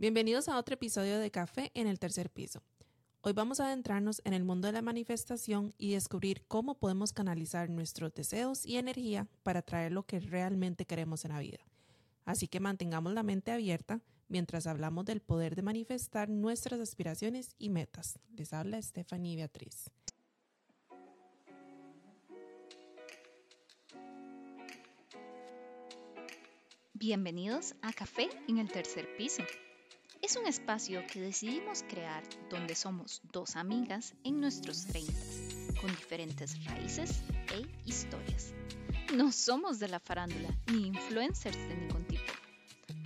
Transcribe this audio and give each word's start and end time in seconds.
Bienvenidos 0.00 0.48
a 0.48 0.56
otro 0.56 0.74
episodio 0.74 1.18
de 1.18 1.32
Café 1.32 1.72
en 1.74 1.88
el 1.88 1.98
tercer 1.98 2.30
piso. 2.30 2.62
Hoy 3.20 3.32
vamos 3.32 3.58
a 3.58 3.66
adentrarnos 3.66 4.22
en 4.24 4.32
el 4.32 4.44
mundo 4.44 4.68
de 4.68 4.72
la 4.72 4.80
manifestación 4.80 5.74
y 5.76 5.90
descubrir 5.90 6.44
cómo 6.46 6.78
podemos 6.78 7.12
canalizar 7.12 7.68
nuestros 7.68 8.14
deseos 8.14 8.64
y 8.64 8.76
energía 8.76 9.26
para 9.42 9.60
traer 9.60 9.90
lo 9.90 10.04
que 10.04 10.20
realmente 10.20 10.86
queremos 10.86 11.24
en 11.24 11.32
la 11.32 11.40
vida. 11.40 11.58
Así 12.24 12.46
que 12.46 12.60
mantengamos 12.60 13.12
la 13.12 13.24
mente 13.24 13.50
abierta 13.50 14.00
mientras 14.28 14.68
hablamos 14.68 15.04
del 15.04 15.20
poder 15.20 15.56
de 15.56 15.62
manifestar 15.62 16.28
nuestras 16.28 16.78
aspiraciones 16.78 17.56
y 17.58 17.68
metas. 17.68 18.20
Les 18.36 18.52
habla 18.52 18.80
Stephanie 18.80 19.34
Beatriz. 19.34 19.90
Bienvenidos 26.94 27.74
a 27.82 27.92
Café 27.92 28.28
en 28.46 28.58
el 28.58 28.70
tercer 28.70 29.08
piso. 29.16 29.42
Es 30.28 30.36
un 30.36 30.46
espacio 30.46 31.06
que 31.06 31.22
decidimos 31.22 31.82
crear 31.88 32.22
donde 32.50 32.74
somos 32.74 33.22
dos 33.32 33.56
amigas 33.56 34.12
en 34.24 34.42
nuestros 34.42 34.84
30, 34.84 35.10
con 35.80 35.88
diferentes 35.88 36.62
raíces 36.66 37.22
e 37.50 37.66
historias. 37.86 38.52
No 39.14 39.32
somos 39.32 39.78
de 39.78 39.88
la 39.88 39.98
farándula 39.98 40.54
ni 40.70 40.88
influencers 40.88 41.56
de 41.56 41.74
ningún 41.74 42.04
tipo. 42.04 42.30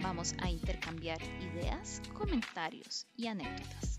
Vamos 0.00 0.34
a 0.40 0.50
intercambiar 0.50 1.22
ideas, 1.22 2.02
comentarios 2.12 3.06
y 3.16 3.28
anécdotas. 3.28 3.98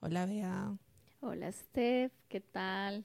Hola, 0.00 0.26
Bea. 0.26 0.79
Hola, 1.20 1.50
Steph, 1.52 2.12
¿qué 2.28 2.40
tal? 2.40 3.04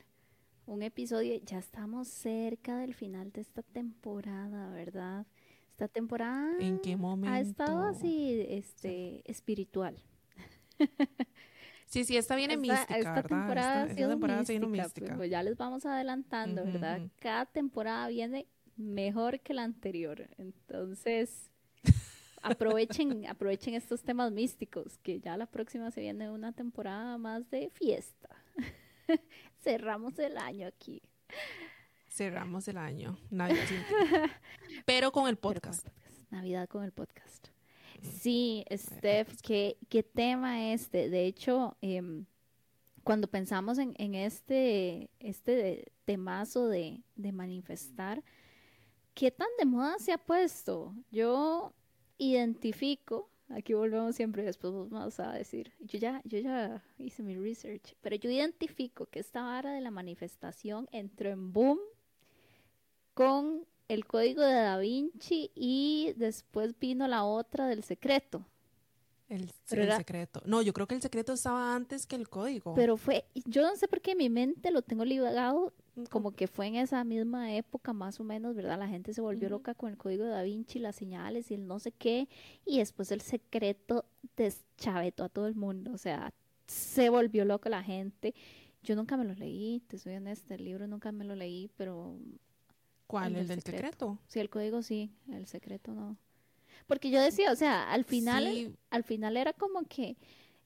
Un 0.65 0.81
episodio, 0.83 1.35
ya 1.45 1.59
estamos 1.59 2.08
cerca 2.08 2.77
del 2.80 2.94
final 2.94 3.31
de 3.31 3.41
esta 3.41 3.61
temporada, 3.63 4.69
¿verdad? 4.72 5.25
Esta 5.72 5.88
temporada 5.88 6.52
¿En 6.59 6.80
qué 6.80 6.95
momento? 6.95 7.30
ha 7.30 7.39
estado 7.39 7.83
así, 7.83 8.45
este, 8.49 9.22
espiritual. 9.30 9.95
Sí, 11.88 12.03
sí, 12.03 12.17
esta 12.17 12.35
viene 12.35 12.55
Esta- 12.55 12.61
mística, 12.61 12.97
esta 12.97 13.13
¿verdad? 13.13 13.27
temporada 13.30 13.81
Esta- 13.83 13.83
ha 13.83 13.95
sido 13.95 14.07
esta 14.07 14.09
temporada 14.13 14.44
se 14.45 14.53
vino 14.53 14.67
mística, 14.67 15.05
pues, 15.07 15.17
pues 15.17 15.29
ya 15.31 15.44
les 15.44 15.55
vamos 15.57 15.85
adelantando, 15.85 16.63
¿verdad? 16.66 17.02
Cada 17.19 17.45
temporada 17.45 18.07
viene 18.07 18.47
mejor 18.75 19.39
que 19.41 19.53
la 19.53 19.63
anterior. 19.63 20.27
Entonces, 20.38 21.52
aprovechen, 22.45 23.25
aprovechen 23.27 23.73
estos 23.73 24.03
temas 24.03 24.31
místicos, 24.31 24.97
que 24.99 25.19
ya 25.19 25.38
la 25.38 25.45
próxima 25.45 25.91
se 25.91 26.01
viene 26.01 26.29
una 26.29 26.51
temporada 26.51 27.17
más 27.17 27.49
de 27.49 27.69
fiesta. 27.71 28.29
Cerramos 29.63 30.17
el 30.19 30.38
año 30.38 30.67
aquí. 30.67 31.01
Cerramos 32.07 32.67
el 32.67 32.77
año. 32.77 33.17
Navidad 33.29 33.66
sin 33.67 33.77
ti. 33.77 33.83
Pero 33.88 33.91
con 33.91 34.77
el 34.77 34.85
Pero 34.85 35.11
con 35.11 35.27
el 35.27 35.38
podcast. 35.38 35.88
Navidad 36.29 36.67
con 36.69 36.83
el 36.83 36.91
podcast. 36.91 37.47
Sí, 38.01 38.63
Steph, 38.71 39.41
¿qué, 39.41 39.77
qué 39.89 40.03
tema 40.03 40.71
este? 40.71 41.09
De 41.09 41.25
hecho, 41.25 41.75
em, 41.81 42.25
cuando 43.03 43.27
pensamos 43.27 43.77
en, 43.79 43.93
en 43.97 44.16
este, 44.16 45.09
este 45.19 45.91
temazo 46.05 46.67
de, 46.67 47.01
de 47.16 47.31
manifestar, 47.31 48.23
¿qué 49.13 49.31
tan 49.31 49.47
de 49.57 49.66
moda 49.66 49.97
se 49.97 50.13
ha 50.13 50.17
puesto? 50.17 50.93
Yo 51.11 51.73
identifico, 52.17 53.30
aquí 53.49 53.73
volvemos 53.73 54.16
siempre, 54.16 54.44
después 54.44 54.73
vos 54.73 54.89
vas 54.89 55.19
a 55.19 55.31
decir, 55.33 55.71
yo 55.80 55.99
ya, 55.99 56.22
yo 56.25 56.39
ya 56.39 56.83
hice 56.97 57.23
mi 57.23 57.38
research, 57.38 57.95
pero 58.02 58.16
yo 58.16 58.30
identifico 58.30 59.05
que 59.07 59.19
esta 59.19 59.44
vara 59.44 59.73
de 59.73 59.81
la 59.81 59.91
manifestación 59.91 60.88
entró 60.91 61.30
en 61.30 61.53
boom 61.53 61.80
con 63.13 63.66
el 63.88 64.05
código 64.05 64.41
de 64.41 64.53
Da 64.53 64.77
Vinci 64.77 65.52
y 65.55 66.13
después 66.17 66.78
vino 66.79 67.07
la 67.07 67.23
otra 67.23 67.67
del 67.67 67.84
secreto. 67.84 68.45
El, 69.28 69.51
el 69.72 69.91
secreto. 69.94 70.41
No, 70.45 70.61
yo 70.61 70.72
creo 70.73 70.88
que 70.88 70.95
el 70.95 71.01
secreto 71.01 71.34
estaba 71.34 71.75
antes 71.75 72.06
que 72.06 72.16
el 72.16 72.29
código. 72.29 72.75
Pero 72.75 72.95
fue, 72.95 73.25
yo 73.45 73.63
no 73.63 73.75
sé 73.75 73.88
por 73.88 74.01
qué 74.01 74.11
en 74.11 74.19
mi 74.19 74.29
mente 74.29 74.69
lo 74.69 74.84
tengo 74.84 75.03
ligado. 75.03 75.73
Como 76.09 76.31
que 76.33 76.47
fue 76.47 76.67
en 76.67 76.75
esa 76.75 77.03
misma 77.03 77.53
época 77.56 77.94
más 77.94 78.19
o 78.19 78.23
menos, 78.23 78.56
¿verdad? 78.56 78.78
La 78.79 78.88
gente 78.88 79.13
se 79.13 79.22
volvió 79.22 79.50
loca 79.50 79.73
con 79.75 79.89
el 79.89 79.97
código 79.97 80.23
de 80.25 80.31
Da 80.31 80.44
Vinci, 80.44 80.79
las 80.79 80.95
señales 80.95 81.51
y 81.51 81.56
el 81.56 81.67
no 81.67 81.79
sé 81.79 81.91
qué, 81.91 82.28
y 82.66 82.79
después 82.79 83.11
el 83.11 83.22
secreto 83.22 84.05
deschavetó 84.35 85.23
a 85.23 85.29
todo 85.29 85.47
el 85.47 85.55
mundo, 85.55 85.91
o 85.94 85.97
sea, 85.97 86.34
se 86.67 87.09
volvió 87.09 87.45
loca 87.45 87.69
la 87.69 87.84
gente. 87.84 88.34
Yo 88.84 88.95
nunca 88.95 89.17
me 89.17 89.25
lo 89.25 89.34
leí, 89.34 89.81
te 89.88 89.97
soy 89.97 90.16
honesta, 90.16 90.55
el 90.55 90.63
libro 90.66 90.88
nunca 90.88 91.11
me 91.11 91.25
lo 91.25 91.35
leí, 91.35 91.69
pero 91.78 92.19
¿Cuál? 93.07 93.35
el 93.35 93.35
El, 93.35 93.47
del 93.47 93.47
del 93.47 93.61
secreto. 93.61 93.91
secreto. 94.07 94.19
sí, 94.28 94.39
el 94.39 94.50
código 94.50 94.81
sí, 94.81 95.11
el 95.31 95.45
secreto 95.47 95.94
no. 95.94 96.17
Porque 96.88 97.09
yo 97.09 97.22
decía, 97.22 97.51
o 97.51 97.55
sea, 97.55 97.91
al 97.91 98.05
final, 98.05 98.45
Sí, 98.45 98.75
al 98.89 99.03
final 99.03 99.38
era 99.38 99.53
como 99.53 99.84
que, 99.84 100.17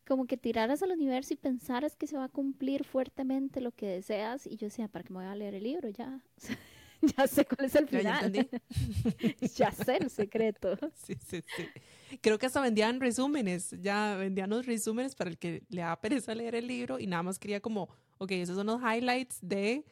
como 0.09 0.25
que 0.25 0.37
tiraras 0.37 0.81
al 0.81 0.91
universo 0.91 1.35
y 1.35 1.37
pensaras 1.37 1.95
que 1.95 2.07
se 2.07 2.17
va 2.17 2.23
a 2.23 2.29
cumplir 2.29 2.83
fuertemente 2.83 3.61
lo 3.61 3.71
que 3.71 3.85
deseas. 3.85 4.47
Y 4.47 4.57
yo 4.57 4.65
decía, 4.65 4.87
¿para 4.87 5.03
qué 5.03 5.13
me 5.13 5.19
voy 5.19 5.27
a 5.27 5.35
leer 5.35 5.53
el 5.53 5.63
libro? 5.63 5.87
Ya, 5.89 6.19
ya 7.15 7.27
sé 7.27 7.45
cuál 7.45 7.67
es 7.67 7.75
el 7.75 7.85
ya 7.87 7.99
final. 7.99 8.49
ya 9.55 9.71
sé 9.71 9.97
el 9.97 10.09
secreto. 10.09 10.75
Sí, 10.95 11.13
sí, 11.23 11.43
sí. 11.55 12.17
Creo 12.21 12.39
que 12.39 12.47
hasta 12.47 12.59
vendían 12.59 12.99
resúmenes, 12.99 13.75
ya 13.81 14.15
vendían 14.15 14.49
los 14.49 14.65
resúmenes 14.65 15.13
para 15.13 15.29
el 15.29 15.37
que 15.37 15.61
le 15.69 15.81
da 15.81 16.01
pereza 16.01 16.33
leer 16.33 16.55
el 16.55 16.65
libro 16.65 16.99
y 16.99 17.05
nada 17.05 17.21
más 17.21 17.37
quería 17.37 17.61
como, 17.61 17.87
ok, 18.17 18.31
esos 18.31 18.55
son 18.55 18.65
los 18.65 18.81
highlights 18.81 19.37
de 19.43 19.85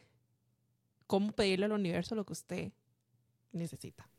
cómo 1.06 1.30
pedirle 1.30 1.66
al 1.66 1.72
universo 1.72 2.16
lo 2.16 2.26
que 2.26 2.32
usted 2.32 2.72
necesita. 3.52 4.10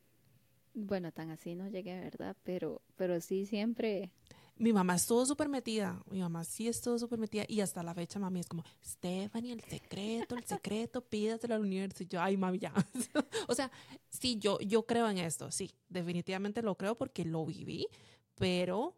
Bueno, 0.73 1.11
tan 1.11 1.29
así 1.29 1.55
no 1.55 1.67
llegué, 1.67 1.99
¿verdad? 1.99 2.37
Pero, 2.43 2.81
pero 2.95 3.19
sí 3.19 3.45
siempre. 3.45 4.11
Mi 4.59 4.73
mamá 4.73 4.95
estuvo 4.95 5.25
súper 5.25 5.47
metida, 5.47 6.01
mi 6.11 6.19
mamá 6.19 6.43
sí 6.43 6.67
estuvo 6.67 6.99
súper 6.99 7.17
metida 7.17 7.45
y 7.47 7.61
hasta 7.61 7.81
la 7.81 7.93
fecha 7.93 8.19
mami 8.19 8.41
es 8.41 8.47
como, 8.47 8.63
Stephanie, 8.85 9.53
el 9.53 9.61
secreto, 9.61 10.35
el 10.35 10.43
secreto, 10.43 11.01
pídaselo 11.01 11.55
al 11.55 11.61
universo. 11.61 12.03
Y 12.03 12.07
yo, 12.07 12.21
ay 12.21 12.35
mami, 12.35 12.59
ya. 12.59 12.73
o 13.47 13.55
sea, 13.55 13.71
sí, 14.09 14.37
yo, 14.37 14.59
yo 14.59 14.85
creo 14.85 15.09
en 15.09 15.17
esto, 15.17 15.49
sí, 15.49 15.71
definitivamente 15.87 16.61
lo 16.61 16.75
creo 16.75 16.95
porque 16.97 17.23
lo 17.23 17.45
viví, 17.45 17.87
pero 18.35 18.95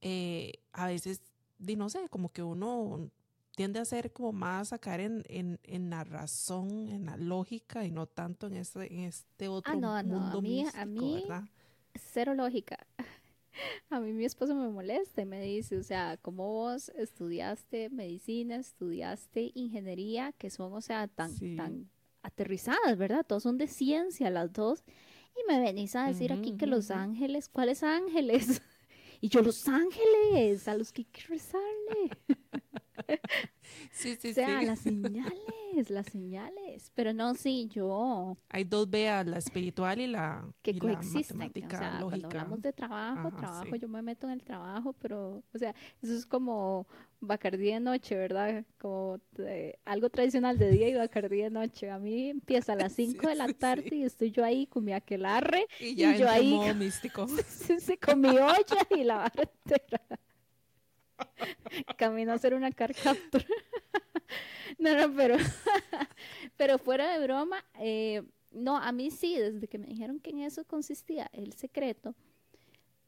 eh, 0.00 0.54
a 0.72 0.86
veces, 0.86 1.20
no 1.60 1.88
sé, 1.88 2.08
como 2.08 2.32
que 2.32 2.42
uno 2.42 3.10
tiende 3.54 3.78
a 3.78 3.84
ser 3.84 4.12
como 4.12 4.32
más 4.32 4.72
a 4.72 4.78
caer 4.78 5.00
en, 5.02 5.22
en, 5.28 5.60
en 5.62 5.90
la 5.90 6.02
razón, 6.02 6.88
en 6.88 7.06
la 7.06 7.16
lógica 7.16 7.84
y 7.84 7.92
no 7.92 8.06
tanto 8.06 8.48
en 8.48 8.56
este, 8.56 8.92
en 8.92 9.00
este 9.00 9.46
otro 9.46 9.72
no, 9.78 10.02
no, 10.02 10.16
a 10.16 10.20
mundo 10.20 10.42
mí- 10.42 10.64
a 10.74 10.84
mí- 10.84 11.14
¿verdad? 11.28 11.44
Cero 12.12 12.34
lógica. 12.34 12.86
A 13.90 14.00
mí 14.00 14.12
mi 14.12 14.24
esposo 14.24 14.54
me 14.54 14.68
molesta 14.68 15.22
y 15.22 15.26
me 15.26 15.40
dice, 15.42 15.76
o 15.78 15.82
sea, 15.82 16.16
como 16.18 16.48
vos 16.48 16.90
estudiaste 16.96 17.90
medicina, 17.90 18.56
estudiaste 18.56 19.50
ingeniería, 19.54 20.32
que 20.38 20.50
son, 20.50 20.72
o 20.72 20.80
sea, 20.80 21.08
tan, 21.08 21.30
Sí. 21.30 21.56
tan 21.56 21.90
aterrizadas, 22.22 22.96
¿verdad? 22.98 23.24
Todos 23.26 23.42
son 23.42 23.58
de 23.58 23.66
ciencia 23.66 24.30
las 24.30 24.52
dos. 24.52 24.84
Y 25.36 25.50
me 25.50 25.60
venís 25.60 25.96
a 25.96 26.06
decir 26.06 26.32
aquí 26.32 26.56
que 26.56 26.66
los 26.66 26.90
ángeles, 26.90 27.48
¿cuáles 27.48 27.82
ángeles? 27.82 28.62
Y 29.22 29.28
yo, 29.28 29.42
los 29.42 29.68
ángeles, 29.68 30.66
a 30.66 30.74
los 30.74 30.92
que 30.92 31.02
hay 31.02 31.04
que 31.06 31.20
rezarle. 31.28 32.10
Sí, 33.92 34.16
sí, 34.16 34.30
o 34.30 34.34
sea, 34.34 34.60
sí. 34.60 34.66
las 34.66 34.78
señales, 34.80 35.90
las 35.90 36.06
señales. 36.06 36.90
Pero 36.94 37.12
no, 37.12 37.34
sí, 37.34 37.68
yo, 37.72 38.36
Hay 38.48 38.64
dos 38.64 38.88
veas, 38.90 39.26
la 39.26 39.38
espiritual 39.38 40.00
y 40.00 40.06
la, 40.08 40.44
que 40.62 40.72
y 40.72 40.74
la 40.74 40.80
coexisten. 40.80 41.38
matemática 41.38 41.76
o 41.76 41.78
sea, 41.78 41.88
cuando 41.90 42.10
lógica. 42.10 42.26
hablamos 42.28 42.62
de 42.62 42.72
trabajo, 42.72 43.28
Ajá, 43.28 43.36
trabajo, 43.36 43.74
sí. 43.74 43.78
yo 43.80 43.88
me 43.88 44.02
meto 44.02 44.26
en 44.26 44.32
el 44.34 44.42
trabajo, 44.42 44.92
pero, 44.94 45.42
o 45.54 45.58
sea, 45.58 45.74
eso 46.02 46.14
es 46.14 46.26
como 46.26 46.86
Bacardí 47.20 47.66
de 47.72 47.80
noche, 47.80 48.16
¿verdad? 48.16 48.64
Como 48.78 49.20
eh, 49.38 49.78
algo 49.84 50.10
tradicional 50.10 50.58
de 50.58 50.70
día 50.70 50.88
y 50.88 50.94
Bacardí 50.94 51.38
de 51.42 51.50
noche. 51.50 51.90
A 51.90 51.98
mí 51.98 52.30
empieza 52.30 52.72
a 52.72 52.76
las 52.76 52.92
Sí, 52.96 53.06
5 53.06 53.28
de 53.28 53.34
la 53.36 53.46
sí, 53.48 53.54
tarde 53.54 53.84
sí. 53.90 53.96
y 53.98 54.02
estoy 54.04 54.30
yo 54.32 54.44
ahí 54.44 54.66
con 54.66 54.84
mi 54.84 54.92
aquelarre, 54.92 55.66
Y 55.78 55.94
ya 55.94 56.16
y 56.16 56.18
yo 56.18 56.28
ahí- 56.28 56.74
místico. 56.74 57.26
con 58.04 58.20
mi 58.20 58.28
olla 58.30 58.86
y 58.90 59.04
la 59.04 59.16
barra 59.18 59.44
entera. 59.64 60.00
Camino 61.98 62.32
a 62.32 62.34
hacer 62.34 62.54
una 62.54 62.70
car 62.72 62.94
capture. 62.94 63.46
No, 64.78 64.94
no, 64.94 65.14
pero, 65.14 65.36
pero 66.56 66.78
fuera 66.78 67.12
de 67.12 67.24
broma, 67.24 67.64
eh, 67.80 68.22
no, 68.52 68.76
a 68.76 68.92
mí 68.92 69.10
sí, 69.10 69.36
desde 69.36 69.66
que 69.68 69.78
me 69.78 69.88
dijeron 69.88 70.20
que 70.20 70.30
en 70.30 70.40
eso 70.40 70.64
consistía 70.64 71.28
el 71.32 71.52
secreto, 71.52 72.14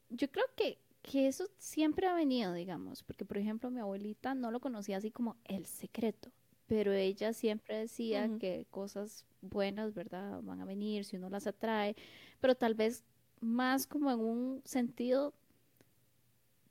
yo 0.09 0.29
creo 0.29 0.45
que, 0.55 0.77
que 1.01 1.27
eso 1.27 1.47
siempre 1.57 2.07
ha 2.07 2.13
venido, 2.13 2.53
digamos, 2.53 3.01
porque 3.03 3.25
por 3.25 3.37
ejemplo 3.37 3.71
mi 3.71 3.79
abuelita 3.79 4.35
no 4.35 4.51
lo 4.51 4.59
conocía 4.59 4.97
así 4.97 5.09
como 5.09 5.37
el 5.45 5.65
secreto, 5.65 6.31
pero 6.67 6.91
ella 6.91 7.33
siempre 7.33 7.77
decía 7.77 8.29
que 8.39 8.65
cosas 8.69 9.25
buenas, 9.41 9.93
¿verdad? 9.93 10.41
Van 10.43 10.61
a 10.61 10.65
venir 10.65 11.05
si 11.05 11.17
uno 11.17 11.29
las 11.29 11.47
atrae, 11.47 11.95
pero 12.39 12.55
tal 12.55 12.73
vez 12.73 13.03
más 13.41 13.87
como 13.87 14.11
en 14.11 14.19
un 14.19 14.61
sentido 14.63 15.33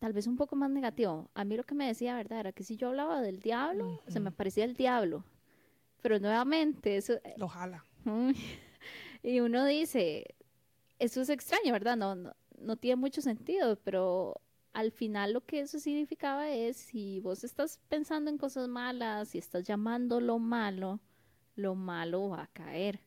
tal 0.02 0.12
vez 0.12 0.26
un 0.26 0.37
poco 0.37 0.56
más 0.56 0.69
negativo. 0.69 1.31
A 1.32 1.44
mí 1.44 1.56
lo 1.56 1.62
que 1.62 1.76
me 1.76 1.87
decía, 1.87 2.16
¿verdad? 2.16 2.40
Era 2.40 2.52
que 2.52 2.64
si 2.64 2.75
yo 2.75 2.88
hablaba 2.88 3.20
del 3.20 3.38
diablo, 3.38 4.02
se 4.08 4.19
me 4.19 4.32
parecía 4.32 4.64
el 4.64 4.75
diablo. 4.75 5.25
Pero 6.00 6.19
nuevamente, 6.19 6.96
eso... 6.96 7.12
Eh, 7.22 7.34
lo 7.37 7.46
jala. 7.46 7.84
y 9.22 9.38
uno 9.38 9.64
dice, 9.64 10.34
eso 10.99 11.20
es 11.20 11.28
extraño, 11.28 11.72
¿verdad? 11.72 11.96
No, 11.96 12.16
no, 12.16 12.34
no 12.58 12.76
tiene 12.76 12.96
mucho 12.96 13.22
sentido, 13.22 13.76
pero 13.84 14.40
al 14.72 14.90
final 14.90 15.34
lo 15.34 15.46
que 15.46 15.60
eso 15.60 15.78
significaba 15.78 16.50
es 16.50 16.78
si 16.78 17.20
vos 17.20 17.44
estás 17.44 17.78
pensando 17.88 18.28
en 18.28 18.38
cosas 18.38 18.66
malas, 18.66 19.37
y 19.37 19.38
estás 19.38 19.62
llamando 19.62 20.20
lo 20.20 20.40
malo, 20.40 20.99
lo 21.54 21.76
malo 21.76 22.31
va 22.31 22.43
a 22.43 22.46
caer. 22.49 22.99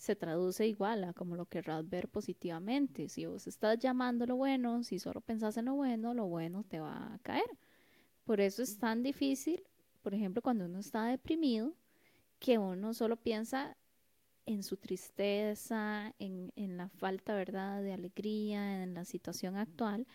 Se 0.00 0.16
traduce 0.16 0.66
igual 0.66 1.04
a 1.04 1.12
como 1.12 1.36
lo 1.36 1.44
querrás 1.44 1.86
ver 1.86 2.08
positivamente. 2.08 3.10
Si 3.10 3.26
vos 3.26 3.46
estás 3.46 3.78
llamando 3.78 4.24
lo 4.24 4.34
bueno, 4.34 4.82
si 4.82 4.98
solo 4.98 5.20
pensás 5.20 5.58
en 5.58 5.66
lo 5.66 5.74
bueno, 5.74 6.14
lo 6.14 6.26
bueno 6.26 6.64
te 6.64 6.80
va 6.80 7.12
a 7.12 7.18
caer. 7.18 7.58
Por 8.24 8.40
eso 8.40 8.62
es 8.62 8.78
tan 8.78 9.02
difícil, 9.02 9.62
por 10.00 10.14
ejemplo, 10.14 10.40
cuando 10.40 10.64
uno 10.64 10.78
está 10.78 11.04
deprimido, 11.04 11.74
que 12.38 12.56
uno 12.56 12.94
solo 12.94 13.16
piensa 13.18 13.76
en 14.46 14.62
su 14.62 14.78
tristeza, 14.78 16.14
en, 16.18 16.50
en 16.56 16.78
la 16.78 16.88
falta, 16.88 17.34
¿verdad?, 17.34 17.82
de 17.82 17.92
alegría, 17.92 18.82
en 18.82 18.94
la 18.94 19.04
situación 19.04 19.56
actual 19.56 20.06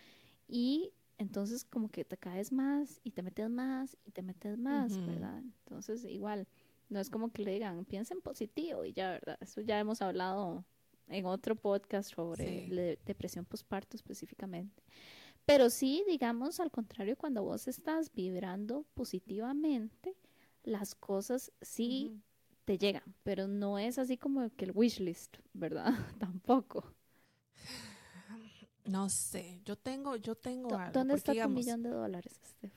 y 0.48 0.92
entonces 1.18 1.64
como 1.64 1.90
que 1.90 2.04
te 2.04 2.16
caes 2.16 2.50
más 2.50 3.00
y 3.04 3.12
te 3.12 3.22
metes 3.22 3.48
más 3.50 3.96
y 4.04 4.10
te 4.10 4.22
metes 4.22 4.58
más, 4.58 5.00
¿verdad? 5.06 5.38
Entonces 5.38 6.04
igual, 6.04 6.48
no 6.88 7.00
es 7.00 7.10
como 7.10 7.30
que 7.32 7.42
le 7.42 7.52
digan, 7.52 7.84
piensa 7.84 8.14
en 8.14 8.20
positivo 8.20 8.84
y 8.84 8.92
ya, 8.92 9.10
¿verdad? 9.10 9.38
Eso 9.40 9.60
ya 9.60 9.78
hemos 9.78 10.02
hablado 10.02 10.64
en 11.08 11.26
otro 11.26 11.56
podcast 11.56 12.12
sobre 12.12 12.98
depresión 13.04 13.44
postparto 13.44 13.96
específicamente. 13.96 14.82
Pero 15.44 15.70
sí, 15.70 16.04
digamos, 16.08 16.58
al 16.58 16.70
contrario, 16.70 17.16
cuando 17.16 17.44
vos 17.44 17.68
estás 17.68 18.12
vibrando 18.12 18.84
positivamente, 18.94 20.16
las 20.64 20.94
cosas 20.94 21.52
sí 21.60 22.20
te 22.64 22.78
llegan, 22.78 23.14
pero 23.22 23.46
no 23.46 23.78
es 23.78 23.98
así 23.98 24.16
como 24.16 24.50
que 24.50 24.64
el 24.64 24.72
wish 24.74 24.98
list, 24.98 25.36
¿verdad? 25.52 25.92
Tampoco. 26.18 26.92
No 28.84 29.08
sé, 29.08 29.60
yo 29.64 29.76
tengo, 29.76 30.14
yo 30.16 30.36
tengo 30.36 30.76
algo. 30.76 30.92
¿Dónde 30.92 31.14
está 31.14 31.32
tu 31.32 31.48
millón 31.48 31.82
de 31.82 31.90
dólares, 31.90 32.38
Steph? 32.44 32.72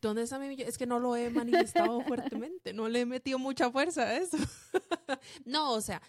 ¿Dónde 0.00 0.22
está 0.22 0.38
mi 0.38 0.48
millón? 0.48 0.68
Es 0.68 0.78
que 0.78 0.86
no 0.86 0.98
lo 0.98 1.16
he 1.16 1.30
manifestado 1.30 2.00
fuertemente, 2.06 2.72
no 2.72 2.88
le 2.88 3.00
he 3.00 3.06
metido 3.06 3.38
mucha 3.38 3.70
fuerza 3.70 4.02
a 4.02 4.16
eso. 4.16 4.36
no, 5.44 5.72
o 5.72 5.80
sea, 5.80 6.00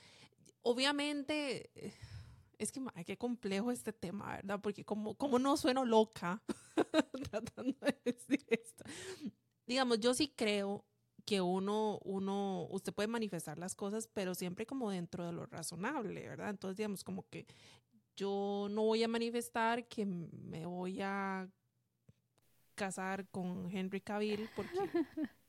obviamente, 0.62 1.70
es 2.58 2.72
que 2.72 2.82
qué 3.06 3.18
complejo 3.18 3.72
este 3.72 3.94
tema, 3.94 4.36
¿verdad? 4.36 4.60
Porque 4.62 4.86
como, 4.86 5.16
como 5.16 5.40
no 5.40 5.58
sueno 5.58 5.86
loca 5.86 6.42
tratando 7.32 7.78
de 7.82 7.98
decir 8.06 8.46
esto. 8.50 8.84
Digamos, 9.66 10.00
yo 10.00 10.14
sí 10.14 10.34
creo 10.36 10.86
que 11.26 11.42
uno, 11.42 12.00
uno, 12.04 12.68
usted 12.70 12.94
puede 12.94 13.08
manifestar 13.08 13.58
las 13.58 13.76
cosas, 13.76 14.10
pero 14.14 14.36
siempre 14.36 14.66
como 14.66 14.90
dentro 14.92 15.26
de 15.26 15.32
lo 15.32 15.46
razonable, 15.46 16.28
¿verdad? 16.28 16.50
Entonces, 16.50 16.78
digamos, 16.78 17.04
como 17.04 17.28
que 17.30 17.46
yo 18.16 18.68
no 18.70 18.84
voy 18.84 19.04
a 19.04 19.08
manifestar 19.08 19.88
que 19.88 20.06
me 20.06 20.66
voy 20.66 21.02
a 21.02 21.50
casar 22.74 23.28
con 23.30 23.70
Henry 23.72 24.02
Cavill 24.02 24.50
porque... 24.56 24.74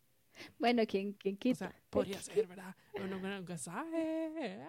bueno, 0.59 0.82
¿quién, 0.87 1.12
quién 1.12 1.37
quita? 1.37 1.67
O 1.67 1.71
sea, 1.71 1.82
podría 1.91 2.21
ser, 2.21 2.47
¿verdad? 2.47 2.75
Uno 3.03 3.44
casaje, 3.44 4.61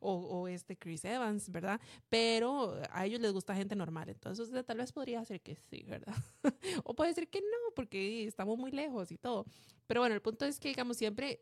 o, 0.00 0.12
o 0.14 0.48
este 0.48 0.76
Chris 0.76 1.04
Evans, 1.04 1.50
¿verdad? 1.50 1.80
Pero 2.08 2.80
a 2.90 3.06
ellos 3.06 3.20
les 3.20 3.32
gusta 3.32 3.54
gente 3.54 3.74
normal, 3.74 4.08
entonces 4.08 4.50
tal 4.64 4.78
vez 4.78 4.92
podría 4.92 5.24
ser 5.24 5.40
que 5.40 5.56
sí, 5.56 5.84
¿verdad? 5.86 6.14
o 6.84 6.94
puede 6.94 7.14
ser 7.14 7.28
que 7.28 7.40
no, 7.40 7.74
porque 7.74 8.26
estamos 8.26 8.58
muy 8.58 8.70
lejos 8.70 9.10
y 9.10 9.18
todo. 9.18 9.46
Pero 9.86 10.00
bueno, 10.00 10.14
el 10.14 10.22
punto 10.22 10.44
es 10.44 10.60
que, 10.60 10.68
digamos, 10.68 10.96
siempre, 10.96 11.38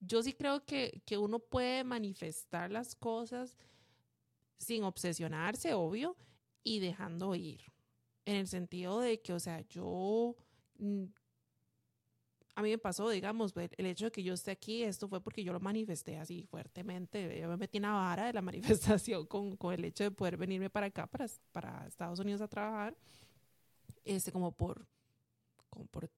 yo 0.00 0.22
sí 0.22 0.32
creo 0.32 0.64
que, 0.64 1.02
que 1.04 1.18
uno 1.18 1.38
puede 1.38 1.84
manifestar 1.84 2.70
las 2.70 2.94
cosas 2.94 3.56
sin 4.58 4.84
obsesionarse, 4.84 5.74
obvio, 5.74 6.16
y 6.62 6.80
dejando 6.80 7.34
ir. 7.34 7.69
En 8.30 8.36
el 8.36 8.46
sentido 8.46 9.00
de 9.00 9.20
que, 9.20 9.32
o 9.32 9.40
sea, 9.40 9.60
yo, 9.62 10.36
mm, 10.78 11.02
a 12.54 12.62
mí 12.62 12.70
me 12.70 12.78
pasó, 12.78 13.10
digamos, 13.10 13.52
el 13.56 13.86
hecho 13.86 14.04
de 14.04 14.12
que 14.12 14.22
yo 14.22 14.34
esté 14.34 14.52
aquí, 14.52 14.84
esto 14.84 15.08
fue 15.08 15.20
porque 15.20 15.42
yo 15.42 15.52
lo 15.52 15.58
manifesté 15.58 16.16
así 16.16 16.44
fuertemente. 16.44 17.40
Yo 17.40 17.48
me 17.48 17.56
metí 17.56 17.78
en 17.78 17.82
la 17.82 17.90
vara 17.90 18.26
de 18.26 18.32
la 18.32 18.40
manifestación 18.94 19.26
con, 19.26 19.56
con 19.56 19.74
el 19.74 19.84
hecho 19.84 20.04
de 20.04 20.12
poder 20.12 20.36
venirme 20.36 20.70
para 20.70 20.86
acá, 20.86 21.08
para, 21.08 21.26
para 21.50 21.84
Estados 21.88 22.20
Unidos 22.20 22.40
a 22.40 22.46
trabajar, 22.46 22.96
este, 24.04 24.30
como 24.30 24.52
por, 24.52 24.86
como 25.68 25.86
por 25.86 26.08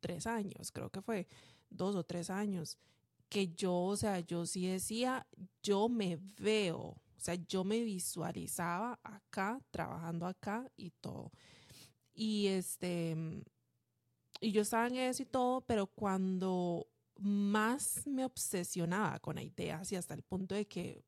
tres 0.00 0.26
años, 0.26 0.72
creo 0.72 0.90
que 0.90 1.00
fue 1.00 1.28
dos 1.70 1.94
o 1.94 2.02
tres 2.02 2.28
años, 2.28 2.76
que 3.28 3.54
yo, 3.54 3.72
o 3.72 3.96
sea, 3.96 4.18
yo 4.18 4.46
sí 4.46 4.66
decía, 4.66 5.28
yo 5.62 5.88
me 5.88 6.18
veo 6.40 6.96
sea, 7.22 7.34
yo 7.34 7.64
me 7.64 7.82
visualizaba 7.82 8.98
acá, 9.02 9.60
trabajando 9.70 10.26
acá 10.26 10.70
y 10.76 10.90
todo. 10.90 11.32
Y 12.14 12.48
este, 12.48 13.16
y 14.40 14.52
yo 14.52 14.62
estaba 14.62 14.88
en 14.88 14.96
eso 14.96 15.22
y 15.22 15.26
todo, 15.26 15.60
pero 15.62 15.86
cuando 15.86 16.88
más 17.16 18.06
me 18.06 18.24
obsesionaba 18.24 19.18
con 19.20 19.36
la 19.36 19.42
idea, 19.42 19.78
así 19.78 19.96
hasta 19.96 20.14
el 20.14 20.22
punto 20.22 20.54
de 20.54 20.66
que 20.66 21.04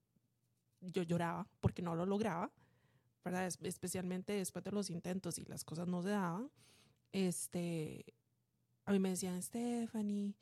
yo 0.81 1.02
lloraba 1.02 1.49
porque 1.61 1.82
no 1.82 1.94
lo 1.94 2.06
lograba, 2.06 2.52
¿verdad? 3.25 3.46
Especialmente 3.62 4.34
después 4.34 4.64
de 4.64 4.70
los 4.70 4.90
intentos 4.90 5.38
y 5.38 5.44
las 5.46 5.64
cosas 5.64 5.88
no 5.88 6.02
se 6.02 6.10
daban, 6.10 6.50
este, 7.12 8.05
a 8.84 8.93
mí 8.93 8.99
me 8.99 9.10
decían, 9.10 9.43
Stephanie, 9.43 10.34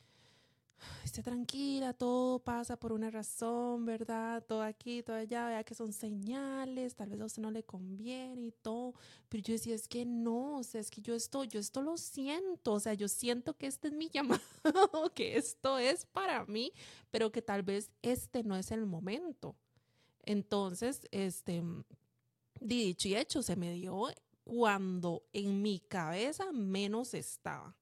esté 1.04 1.22
tranquila, 1.22 1.92
todo 1.92 2.38
pasa 2.38 2.78
por 2.78 2.92
una 2.92 3.10
razón, 3.10 3.84
¿verdad? 3.84 4.44
Todo 4.46 4.62
aquí, 4.62 5.02
todo 5.02 5.16
allá, 5.16 5.46
vea 5.46 5.64
que 5.64 5.74
son 5.74 5.92
señales, 5.92 6.94
tal 6.94 7.10
vez 7.10 7.20
a 7.20 7.24
usted 7.24 7.42
no 7.42 7.50
le 7.50 7.62
conviene 7.62 8.46
y 8.46 8.52
todo, 8.52 8.94
pero 9.28 9.42
yo 9.42 9.52
decía, 9.52 9.74
es 9.74 9.88
que 9.88 10.04
no, 10.04 10.58
o 10.58 10.62
sea, 10.62 10.80
es 10.80 10.90
que 10.90 11.00
yo 11.00 11.14
esto, 11.14 11.44
yo 11.44 11.60
esto 11.60 11.82
lo 11.82 11.96
siento, 11.96 12.74
o 12.74 12.80
sea, 12.80 12.94
yo 12.94 13.08
siento 13.08 13.56
que 13.56 13.66
este 13.66 13.88
es 13.88 13.94
mi 13.94 14.08
llamado, 14.12 14.40
que 15.14 15.36
esto 15.36 15.78
es 15.78 16.06
para 16.06 16.44
mí, 16.46 16.72
pero 17.10 17.32
que 17.32 17.42
tal 17.42 17.62
vez 17.62 17.90
este 18.02 18.42
no 18.42 18.56
es 18.56 18.70
el 18.70 18.86
momento. 18.86 19.56
Entonces, 20.24 21.08
este, 21.10 21.62
dicho 22.60 23.08
y 23.08 23.16
hecho, 23.16 23.42
se 23.42 23.56
me 23.56 23.72
dio 23.72 24.08
cuando 24.44 25.24
en 25.32 25.62
mi 25.62 25.80
cabeza 25.80 26.52
menos 26.52 27.14
estaba. 27.14 27.76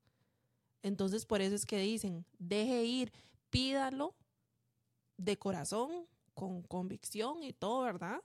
Entonces, 0.82 1.27
por 1.27 1.41
eso 1.41 1.55
es 1.55 1.67
que 1.67 1.79
dicen, 1.79 2.25
deje 2.38 2.84
ir, 2.84 3.13
pídalo 3.51 4.15
de 5.17 5.39
corazón, 5.39 6.06
con 6.34 6.63
convicción 6.63 7.43
y 7.43 7.53
todo, 7.53 7.82
¿verdad? 7.82 8.22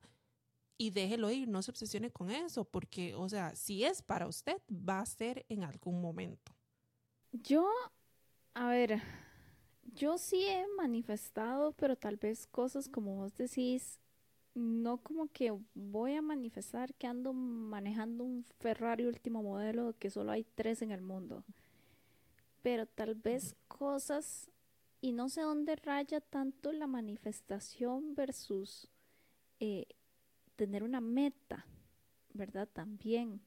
Y 0.77 0.91
déjelo 0.91 1.31
ir, 1.31 1.47
no 1.47 1.61
se 1.61 1.71
obsesione 1.71 2.11
con 2.11 2.31
eso, 2.31 2.65
porque, 2.65 3.15
o 3.15 3.27
sea, 3.27 3.55
si 3.55 3.83
es 3.83 4.01
para 4.01 4.27
usted, 4.27 4.61
va 4.71 4.99
a 4.99 5.05
ser 5.05 5.45
en 5.49 5.63
algún 5.63 6.01
momento. 6.01 6.53
Yo, 7.31 7.69
a 8.53 8.69
ver, 8.69 9.01
yo 9.93 10.17
sí 10.17 10.45
he 10.45 10.65
manifestado, 10.77 11.73
pero 11.73 11.95
tal 11.97 12.17
vez 12.17 12.47
cosas 12.47 12.87
como 12.87 13.15
vos 13.15 13.35
decís, 13.35 13.99
no 14.53 14.97
como 14.97 15.27
que 15.27 15.53
voy 15.73 16.13
a 16.13 16.21
manifestar 16.21 16.93
que 16.93 17.07
ando 17.07 17.33
manejando 17.33 18.23
un 18.23 18.45
Ferrari 18.59 19.05
último 19.05 19.43
modelo, 19.43 19.93
que 19.99 20.09
solo 20.09 20.31
hay 20.31 20.45
tres 20.55 20.81
en 20.81 20.91
el 20.91 21.01
mundo 21.01 21.43
pero 22.65 22.87
tal 22.87 23.13
vez 23.13 23.55
cosas 23.67 24.49
y 24.99 25.11
no 25.11 25.29
sé 25.29 25.41
dónde 25.41 25.75
raya 25.75 26.19
tanto 26.19 26.71
la 26.71 26.87
manifestación 26.87 28.15
versus 28.15 28.89
eh, 29.59 29.85
tener 30.55 30.81
una 30.81 30.99
meta, 30.99 31.67
¿verdad? 32.33 32.67
También. 32.67 33.39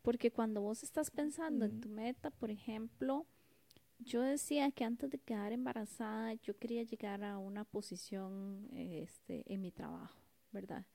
Porque 0.00 0.30
cuando 0.30 0.62
vos 0.62 0.82
estás 0.82 1.10
pensando 1.10 1.66
en 1.66 1.78
tu 1.82 1.90
meta, 1.90 2.30
por 2.30 2.50
ejemplo, 2.50 3.26
yo 3.98 4.22
decía 4.22 4.70
que 4.70 4.84
antes 4.84 5.10
de 5.10 5.18
quedar 5.18 5.52
embarazada 5.52 6.32
yo 6.32 6.56
quería 6.56 6.84
llegar 6.84 7.24
a 7.24 7.36
una 7.36 7.64
posición 7.64 8.70
este, 8.72 9.44
en 9.52 9.60
mi 9.60 9.72
trabajo, 9.72 10.22
¿verdad? 10.52 10.86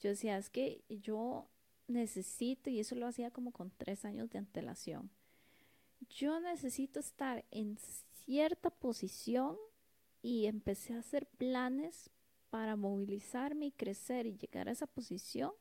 Yo 0.00 0.10
decía, 0.10 0.36
es 0.36 0.50
que 0.50 0.84
yo 0.90 1.48
necesito, 1.88 2.68
y 2.68 2.78
eso 2.78 2.94
lo 2.94 3.06
hacía 3.06 3.30
como 3.30 3.52
con 3.52 3.70
tres 3.70 4.04
años 4.04 4.28
de 4.28 4.36
antelación, 4.36 5.10
yo 6.08 6.40
necesito 6.40 7.00
estar 7.00 7.44
en 7.50 7.76
cierta 8.24 8.70
posición 8.70 9.56
y 10.22 10.46
empecé 10.46 10.94
a 10.94 11.00
hacer 11.00 11.26
planes 11.26 12.10
para 12.50 12.76
movilizarme 12.76 13.66
y 13.66 13.72
crecer 13.72 14.26
y 14.26 14.36
llegar 14.36 14.68
a 14.68 14.72
esa 14.72 14.86
posición. 14.86 15.52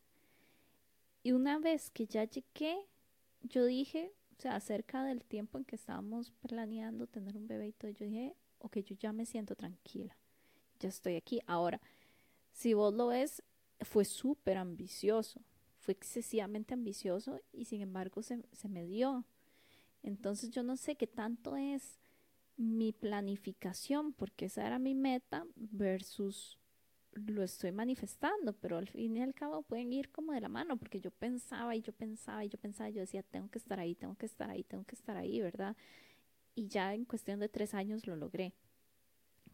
Y 1.23 1.31
una 1.33 1.59
vez 1.59 1.91
que 1.91 2.07
ya 2.07 2.23
llegué, 2.23 2.87
yo 3.41 3.65
dije, 3.65 4.13
o 4.37 4.41
sea, 4.41 4.55
acerca 4.55 5.03
del 5.03 5.23
tiempo 5.23 5.57
en 5.57 5.65
que 5.65 5.75
estábamos 5.75 6.31
planeando 6.47 7.07
tener 7.07 7.37
un 7.37 7.47
bebé 7.47 7.67
y 7.67 7.73
todo, 7.73 7.91
yo 7.91 8.05
dije, 8.05 8.35
ok, 8.59 8.77
yo 8.79 8.95
ya 8.95 9.13
me 9.13 9.25
siento 9.25 9.55
tranquila, 9.55 10.17
ya 10.79 10.89
estoy 10.89 11.15
aquí. 11.15 11.41
Ahora, 11.45 11.81
si 12.51 12.73
vos 12.73 12.93
lo 12.93 13.07
ves, 13.07 13.43
fue 13.81 14.05
súper 14.05 14.57
ambicioso, 14.57 15.41
fue 15.77 15.93
excesivamente 15.93 16.73
ambicioso 16.73 17.39
y 17.51 17.65
sin 17.65 17.81
embargo 17.81 18.21
se, 18.21 18.43
se 18.51 18.69
me 18.69 18.85
dio. 18.85 19.25
Entonces 20.03 20.51
yo 20.51 20.63
no 20.63 20.77
sé 20.77 20.95
qué 20.95 21.07
tanto 21.07 21.55
es 21.55 21.99
mi 22.57 22.91
planificación, 22.91 24.13
porque 24.13 24.45
esa 24.45 24.65
era 24.65 24.79
mi 24.79 24.95
meta, 24.95 25.45
versus 25.55 26.57
lo 27.13 27.43
estoy 27.43 27.71
manifestando, 27.71 28.53
pero 28.53 28.77
al 28.77 28.87
fin 28.87 29.17
y 29.17 29.21
al 29.21 29.33
cabo 29.33 29.61
pueden 29.63 29.91
ir 29.93 30.11
como 30.11 30.33
de 30.33 30.41
la 30.41 30.49
mano, 30.49 30.77
porque 30.77 30.99
yo 30.99 31.11
pensaba 31.11 31.75
y 31.75 31.81
yo 31.81 31.93
pensaba 31.93 32.43
y 32.45 32.49
yo 32.49 32.57
pensaba, 32.57 32.89
yo 32.89 33.01
decía, 33.01 33.23
tengo 33.23 33.49
que 33.49 33.57
estar 33.57 33.79
ahí, 33.79 33.95
tengo 33.95 34.15
que 34.15 34.25
estar 34.25 34.49
ahí, 34.49 34.63
tengo 34.63 34.83
que 34.83 34.95
estar 34.95 35.17
ahí, 35.17 35.41
¿verdad? 35.41 35.75
Y 36.55 36.67
ya 36.67 36.93
en 36.93 37.05
cuestión 37.05 37.39
de 37.39 37.49
tres 37.49 37.73
años 37.73 38.05
lo 38.05 38.15
logré, 38.15 38.53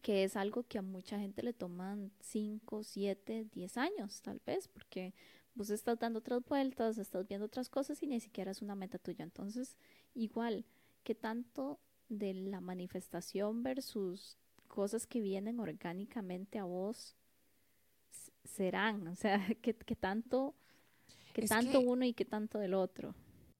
que 0.02 0.24
es 0.24 0.36
algo 0.36 0.64
que 0.64 0.78
a 0.78 0.82
mucha 0.82 1.18
gente 1.18 1.42
le 1.42 1.52
toman 1.52 2.12
cinco, 2.20 2.82
siete, 2.82 3.46
diez 3.52 3.76
años, 3.76 4.20
tal 4.22 4.40
vez, 4.44 4.68
porque 4.68 5.14
vos 5.56 5.70
estás 5.70 5.98
dando 5.98 6.20
otras 6.20 6.44
vueltas, 6.44 6.98
estás 6.98 7.26
viendo 7.26 7.46
otras 7.46 7.68
cosas 7.68 8.02
y 8.02 8.06
ni 8.06 8.20
siquiera 8.20 8.50
es 8.50 8.62
una 8.62 8.74
meta 8.74 8.98
tuya. 8.98 9.24
Entonces, 9.24 9.76
igual, 10.14 10.64
que 11.02 11.14
tanto 11.14 11.80
de 12.08 12.34
la 12.34 12.60
manifestación 12.60 13.62
versus 13.62 14.36
cosas 14.68 15.06
que 15.06 15.20
vienen 15.20 15.58
orgánicamente 15.58 16.58
a 16.58 16.64
vos 16.64 17.16
serán, 18.44 19.08
o 19.08 19.16
sea, 19.16 19.38
que, 19.62 19.72
tanto, 19.72 20.54
que 21.32 21.46
tanto 21.46 21.80
uno 21.80 22.04
y 22.04 22.12
que 22.12 22.24
tanto 22.24 22.58
del 22.58 22.74
otro. 22.74 23.14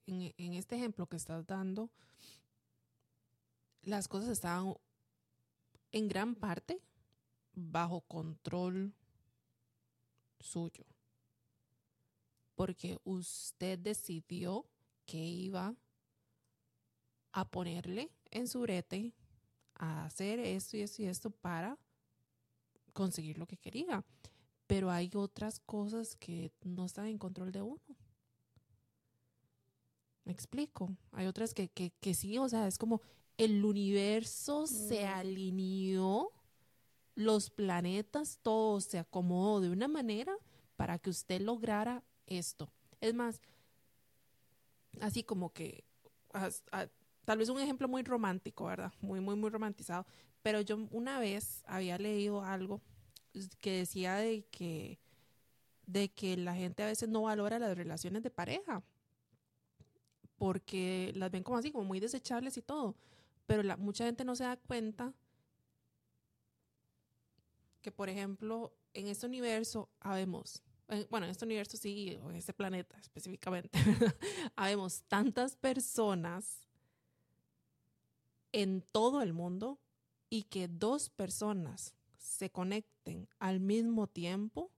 En, 0.06 0.32
en, 0.36 0.54
este 0.54 0.76
ejemplo 0.76 1.06
que 1.06 1.16
estás 1.16 1.46
dando, 1.46 1.90
las 3.82 4.06
cosas 4.06 4.30
estaban 4.30 4.74
en 5.92 6.08
gran 6.08 6.34
parte 6.34 6.80
bajo 7.54 8.02
control 8.02 8.92
suyo, 10.38 10.84
porque 12.56 12.98
usted 13.04 13.78
decidió 13.78 14.66
que 15.04 15.18
iba 15.18 15.76
a 17.32 17.44
ponerle 17.48 18.10
en 18.30 18.48
su 18.48 18.60
brete 18.60 19.12
a 19.74 20.06
hacer 20.06 20.40
esto 20.40 20.76
y 20.76 20.80
esto 20.80 21.02
y 21.02 21.06
esto 21.06 21.30
para 21.30 21.78
conseguir 22.92 23.38
lo 23.38 23.46
que 23.46 23.58
quería. 23.58 24.04
Pero 24.66 24.90
hay 24.90 25.10
otras 25.14 25.60
cosas 25.60 26.16
que 26.16 26.50
no 26.62 26.86
están 26.86 27.06
en 27.06 27.18
control 27.18 27.52
de 27.52 27.62
uno. 27.62 27.80
Me 30.24 30.32
explico. 30.32 30.96
Hay 31.12 31.26
otras 31.26 31.54
que, 31.54 31.68
que, 31.68 31.92
que 32.00 32.14
sí, 32.14 32.38
o 32.38 32.48
sea, 32.48 32.66
es 32.66 32.78
como 32.78 33.00
el 33.36 33.64
universo 33.64 34.66
se 34.66 35.06
alineó, 35.06 36.32
los 37.14 37.50
planetas, 37.50 38.38
todo 38.42 38.80
se 38.80 38.98
acomodó 38.98 39.60
de 39.60 39.70
una 39.70 39.88
manera 39.88 40.36
para 40.76 40.98
que 40.98 41.10
usted 41.10 41.40
lograra 41.40 42.02
esto. 42.26 42.70
Es 43.00 43.14
más, 43.14 43.40
así 45.00 45.22
como 45.22 45.52
que 45.52 45.84
tal 47.24 47.38
vez 47.38 47.48
un 47.48 47.60
ejemplo 47.60 47.88
muy 47.88 48.02
romántico, 48.02 48.66
¿verdad? 48.66 48.92
Muy, 49.00 49.20
muy, 49.20 49.36
muy 49.36 49.50
romantizado. 49.50 50.06
Pero 50.42 50.60
yo 50.60 50.76
una 50.90 51.18
vez 51.18 51.62
había 51.66 51.98
leído 51.98 52.42
algo 52.42 52.80
que 53.60 53.78
decía 53.78 54.16
de 54.16 54.44
que, 54.46 54.98
de 55.86 56.08
que 56.08 56.36
la 56.36 56.54
gente 56.54 56.82
a 56.82 56.86
veces 56.86 57.08
no 57.08 57.22
valora 57.22 57.58
las 57.58 57.76
relaciones 57.76 58.22
de 58.22 58.30
pareja 58.30 58.82
porque 60.38 61.12
las 61.14 61.30
ven 61.30 61.42
como 61.42 61.58
así, 61.58 61.70
como 61.70 61.84
muy 61.84 62.00
desechables 62.00 62.56
y 62.56 62.62
todo. 62.62 62.94
Pero 63.46 63.76
mucha 63.78 64.04
gente 64.04 64.24
no 64.24 64.36
se 64.36 64.44
da 64.44 64.56
cuenta 64.56 65.12
que, 67.80 67.90
por 67.92 68.08
ejemplo, 68.08 68.72
en 68.94 69.08
este 69.08 69.26
universo 69.26 69.88
habemos, 70.00 70.62
bueno, 71.10 71.26
en 71.26 71.30
este 71.30 71.44
universo 71.44 71.76
sí, 71.76 72.18
en 72.22 72.36
este 72.36 72.52
planeta 72.52 72.98
específicamente, 72.98 73.70
habemos 74.56 75.02
tantas 75.04 75.56
personas 75.56 76.66
en 78.52 78.82
todo 78.92 79.22
el 79.22 79.32
mundo 79.32 79.78
y 80.30 80.44
que 80.44 80.68
dos 80.68 81.10
personas 81.10 81.94
se 82.18 82.50
conecten 82.50 83.28
al 83.38 83.60
mismo 83.60 84.06
tiempo 84.06 84.70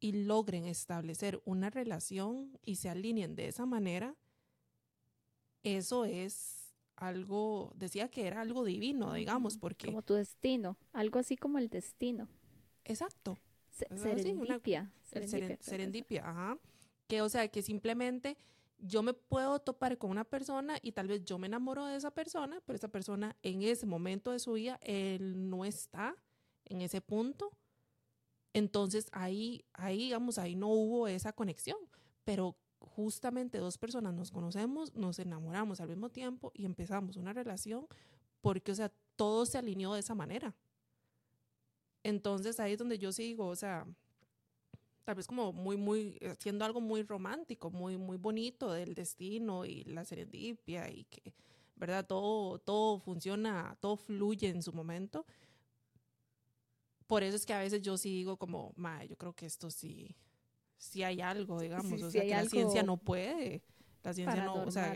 y 0.00 0.12
logren 0.12 0.66
establecer 0.66 1.40
una 1.44 1.70
relación 1.70 2.58
y 2.64 2.76
se 2.76 2.88
alineen 2.88 3.34
de 3.34 3.48
esa 3.48 3.66
manera, 3.66 4.16
eso 5.62 6.04
es 6.04 6.74
algo, 6.96 7.72
decía 7.76 8.08
que 8.08 8.26
era 8.26 8.40
algo 8.40 8.64
divino, 8.64 9.12
digamos, 9.14 9.56
porque... 9.56 9.86
Como 9.86 10.02
tu 10.02 10.14
destino, 10.14 10.76
algo 10.92 11.18
así 11.18 11.36
como 11.36 11.58
el 11.58 11.68
destino. 11.68 12.28
Exacto. 12.84 13.38
Serendipia. 13.94 14.92
serendipia, 15.60 16.28
ajá. 16.28 16.58
Que, 17.06 17.22
o 17.22 17.28
sea, 17.28 17.48
que 17.48 17.62
simplemente 17.62 18.36
yo 18.78 19.02
me 19.02 19.12
puedo 19.12 19.58
topar 19.58 19.98
con 19.98 20.10
una 20.10 20.24
persona 20.24 20.78
y 20.82 20.92
tal 20.92 21.08
vez 21.08 21.24
yo 21.24 21.38
me 21.38 21.46
enamoro 21.46 21.86
de 21.86 21.96
esa 21.96 22.10
persona, 22.12 22.60
pero 22.64 22.76
esa 22.76 22.88
persona 22.88 23.36
en 23.42 23.62
ese 23.62 23.86
momento 23.86 24.30
de 24.30 24.38
su 24.38 24.52
vida, 24.52 24.78
él 24.82 25.48
no 25.50 25.64
está 25.64 26.14
en 26.64 26.80
ese 26.82 27.00
punto. 27.00 27.50
Entonces 28.52 29.08
ahí, 29.12 29.64
ahí, 29.72 29.98
digamos, 29.98 30.38
ahí 30.38 30.54
no 30.54 30.68
hubo 30.68 31.08
esa 31.08 31.32
conexión, 31.32 31.78
pero 32.24 32.56
justamente 32.78 33.58
dos 33.58 33.78
personas 33.78 34.14
nos 34.14 34.30
conocemos, 34.30 34.94
nos 34.94 35.18
enamoramos 35.18 35.80
al 35.80 35.88
mismo 35.88 36.10
tiempo 36.10 36.52
y 36.54 36.64
empezamos 36.64 37.16
una 37.16 37.32
relación 37.32 37.86
porque, 38.40 38.72
o 38.72 38.74
sea, 38.74 38.92
todo 39.16 39.46
se 39.46 39.58
alineó 39.58 39.94
de 39.94 40.00
esa 40.00 40.14
manera. 40.14 40.54
Entonces 42.02 42.60
ahí 42.60 42.72
es 42.72 42.78
donde 42.78 42.98
yo 42.98 43.12
sigo, 43.12 43.46
o 43.48 43.56
sea, 43.56 43.86
tal 45.04 45.14
vez 45.14 45.26
como 45.26 45.52
muy, 45.52 45.76
muy, 45.76 46.18
haciendo 46.30 46.64
algo 46.64 46.80
muy 46.80 47.02
romántico, 47.02 47.70
muy, 47.70 47.96
muy 47.96 48.18
bonito 48.18 48.72
del 48.72 48.94
destino 48.94 49.64
y 49.64 49.84
la 49.84 50.04
serendipia 50.04 50.90
y 50.90 51.04
que, 51.04 51.32
¿verdad? 51.76 52.06
Todo, 52.06 52.58
todo 52.58 52.98
funciona, 52.98 53.76
todo 53.80 53.96
fluye 53.96 54.48
en 54.48 54.62
su 54.62 54.72
momento. 54.72 55.24
Por 57.06 57.22
eso 57.22 57.36
es 57.36 57.46
que 57.46 57.54
a 57.54 57.60
veces 57.60 57.80
yo 57.80 57.96
sí 57.96 58.10
digo 58.10 58.36
como, 58.36 58.74
ma, 58.76 59.02
yo 59.04 59.16
creo 59.16 59.32
que 59.34 59.46
esto 59.46 59.70
sí, 59.70 60.14
sí 60.76 61.02
hay 61.02 61.22
algo, 61.22 61.58
digamos, 61.58 62.02
o 62.02 62.10
sea, 62.10 62.22
que 62.22 62.28
la 62.28 62.44
ciencia 62.44 62.82
no 62.82 62.98
puede, 62.98 63.62
la 64.02 64.12
ciencia 64.12 64.44
no, 64.44 64.62
o 64.62 64.70
sea, 64.70 64.94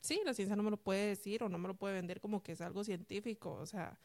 sí, 0.00 0.22
la 0.24 0.32
ciencia 0.32 0.56
no 0.56 0.62
me 0.62 0.70
lo 0.70 0.78
puede 0.78 1.08
decir 1.08 1.42
o 1.42 1.50
no 1.50 1.58
me 1.58 1.68
lo 1.68 1.74
puede 1.74 1.94
vender 1.94 2.22
como 2.22 2.42
que 2.42 2.52
es 2.52 2.62
algo 2.62 2.84
científico, 2.84 3.52
o 3.52 3.66
sea, 3.66 4.00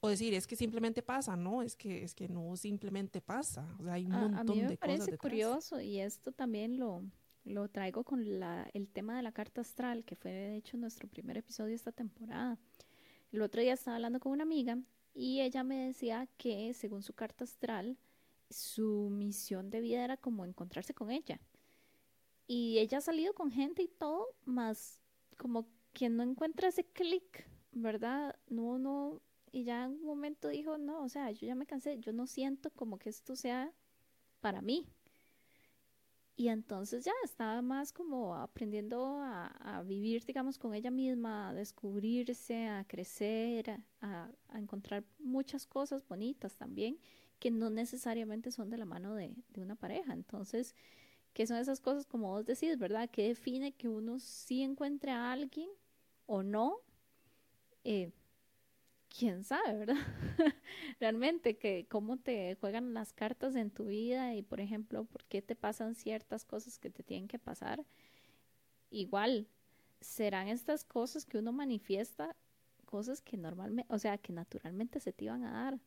o 0.00 0.08
decir, 0.08 0.32
es 0.34 0.46
que 0.46 0.56
simplemente 0.56 1.02
pasa, 1.02 1.36
no, 1.36 1.62
es 1.62 1.76
que, 1.76 2.02
es 2.02 2.14
que 2.14 2.28
no 2.28 2.56
simplemente 2.56 3.20
pasa, 3.20 3.66
o 3.78 3.84
sea, 3.84 3.94
hay 3.94 4.06
un 4.06 4.12
montón 4.12 4.30
de 4.30 4.42
cosas. 4.42 4.50
A 4.50 4.54
mí 4.54 4.62
me 4.62 4.76
parece 4.76 5.18
curioso 5.18 5.80
y 5.80 6.00
esto 6.00 6.32
también 6.32 6.78
lo, 6.78 7.02
lo 7.44 7.68
traigo 7.68 8.02
con 8.02 8.40
la, 8.40 8.68
el 8.72 8.88
tema 8.88 9.16
de 9.16 9.22
la 9.22 9.32
carta 9.32 9.60
astral, 9.60 10.04
que 10.04 10.16
fue 10.16 10.30
de 10.30 10.56
hecho 10.56 10.78
nuestro 10.78 11.08
primer 11.08 11.36
episodio 11.36 11.68
de 11.68 11.74
esta 11.74 11.92
temporada. 11.92 12.58
El 13.30 13.42
otro 13.42 13.60
día 13.60 13.74
estaba 13.74 13.96
hablando 13.96 14.20
con 14.20 14.32
una 14.32 14.42
amiga 14.42 14.78
y 15.14 15.40
ella 15.40 15.62
me 15.64 15.86
decía 15.86 16.28
que 16.38 16.72
según 16.72 17.02
su 17.02 17.12
carta 17.12 17.44
astral, 17.44 17.98
su 18.48 19.08
misión 19.10 19.70
de 19.70 19.80
vida 19.80 20.02
era 20.02 20.16
como 20.16 20.44
encontrarse 20.44 20.94
con 20.94 21.10
ella. 21.10 21.40
Y 22.46 22.78
ella 22.78 22.98
ha 22.98 23.02
salido 23.02 23.34
con 23.34 23.50
gente 23.52 23.82
y 23.82 23.88
todo, 23.88 24.26
más 24.44 24.98
como 25.36 25.68
que 25.92 26.08
no 26.08 26.22
encuentra 26.22 26.68
ese 26.68 26.84
clic, 26.84 27.46
¿verdad? 27.70 28.34
No, 28.48 28.78
no, 28.78 29.20
y 29.52 29.64
ya 29.64 29.84
en 29.84 29.92
un 29.92 30.04
momento 30.04 30.48
dijo, 30.48 30.78
no, 30.78 31.02
o 31.02 31.08
sea, 31.08 31.30
yo 31.30 31.46
ya 31.46 31.54
me 31.54 31.66
cansé, 31.66 31.98
yo 31.98 32.12
no 32.12 32.26
siento 32.26 32.70
como 32.70 32.98
que 32.98 33.10
esto 33.10 33.36
sea 33.36 33.72
para 34.40 34.62
mí. 34.62 34.86
Y 36.36 36.48
entonces 36.48 37.04
ya 37.04 37.12
estaba 37.22 37.60
más 37.60 37.92
como 37.92 38.34
aprendiendo 38.34 39.18
a, 39.20 39.82
vivir, 39.84 40.24
digamos, 40.24 40.56
con 40.56 40.72
ella 40.72 40.90
misma, 40.90 41.50
a 41.50 41.54
descubrirse, 41.54 42.66
a 42.66 42.84
crecer, 42.84 43.78
a, 44.00 44.30
encontrar 44.54 45.04
muchas 45.18 45.66
cosas 45.66 46.06
bonitas 46.08 46.56
también, 46.56 46.98
que 47.38 47.50
no 47.50 47.68
necesariamente 47.68 48.52
son 48.52 48.70
de 48.70 48.78
la 48.78 48.86
mano 48.86 49.14
de, 49.14 49.34
una 49.56 49.74
pareja. 49.74 50.14
Entonces, 50.14 50.74
¿qué 51.34 51.46
son 51.46 51.58
esas 51.58 51.80
cosas 51.80 52.06
como 52.06 52.28
vos 52.28 52.46
decís, 52.46 52.78
verdad? 52.78 53.10
¿Qué 53.10 53.28
define 53.28 53.72
que 53.72 53.88
uno 53.88 54.18
sí 54.18 54.62
encuentre 54.62 55.10
a 55.10 55.32
alguien 55.32 55.68
o 56.24 56.42
no? 56.42 56.78
Eh, 57.84 58.12
quién 59.10 59.44
sabe, 59.44 59.76
¿verdad? 59.76 59.96
Realmente 61.00 61.58
que 61.58 61.86
cómo 61.88 62.16
te 62.16 62.54
juegan 62.60 62.94
las 62.94 63.12
cartas 63.12 63.56
en 63.56 63.70
tu 63.70 63.86
vida 63.86 64.34
y, 64.34 64.42
por 64.42 64.60
ejemplo, 64.60 65.04
por 65.04 65.24
qué 65.24 65.42
te 65.42 65.56
pasan 65.56 65.94
ciertas 65.94 66.44
cosas 66.44 66.78
que 66.78 66.90
te 66.90 67.02
tienen 67.02 67.28
que 67.28 67.38
pasar. 67.38 67.84
Igual, 68.90 69.48
serán 70.00 70.48
estas 70.48 70.84
cosas 70.84 71.26
que 71.26 71.38
uno 71.38 71.52
manifiesta, 71.52 72.36
cosas 72.86 73.20
que 73.20 73.36
normalmente, 73.36 73.92
o 73.92 73.98
sea, 73.98 74.18
que 74.18 74.32
naturalmente 74.32 75.00
se 75.00 75.12
te 75.12 75.26
iban 75.26 75.44
a 75.44 75.52
dar. 75.52 75.80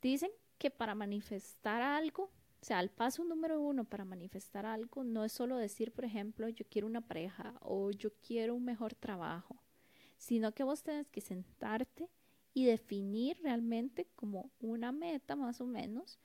Dicen 0.00 0.30
que 0.58 0.70
para 0.70 0.94
manifestar 0.94 1.82
algo, 1.82 2.24
o 2.60 2.64
sea, 2.64 2.80
el 2.80 2.90
paso 2.90 3.24
número 3.24 3.60
uno 3.60 3.84
para 3.84 4.04
manifestar 4.04 4.66
algo 4.66 5.04
no 5.04 5.24
es 5.24 5.32
solo 5.32 5.56
decir, 5.56 5.92
por 5.92 6.04
ejemplo, 6.04 6.48
yo 6.48 6.64
quiero 6.68 6.86
una 6.86 7.00
pareja 7.00 7.54
o 7.60 7.90
yo 7.90 8.10
quiero 8.26 8.54
un 8.54 8.64
mejor 8.64 8.94
trabajo, 8.94 9.56
sino 10.18 10.52
que 10.52 10.64
vos 10.64 10.82
tenés 10.82 11.08
que 11.08 11.22
sentarte 11.22 12.10
y 12.52 12.66
definir 12.66 13.38
realmente 13.42 14.06
como 14.16 14.50
una 14.60 14.92
meta 14.92 15.36
más 15.36 15.60
o 15.60 15.66
menos 15.66 16.18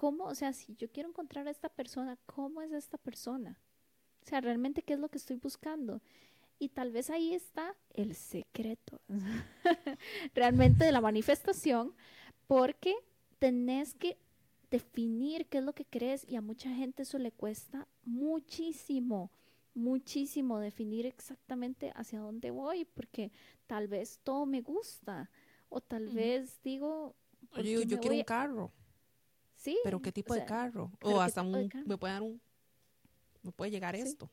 ¿cómo? 0.00 0.24
O 0.24 0.34
sea, 0.34 0.54
si 0.54 0.74
yo 0.76 0.90
quiero 0.90 1.10
encontrar 1.10 1.46
a 1.46 1.50
esta 1.50 1.68
persona, 1.68 2.16
¿cómo 2.24 2.62
es 2.62 2.72
esta 2.72 2.96
persona? 2.96 3.60
O 4.22 4.26
sea, 4.26 4.40
realmente, 4.40 4.80
¿qué 4.80 4.94
es 4.94 4.98
lo 4.98 5.10
que 5.10 5.18
estoy 5.18 5.36
buscando? 5.36 6.00
Y 6.58 6.70
tal 6.70 6.90
vez 6.90 7.10
ahí 7.10 7.34
está 7.34 7.76
el 7.92 8.14
secreto 8.14 9.02
realmente 10.34 10.86
de 10.86 10.92
la 10.92 11.02
manifestación, 11.02 11.94
porque 12.46 12.96
tenés 13.38 13.92
que 13.92 14.16
definir 14.70 15.44
qué 15.48 15.58
es 15.58 15.64
lo 15.64 15.74
que 15.74 15.84
crees 15.84 16.24
y 16.26 16.36
a 16.36 16.40
mucha 16.40 16.70
gente 16.70 17.02
eso 17.02 17.18
le 17.18 17.32
cuesta 17.32 17.86
muchísimo, 18.02 19.30
muchísimo 19.74 20.58
definir 20.58 21.06
exactamente 21.06 21.92
hacia 21.94 22.20
dónde 22.20 22.50
voy, 22.50 22.84
porque 22.84 23.32
tal 23.66 23.88
vez 23.88 24.20
todo 24.22 24.46
me 24.46 24.60
gusta 24.60 25.30
o 25.68 25.80
tal 25.80 26.08
vez 26.08 26.60
digo... 26.62 27.14
Yo 27.62 28.00
quiero 28.00 28.16
un 28.16 28.24
carro. 28.24 28.72
Sí. 29.54 29.78
Pero 29.84 30.00
¿qué 30.00 30.12
tipo 30.12 30.34
de 30.34 30.44
carro? 30.44 30.90
O 31.02 31.20
hasta 31.20 31.42
un, 31.42 31.70
me 31.86 31.96
puede 31.96 32.14
dar 32.14 32.22
un, 32.22 32.40
me 33.42 33.52
puede 33.52 33.70
llegar 33.70 33.94
esto. 33.94 34.30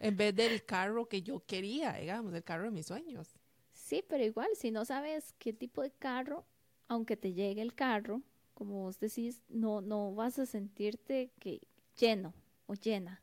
en 0.00 0.16
vez 0.16 0.34
del 0.34 0.64
carro 0.64 1.08
que 1.08 1.22
yo 1.22 1.40
quería, 1.46 1.94
digamos, 1.94 2.34
el 2.34 2.44
carro 2.44 2.64
de 2.64 2.70
mis 2.70 2.86
sueños. 2.86 3.36
Sí, 3.72 4.04
pero 4.08 4.24
igual, 4.24 4.48
si 4.54 4.70
no 4.70 4.84
sabes 4.84 5.34
qué 5.38 5.52
tipo 5.52 5.82
de 5.82 5.90
carro, 5.90 6.46
aunque 6.88 7.16
te 7.16 7.32
llegue 7.32 7.62
el 7.62 7.74
carro, 7.74 8.22
como 8.54 8.82
vos 8.82 9.00
decís, 9.00 9.42
no, 9.48 9.80
no 9.80 10.14
vas 10.14 10.38
a 10.38 10.46
sentirte 10.46 11.32
que 11.38 11.60
lleno 11.96 12.34
o 12.66 12.74
llena 12.74 13.22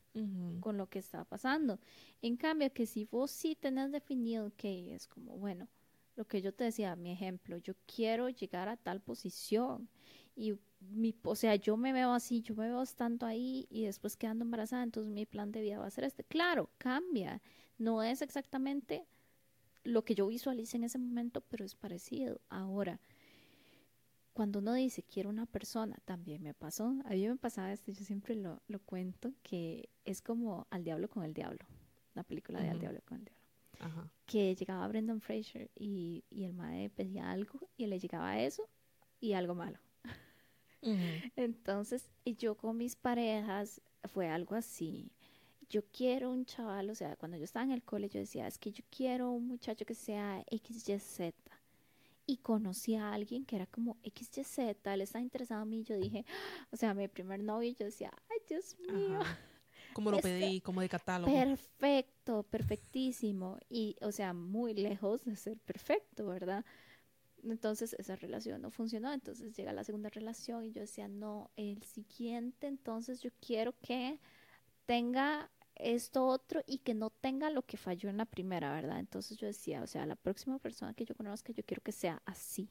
con 0.60 0.78
lo 0.78 0.88
que 0.90 1.00
está 1.00 1.24
pasando. 1.26 1.80
En 2.22 2.38
cambio, 2.38 2.72
que 2.74 2.86
si 2.86 3.06
vos 3.06 3.32
sí 3.32 3.56
tenés 3.56 3.92
definido 3.92 4.52
que 4.56 4.96
es 4.96 5.08
como, 5.08 5.38
bueno, 5.38 5.68
lo 6.16 6.26
que 6.26 6.42
yo 6.42 6.54
te 6.54 6.64
decía, 6.66 6.96
mi 6.96 7.12
ejemplo, 7.12 7.58
yo 7.58 7.74
quiero 7.86 8.30
llegar 8.30 8.70
a 8.70 8.78
tal 8.78 9.02
posición 9.02 9.90
y 10.36 10.56
mi, 10.80 11.16
o 11.24 11.36
sea, 11.36 11.56
yo 11.56 11.78
me 11.78 11.94
veo 11.94 12.12
así, 12.12 12.42
yo 12.42 12.56
me 12.56 12.68
veo 12.68 12.82
estando 12.82 13.26
ahí 13.26 13.68
y 13.70 13.86
después 13.86 14.18
quedando 14.18 14.44
embarazada, 14.44 14.84
entonces 14.84 15.12
mi 15.12 15.26
plan 15.26 15.52
de 15.52 15.62
vida 15.62 15.80
va 15.80 15.88
a 15.88 15.92
ser 15.92 16.04
este. 16.04 16.24
Claro, 16.24 16.70
cambia, 16.78 17.42
no 17.78 18.04
es 18.04 18.22
exactamente 18.22 19.08
lo 19.84 20.04
que 20.04 20.16
yo 20.16 20.28
visualice 20.28 20.78
en 20.78 20.84
ese 20.84 20.98
momento, 20.98 21.42
pero 21.42 21.66
es 21.66 21.76
parecido. 21.76 22.42
Ahora, 22.50 23.00
cuando 24.38 24.60
uno 24.60 24.76
dice 24.76 25.02
quiero 25.02 25.32
una 25.32 25.48
persona, 25.48 25.98
también 26.06 26.44
me 26.44 26.54
pasó, 26.54 26.94
a 27.06 27.10
mí 27.10 27.28
me 27.28 27.38
pasaba 27.38 27.74
esto, 27.74 27.92
yo 27.92 28.06
siempre 28.06 28.36
lo, 28.36 28.62
lo 28.68 28.78
cuento, 28.78 29.34
que 29.42 29.90
es 30.06 30.22
como 30.22 30.68
Al 30.70 30.84
Diablo 30.84 31.10
con 31.10 31.24
el 31.24 31.34
Diablo, 31.34 31.66
la 32.14 32.22
película 32.22 32.62
de 32.62 32.70
Al 32.70 32.80
Diablo 32.80 33.02
con 33.04 33.18
el 33.18 33.26
Diablo. 33.26 33.42
Que 34.28 34.54
llegaba 34.54 34.88
Brendan 34.90 35.22
Fraser 35.22 35.72
y, 35.74 36.24
y 36.30 36.44
el 36.44 36.54
madre 36.54 36.92
pedía 36.92 37.32
algo 37.32 37.68
y 37.78 37.88
le 37.88 37.98
llegaba 37.98 38.40
eso 38.40 38.70
y 39.20 39.34
algo 39.34 39.56
malo. 39.56 39.80
Entonces, 41.36 42.08
yo 42.24 42.54
con 42.56 42.78
mis 42.78 42.96
parejas 42.96 43.82
fue 44.04 44.30
algo 44.30 44.54
así. 44.54 45.12
Yo 45.68 45.82
quiero 45.92 46.30
un 46.30 46.46
chaval, 46.46 46.92
o 46.92 46.96
sea, 46.96 47.16
cuando 47.16 47.38
yo 47.38 47.44
estaba 47.44 47.66
en 47.66 47.72
el 47.72 47.82
cole, 47.82 48.08
yo 48.08 48.20
decía, 48.20 48.46
es 48.46 48.60
que 48.60 48.72
yo 48.72 48.84
quiero 48.96 49.32
un 49.32 49.48
muchacho 49.48 49.84
que 49.84 49.96
sea 49.96 50.46
XYZ. 50.52 51.34
Y 52.30 52.38
conocí 52.38 52.96
a 52.96 53.14
alguien 53.14 53.46
que 53.46 53.56
era 53.56 53.66
como 53.66 53.98
XYZ, 54.04 54.60
él 54.84 55.02
estaba 55.02 55.24
interesado 55.24 55.64
en 55.64 55.70
mí. 55.70 55.84
Yo 55.84 55.98
dije, 55.98 56.26
o 56.72 56.78
sea, 56.78 56.94
mi 56.94 57.08
primer 57.08 57.42
novio, 57.42 57.72
yo 57.72 57.86
decía, 57.86 58.12
ay, 58.30 58.38
Dios 58.48 58.76
mío. 58.80 59.20
Como 59.94 60.12
lo 60.12 60.20
pedí, 60.20 60.62
como 60.62 60.82
de 60.82 60.90
catálogo. 60.90 61.34
Perfecto, 61.34 62.44
perfectísimo. 62.44 63.58
Y, 63.68 63.96
o 64.02 64.12
sea, 64.12 64.32
muy 64.32 64.76
lejos 64.76 65.26
de 65.26 65.36
ser 65.36 65.58
perfecto, 65.58 66.28
¿verdad? 66.28 66.64
Entonces 67.44 67.96
esa 67.98 68.16
relación 68.16 68.62
no 68.62 68.70
funcionó, 68.70 69.12
entonces 69.12 69.56
llega 69.56 69.74
la 69.74 69.84
segunda 69.84 70.10
relación 70.10 70.66
y 70.66 70.72
yo 70.72 70.82
decía, 70.82 71.08
no, 71.08 71.50
el 71.56 71.82
siguiente, 71.84 72.68
entonces 72.68 73.22
yo 73.22 73.32
quiero 73.40 73.74
que 73.80 74.20
tenga 74.86 75.50
esto 75.80 76.26
otro 76.26 76.64
y 76.68 76.80
que 76.80 76.94
no 76.94 77.10
tenga 77.10 77.50
lo 77.50 77.64
que 77.64 77.78
falló 77.78 78.10
en 78.10 78.18
la 78.18 78.26
primera, 78.26 78.74
¿verdad? 78.74 79.00
Entonces 79.00 79.38
yo 79.38 79.48
decía, 79.48 79.82
o 79.82 79.88
sea, 79.88 80.06
la 80.06 80.16
próxima 80.16 80.60
persona 80.60 80.94
que 80.94 81.06
yo 81.06 81.16
conozca, 81.16 81.54
yo 81.54 81.64
quiero 81.66 81.84
que 81.84 81.92
sea 81.92 82.22
así. 82.26 82.70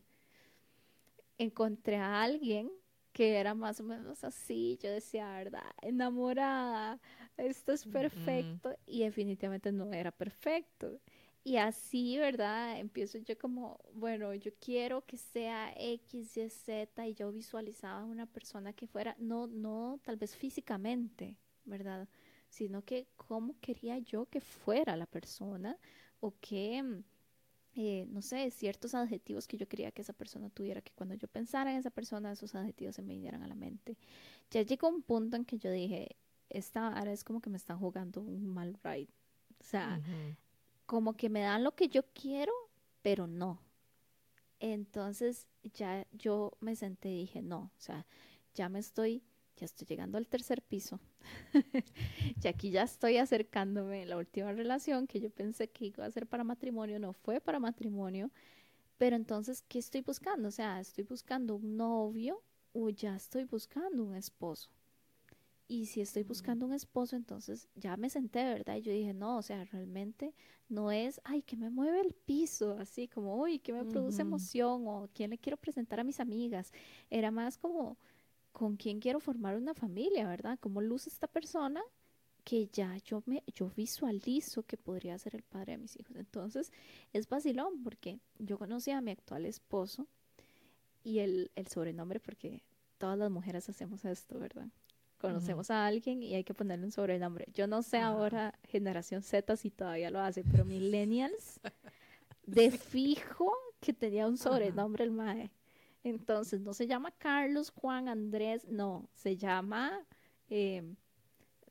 Encontré 1.39 1.97
a 1.97 2.23
alguien 2.23 2.71
que 3.13 3.37
era 3.39 3.55
más 3.55 3.81
o 3.81 3.85
menos 3.85 4.25
así, 4.25 4.79
yo 4.83 4.91
decía, 4.91 5.31
¿verdad? 5.33 5.65
Enamorada, 5.81 7.01
esto 7.39 7.73
es 7.73 7.87
perfecto 7.87 8.77
y 8.87 9.05
definitivamente 9.05 9.73
no 9.73 9.91
era 9.93 10.13
perfecto. 10.13 11.01
Y 11.43 11.57
así, 11.57 12.19
¿verdad? 12.19 12.79
Empiezo 12.79 13.19
yo 13.19 13.39
como, 13.39 13.81
bueno, 13.95 14.35
yo 14.35 14.51
quiero 14.61 15.07
que 15.07 15.17
sea 15.17 15.73
X, 15.79 16.37
Y, 16.37 16.51
Z 16.51 17.07
y 17.07 17.15
yo 17.15 17.33
visualizaba 17.33 18.05
una 18.05 18.27
persona 18.27 18.73
que 18.73 18.87
fuera, 18.87 19.15
no, 19.19 19.47
no 19.47 19.99
tal 20.03 20.17
vez 20.17 20.37
físicamente, 20.37 21.37
¿verdad? 21.65 22.09
Sino 22.57 22.83
que 22.83 23.07
cómo 23.17 23.55
quería 23.61 23.99
yo 23.99 24.27
que 24.27 24.41
fuera 24.41 24.97
la 24.97 25.07
persona 25.07 25.77
o 26.21 26.33
que, 26.41 26.83
mm, 26.83 27.05
eh, 27.75 28.07
no 28.09 28.23
sé, 28.23 28.51
ciertos 28.51 28.95
adjetivos 28.95 29.47
que 29.47 29.59
yo 29.59 29.69
quería 29.69 29.91
que 29.93 30.01
esa 30.01 30.15
persona 30.15 30.49
tuviera, 30.49 30.81
que 30.81 30.93
cuando 30.95 31.15
yo 31.15 31.29
pensara 31.29 31.71
en 31.71 31.77
esa 31.79 31.91
persona, 31.91 32.33
esos 32.33 32.55
adjetivos 32.55 32.97
se 32.97 33.03
me 33.03 33.13
vinieran 33.15 33.43
a 33.43 33.47
la 33.49 33.55
mente. 33.55 33.99
Ya 34.51 34.63
llegó 34.63 34.89
un 34.89 35.03
punto 35.03 35.37
en 35.37 35.45
que 35.45 35.59
yo 35.59 35.71
dije, 35.71 36.17
esta 36.49 36.89
ahora 36.97 37.13
es 37.13 37.25
como 37.25 37.41
que 37.43 37.51
me 37.51 37.59
están 37.59 37.79
jugando 37.79 38.23
un 38.23 38.47
mal 38.47 38.79
ride. 38.83 39.11
O 39.61 39.65
sea, 39.65 40.01
como 40.87 41.15
que 41.15 41.29
me 41.29 41.41
dan 41.43 41.63
lo 41.63 41.75
que 41.75 41.89
yo 41.89 42.03
quiero, 42.15 42.53
pero 43.03 43.27
no. 43.27 43.61
Entonces 44.61 45.47
ya 45.75 46.07
yo 46.13 46.57
me 46.61 46.75
senté 46.75 47.11
y 47.11 47.19
dije, 47.21 47.43
no, 47.43 47.59
o 47.77 47.81
sea, 47.81 48.07
ya 48.55 48.69
me 48.71 48.79
estoy, 48.79 49.23
ya 49.57 49.65
estoy 49.65 49.87
llegando 49.87 50.19
al 50.19 50.27
tercer 50.27 50.63
piso. 50.63 51.01
y 52.43 52.49
aquí 52.49 52.71
ya 52.71 52.83
estoy 52.83 53.17
acercándome. 53.17 54.07
La 54.07 54.17
última 54.17 54.53
relación 54.53 55.07
que 55.07 55.21
yo 55.21 55.31
pensé 55.31 55.69
que 55.69 55.87
iba 55.87 56.05
a 56.05 56.11
ser 56.11 56.27
para 56.27 56.45
matrimonio 56.45 56.99
no 56.99 57.13
fue 57.13 57.41
para 57.41 57.59
matrimonio. 57.59 58.31
Pero 58.99 59.17
entonces, 59.17 59.63
¿qué 59.69 59.79
estoy 59.79 60.03
buscando? 60.03 60.49
O 60.49 60.53
sea, 60.53 60.81
¿estoy 60.81 61.05
buscando 61.05 61.57
un 61.57 61.77
novio 61.77 62.43
o 62.73 62.91
ya 62.91 63.17
estoy 63.17 63.45
buscando 63.45 64.05
un 64.05 64.15
esposo? 64.15 64.71
Y 65.69 65.87
si 65.87 66.01
estoy 66.01 66.23
buscando 66.23 66.65
un 66.65 66.73
esposo, 66.73 67.17
entonces 67.17 67.69
ya 67.75 67.97
me 67.97 68.09
senté, 68.09 68.45
¿verdad? 68.45 68.77
Y 68.77 68.83
yo 68.83 68.93
dije, 68.93 69.13
no, 69.13 69.39
o 69.39 69.43
sea, 69.43 69.65
realmente 69.65 70.33
no 70.69 70.93
es, 70.93 71.21
ay, 71.25 71.43
que 71.43 71.57
me 71.57 71.71
mueve 71.71 72.01
el 72.01 72.15
piso, 72.15 72.77
así 72.79 73.09
como, 73.09 73.37
uy, 73.37 73.59
que 73.59 73.73
me 73.73 73.85
produce 73.85 74.23
emoción 74.23 74.87
o 74.87 75.09
quién 75.13 75.31
le 75.31 75.39
quiero 75.39 75.57
presentar 75.57 75.99
a 75.99 76.05
mis 76.05 76.21
amigas. 76.21 76.73
Era 77.11 77.33
más 77.33 77.59
como, 77.59 77.99
con 78.57 78.77
quién 78.77 79.01
quiero 79.01 79.21
formar 79.21 79.57
una 79.57 79.75
familia, 79.75 80.27
¿verdad? 80.27 80.59
¿Cómo 80.61 80.81
luce 80.81 81.11
esta 81.11 81.27
persona? 81.27 81.83
que 82.43 82.69
ya 82.69 82.97
yo 82.99 83.25
me 83.27 83.43
yo 83.53 83.69
visualizo 83.77 84.63
que 84.63 84.77
podría 84.77 85.19
ser 85.19 85.35
el 85.35 85.43
padre 85.43 85.73
de 85.73 85.79
mis 85.79 85.99
hijos. 85.99 86.15
Entonces, 86.15 86.71
es 87.13 87.29
vacilón 87.29 87.83
porque 87.83 88.21
yo 88.39 88.57
conocí 88.57 88.93
a 88.93 89.01
mi 89.01 89.11
actual 89.11 89.47
esposo 89.47 90.07
y 91.03 91.19
el, 91.19 91.51
el 91.57 91.67
sobrenombre 91.67 92.21
porque 92.21 92.63
todas 92.99 93.19
las 93.19 93.33
mujeres 93.33 93.69
hacemos 93.69 94.05
esto, 94.05 94.39
¿verdad? 94.39 94.69
conocemos 95.19 95.71
a 95.71 95.87
alguien 95.87 96.23
y 96.23 96.35
hay 96.35 96.45
que 96.45 96.55
ponerle 96.55 96.85
un 96.85 96.93
sobrenombre. 96.93 97.47
Yo 97.53 97.67
no 97.67 97.83
sé 97.83 97.99
ahora, 97.99 98.55
generación 98.65 99.23
Z, 99.23 99.57
si 99.57 99.71
todavía 99.71 100.11
lo 100.11 100.21
hace, 100.21 100.45
pero 100.45 100.65
millennials, 100.65 101.61
de 102.47 102.71
fijo 102.71 103.53
que 103.81 103.93
tenía 103.93 104.27
un 104.27 104.37
sobrenombre 104.37 105.05
el 105.05 105.11
mae. 105.11 105.51
Entonces, 106.07 106.61
no 106.61 106.73
se 106.73 106.87
llama 106.87 107.11
Carlos, 107.11 107.71
Juan, 107.71 108.09
Andrés, 108.09 108.65
no, 108.69 109.11
se 109.13 109.37
llama, 109.37 110.07
eh, 110.49 110.95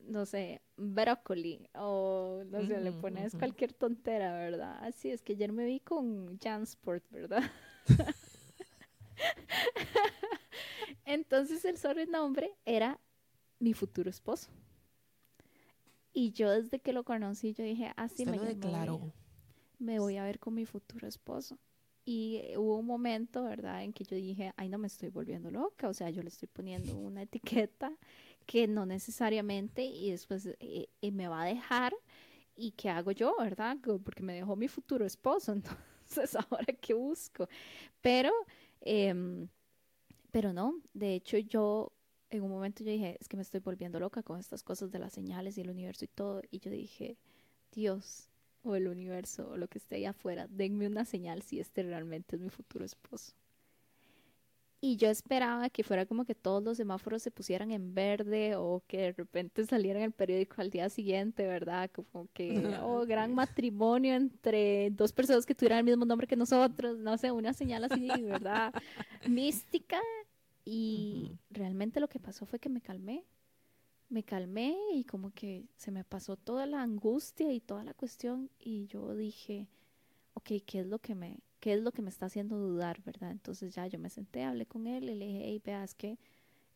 no 0.02 0.26
sé, 0.26 0.60
brócoli, 0.76 1.70
o 1.74 2.42
no 2.44 2.66
sé, 2.66 2.82
le 2.82 2.92
pones 2.92 3.34
cualquier 3.34 3.72
tontera, 3.72 4.34
¿verdad? 4.34 4.76
Así 4.84 5.10
es 5.10 5.22
que 5.22 5.32
ayer 5.32 5.54
me 5.54 5.64
vi 5.64 5.80
con 5.80 6.38
Jansport, 6.38 7.02
¿verdad? 7.10 7.44
Entonces 11.06 11.64
el 11.64 11.78
sobrenombre 11.78 12.52
era 12.66 13.00
mi 13.58 13.72
futuro 13.72 14.10
esposo. 14.10 14.50
Y 16.12 16.32
yo 16.32 16.50
desde 16.50 16.78
que 16.78 16.92
lo 16.92 17.04
conocí, 17.04 17.54
yo 17.54 17.64
dije, 17.64 17.90
así 17.96 18.26
me, 18.26 18.38
declaro. 18.38 19.14
me 19.78 19.98
voy 19.98 20.18
a 20.18 20.24
ver 20.24 20.38
con 20.38 20.52
mi 20.52 20.66
futuro 20.66 21.08
esposo. 21.08 21.58
Y 22.08 22.40
hubo 22.56 22.76
un 22.78 22.86
momento, 22.86 23.42
¿verdad?, 23.42 23.82
en 23.82 23.92
que 23.92 24.04
yo 24.04 24.16
dije, 24.16 24.52
ay, 24.56 24.68
no 24.68 24.78
me 24.78 24.86
estoy 24.86 25.08
volviendo 25.08 25.50
loca, 25.50 25.88
o 25.88 25.92
sea, 25.92 26.08
yo 26.08 26.22
le 26.22 26.28
estoy 26.28 26.46
poniendo 26.46 26.96
una 26.96 27.22
etiqueta 27.22 27.92
que 28.46 28.68
no 28.68 28.86
necesariamente 28.86 29.84
y 29.84 30.12
después 30.12 30.46
eh, 30.60 30.88
eh, 31.02 31.10
me 31.10 31.26
va 31.26 31.42
a 31.42 31.46
dejar 31.46 31.94
y 32.54 32.70
qué 32.72 32.90
hago 32.90 33.10
yo, 33.10 33.34
¿verdad? 33.40 33.76
Porque 34.04 34.22
me 34.22 34.34
dejó 34.34 34.54
mi 34.54 34.68
futuro 34.68 35.04
esposo, 35.04 35.52
entonces 36.08 36.36
ahora 36.36 36.72
qué 36.80 36.94
busco. 36.94 37.48
Pero, 38.00 38.32
em, 38.80 39.48
pero 40.30 40.52
no, 40.52 40.80
de 40.94 41.14
hecho 41.16 41.38
yo 41.38 41.92
en 42.30 42.42
un 42.42 42.50
momento 42.50 42.84
yo 42.84 42.90
dije, 42.92 43.16
es 43.20 43.28
que 43.28 43.36
me 43.36 43.42
estoy 43.42 43.60
volviendo 43.60 43.98
loca 43.98 44.22
con 44.22 44.38
estas 44.38 44.62
cosas 44.62 44.92
de 44.92 45.00
las 45.00 45.12
señales 45.12 45.58
y 45.58 45.62
el 45.62 45.70
universo 45.70 46.04
y 46.04 46.08
todo. 46.08 46.40
Y 46.50 46.60
yo 46.60 46.70
dije, 46.70 47.18
Dios 47.72 48.28
o 48.62 48.74
el 48.74 48.88
universo 48.88 49.50
o 49.50 49.56
lo 49.56 49.68
que 49.68 49.78
esté 49.78 49.96
ahí 49.96 50.04
afuera, 50.06 50.46
denme 50.48 50.86
una 50.86 51.04
señal 51.04 51.42
si 51.42 51.60
este 51.60 51.82
realmente 51.82 52.36
es 52.36 52.42
mi 52.42 52.50
futuro 52.50 52.84
esposo. 52.84 53.34
Y 54.80 54.96
yo 54.96 55.08
esperaba 55.08 55.70
que 55.70 55.82
fuera 55.82 56.04
como 56.04 56.24
que 56.24 56.34
todos 56.34 56.62
los 56.62 56.76
semáforos 56.76 57.22
se 57.22 57.30
pusieran 57.30 57.70
en 57.72 57.94
verde 57.94 58.56
o 58.56 58.82
que 58.86 58.98
de 58.98 59.12
repente 59.12 59.64
saliera 59.64 59.98
en 59.98 60.04
el 60.04 60.12
periódico 60.12 60.60
al 60.60 60.70
día 60.70 60.90
siguiente, 60.90 61.46
¿verdad? 61.46 61.90
Como 61.90 62.28
que, 62.34 62.50
oh, 62.84 63.06
gran 63.06 63.34
matrimonio 63.34 64.14
entre 64.14 64.90
dos 64.90 65.12
personas 65.12 65.46
que 65.46 65.54
tuvieran 65.54 65.78
el 65.78 65.84
mismo 65.86 66.04
nombre 66.04 66.26
que 66.26 66.36
nosotros, 66.36 66.98
no 66.98 67.16
sé, 67.16 67.32
una 67.32 67.54
señal 67.54 67.84
así, 67.84 68.08
¿verdad? 68.22 68.72
Mística. 69.28 69.98
Y 70.64 71.32
realmente 71.50 72.00
lo 72.00 72.08
que 72.08 72.20
pasó 72.20 72.44
fue 72.44 72.58
que 72.58 72.68
me 72.68 72.80
calmé. 72.80 73.24
Me 74.08 74.22
calmé 74.22 74.76
y 74.92 75.04
como 75.04 75.32
que 75.32 75.66
se 75.76 75.90
me 75.90 76.04
pasó 76.04 76.36
toda 76.36 76.66
la 76.66 76.82
angustia 76.82 77.52
y 77.52 77.60
toda 77.60 77.82
la 77.84 77.94
cuestión 77.94 78.50
y 78.58 78.86
yo 78.86 79.14
dije, 79.14 79.68
ok, 80.34 80.50
¿qué 80.64 80.80
es 80.80 80.86
lo 80.86 81.00
que 81.00 81.14
me, 81.14 81.40
qué 81.60 81.74
es 81.74 81.82
lo 81.82 81.92
que 81.92 82.02
me 82.02 82.10
está 82.10 82.26
haciendo 82.26 82.56
dudar, 82.56 83.02
verdad? 83.02 83.30
Entonces 83.32 83.74
ya 83.74 83.86
yo 83.86 83.98
me 83.98 84.10
senté, 84.10 84.44
hablé 84.44 84.66
con 84.66 84.86
él 84.86 85.10
y 85.10 85.14
le 85.16 85.26
dije, 85.26 85.42
hey, 85.44 85.62
vea, 85.64 85.82
es 85.82 85.94
que 85.94 86.18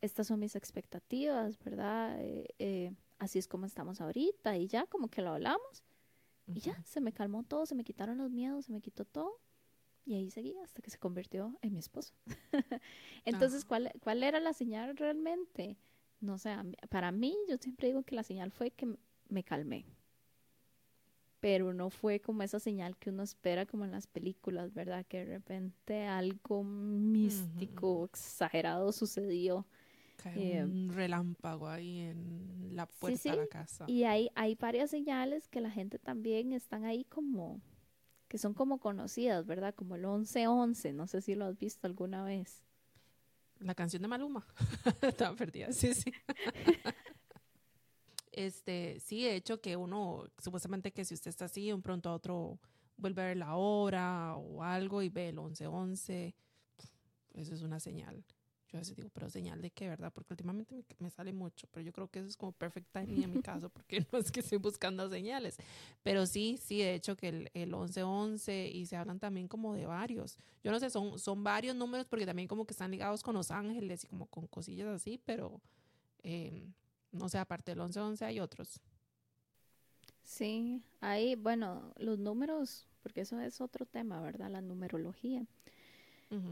estas 0.01 0.27
son 0.27 0.41
mis 0.41 0.57
expectativas, 0.57 1.59
¿verdad? 1.63 2.21
Eh, 2.21 2.49
eh, 2.59 2.93
así 3.19 3.39
es 3.39 3.47
como 3.47 3.67
estamos 3.67 4.01
ahorita 4.01 4.57
y 4.57 4.67
ya 4.67 4.87
como 4.87 5.09
que 5.09 5.23
lo 5.23 5.31
hablamos 5.31 5.85
y 6.53 6.61
ya 6.61 6.83
se 6.85 7.01
me 7.01 7.13
calmó 7.13 7.45
todo, 7.45 7.65
se 7.67 7.77
me 7.77 7.85
quitaron 7.85 8.19
los 8.19 8.31
miedos, 8.31 8.65
se 8.67 8.73
me 8.73 8.81
quitó 8.81 9.05
todo 9.05 9.39
y 10.05 10.15
ahí 10.15 10.31
seguí 10.31 10.57
hasta 10.59 10.83
que 10.83 10.91
se 10.91 10.99
convirtió 10.99 11.57
en 11.63 11.73
mi 11.75 11.79
esposo. 11.79 12.13
Entonces, 13.25 13.65
¿cuál, 13.65 13.93
¿cuál 14.03 14.23
era 14.23 14.41
la 14.41 14.53
señal 14.53 14.97
realmente? 14.97 15.77
No 16.21 16.39
sé, 16.39 16.55
para 16.89 17.13
mí 17.13 17.37
yo 17.49 17.57
siempre 17.57 17.89
digo 17.89 18.03
que 18.03 18.15
la 18.15 18.23
señal 18.23 18.51
fue 18.51 18.71
que 18.71 18.95
me 19.29 19.43
calmé 19.43 19.87
pero 21.41 21.73
no 21.73 21.91
fue 21.91 22.21
como 22.21 22.43
esa 22.43 22.61
señal 22.61 22.97
que 22.97 23.11
uno 23.11 23.23
espera 23.23 23.67
como 23.67 23.85
en 23.85 23.91
las 23.91 24.07
películas, 24.07 24.73
¿verdad? 24.73 25.05
Que 25.07 25.25
de 25.25 25.25
repente 25.25 26.05
algo 26.05 26.63
místico, 26.63 28.05
exagerado 28.05 28.93
sucedió. 28.93 29.67
Eh, 30.37 30.63
un 30.63 30.91
relámpago 30.91 31.67
ahí 31.67 32.01
en 32.01 32.77
la 32.77 32.85
puerta 32.85 33.31
de 33.31 33.37
la 33.39 33.47
casa. 33.47 33.87
Y 33.89 34.05
hay, 34.05 34.29
hay 34.35 34.55
varias 34.55 34.91
señales 34.91 35.49
que 35.49 35.63
la 35.63 35.71
gente 35.71 35.99
también 35.99 36.53
están 36.53 36.85
ahí 36.85 37.05
como, 37.05 37.63
que 38.29 38.37
son 38.37 38.53
como 38.53 38.79
conocidas, 38.79 39.47
¿verdad? 39.47 39.75
Como 39.75 39.97
el 39.97 40.03
1111, 40.03 40.93
no 40.93 41.07
sé 41.07 41.23
si 41.23 41.35
lo 41.35 41.47
has 41.47 41.59
visto 41.59 41.87
alguna 41.87 42.23
vez. 42.23 42.63
La 43.61 43.75
canción 43.75 44.03
de 44.03 44.09
Maluma. 44.09 44.47
Estaba 45.03 45.37
perdida, 45.37 45.73
sí, 45.73 45.95
sí. 45.95 46.13
Este, 48.33 49.01
sí, 49.01 49.25
de 49.25 49.35
hecho 49.35 49.61
que 49.61 49.77
uno, 49.77 50.25
supuestamente 50.39 50.93
que 50.93 51.05
si 51.05 51.15
usted 51.15 51.31
está 51.31 51.47
así, 51.47 51.73
un 51.73 51.83
pronto 51.83 52.09
a 52.09 52.15
otro 52.15 52.61
vuelve 52.97 53.23
a 53.23 53.27
ver 53.27 53.37
la 53.37 53.57
hora 53.57 54.37
o 54.37 54.63
algo 54.63 55.03
y 55.03 55.09
ve 55.09 55.31
el 55.31 55.39
11-11, 55.39 56.33
eso 57.35 57.55
es 57.55 57.63
una 57.63 57.81
señal. 57.81 58.25
Yo 58.71 58.79
a 58.79 58.81
veces 58.81 58.95
digo, 58.95 59.09
pero 59.13 59.29
señal 59.29 59.61
de 59.61 59.71
qué, 59.71 59.89
¿verdad? 59.89 60.13
Porque 60.13 60.33
últimamente 60.33 60.85
me, 61.01 61.11
sale 61.11 61.33
mucho, 61.33 61.67
pero 61.73 61.85
yo 61.85 61.93
creo 61.93 62.09
que 62.09 62.21
eso 62.21 62.29
es 62.29 62.37
como 62.37 62.53
perfect 62.53 62.87
timing 62.93 63.25
en 63.25 63.33
mi 63.33 63.43
caso, 63.43 63.69
porque 63.73 64.07
no 64.13 64.19
es 64.19 64.31
que 64.31 64.41
estoy 64.41 64.59
buscando 64.59 65.11
señales. 65.11 65.57
Pero 66.05 66.25
sí, 66.25 66.57
sí, 66.63 66.79
de 66.79 66.95
hecho 66.95 67.17
que 67.17 67.29
el, 67.29 67.51
el 67.53 67.71
1111 67.71 68.69
y 68.69 68.87
se 68.87 68.97
hablan 68.97 69.19
también 69.19 69.49
como 69.49 69.75
de 69.75 69.87
varios. 69.87 70.39
Yo 70.63 70.71
no 70.71 70.79
sé, 70.79 70.89
son, 70.89 71.19
son 71.19 71.43
varios 71.43 71.75
números 71.75 72.07
porque 72.07 72.27
también 72.27 72.47
como 72.47 72.65
que 72.65 72.73
están 72.73 72.93
ligados 72.93 73.25
con 73.25 73.35
los 73.35 73.51
ángeles 73.51 74.05
y 74.05 74.07
como 74.07 74.27
con 74.27 74.47
cosillas 74.47 74.87
así, 74.89 75.21
pero 75.25 75.61
eh, 76.23 76.71
no 77.11 77.29
sé, 77.29 77.39
aparte 77.39 77.73
del 77.73 77.81
1111 77.81 78.25
hay 78.25 78.39
otros. 78.39 78.81
Sí, 80.23 80.81
hay, 81.01 81.35
bueno, 81.35 81.93
los 81.97 82.21
números, 82.21 82.87
porque 83.03 83.23
eso 83.23 83.41
es 83.41 83.61
otro 83.61 83.85
tema, 83.85 84.21
¿verdad? 84.21 84.49
La 84.49 84.61
numerología. 84.61 85.45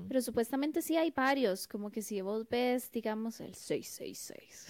Pero 0.08 0.20
supuestamente 0.20 0.82
sí 0.82 0.96
hay 0.96 1.12
varios, 1.12 1.68
como 1.68 1.90
que 1.90 2.02
si 2.02 2.20
vos 2.20 2.48
ves, 2.48 2.90
digamos, 2.90 3.40
el 3.40 3.54
666. 3.54 4.66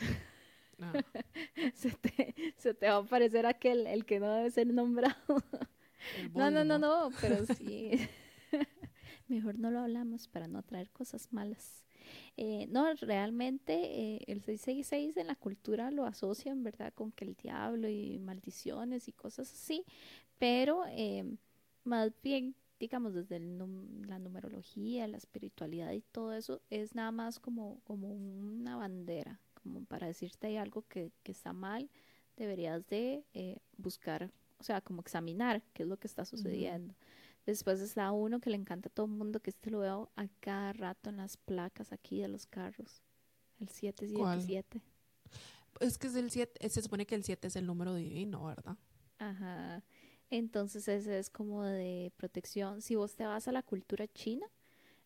Ah. 0.80 0.92
se, 1.74 1.90
te, 1.92 2.34
se 2.58 2.74
te 2.74 2.88
va 2.88 2.96
a 2.96 2.98
aparecer 2.98 3.46
aquel, 3.46 3.86
el 3.86 4.04
que 4.04 4.20
no 4.20 4.30
debe 4.34 4.50
ser 4.50 4.66
nombrado. 4.66 5.16
no, 6.34 6.50
no, 6.50 6.64
no, 6.64 6.78
no, 6.78 7.10
pero 7.20 7.44
sí. 7.56 7.92
Mejor 9.28 9.58
no 9.58 9.70
lo 9.70 9.80
hablamos 9.80 10.28
para 10.28 10.46
no 10.46 10.62
traer 10.62 10.90
cosas 10.90 11.32
malas. 11.32 11.84
Eh, 12.36 12.66
no, 12.70 12.92
realmente 12.94 13.74
eh, 13.74 14.24
el 14.26 14.42
666 14.42 15.16
en 15.16 15.26
la 15.26 15.34
cultura 15.34 15.90
lo 15.90 16.06
asocian, 16.06 16.62
¿verdad? 16.62 16.92
Con 16.94 17.12
que 17.12 17.24
el 17.24 17.34
diablo 17.34 17.88
y 17.88 18.18
maldiciones 18.18 19.08
y 19.08 19.12
cosas 19.12 19.52
así, 19.52 19.84
pero 20.38 20.84
eh, 20.88 21.24
más 21.84 22.12
bien, 22.22 22.54
digamos, 22.78 23.14
desde 23.14 23.40
la 23.40 24.18
numerología, 24.18 25.08
la 25.08 25.16
espiritualidad 25.16 25.92
y 25.92 26.00
todo 26.00 26.32
eso, 26.32 26.60
es 26.70 26.94
nada 26.94 27.10
más 27.10 27.38
como, 27.38 27.80
como 27.84 28.08
una 28.08 28.76
bandera, 28.76 29.40
como 29.62 29.84
para 29.84 30.06
decirte 30.06 30.46
hay 30.48 30.56
algo 30.56 30.82
que, 30.88 31.12
que 31.22 31.32
está 31.32 31.52
mal, 31.52 31.90
deberías 32.36 32.86
de 32.88 33.24
buscar, 33.76 34.30
o 34.58 34.62
sea, 34.62 34.80
como 34.80 35.00
examinar 35.00 35.62
qué 35.72 35.82
es 35.82 35.88
lo 35.88 35.98
que 35.98 36.06
está 36.06 36.24
sucediendo. 36.24 36.94
Después 37.46 37.80
está 37.80 38.12
uno 38.12 38.40
que 38.40 38.50
le 38.50 38.56
encanta 38.56 38.90
a 38.90 38.92
todo 38.92 39.06
el 39.06 39.12
mundo, 39.12 39.40
que 39.40 39.48
este 39.48 39.70
lo 39.70 39.78
veo 39.78 40.10
a 40.16 40.28
cada 40.40 40.74
rato 40.74 41.08
en 41.08 41.16
las 41.16 41.38
placas 41.38 41.92
aquí 41.92 42.20
de 42.20 42.28
los 42.28 42.46
carros. 42.46 43.02
El 43.58 43.70
777. 43.70 44.82
Es 45.80 45.96
que 45.96 46.08
es 46.08 46.14
el 46.14 46.30
7, 46.30 46.68
se 46.68 46.82
supone 46.82 47.06
que 47.06 47.14
el 47.14 47.24
7 47.24 47.48
es 47.48 47.56
el 47.56 47.66
número 47.66 47.94
divino, 47.94 48.44
¿verdad? 48.44 48.76
Ajá. 49.18 49.82
Entonces 50.30 50.88
ese 50.88 51.18
es 51.18 51.30
como 51.30 51.62
de 51.64 52.12
protección. 52.16 52.82
Si 52.82 52.96
vos 52.96 53.14
te 53.14 53.24
vas 53.24 53.48
a 53.48 53.52
la 53.52 53.62
cultura 53.62 54.06
china, 54.08 54.46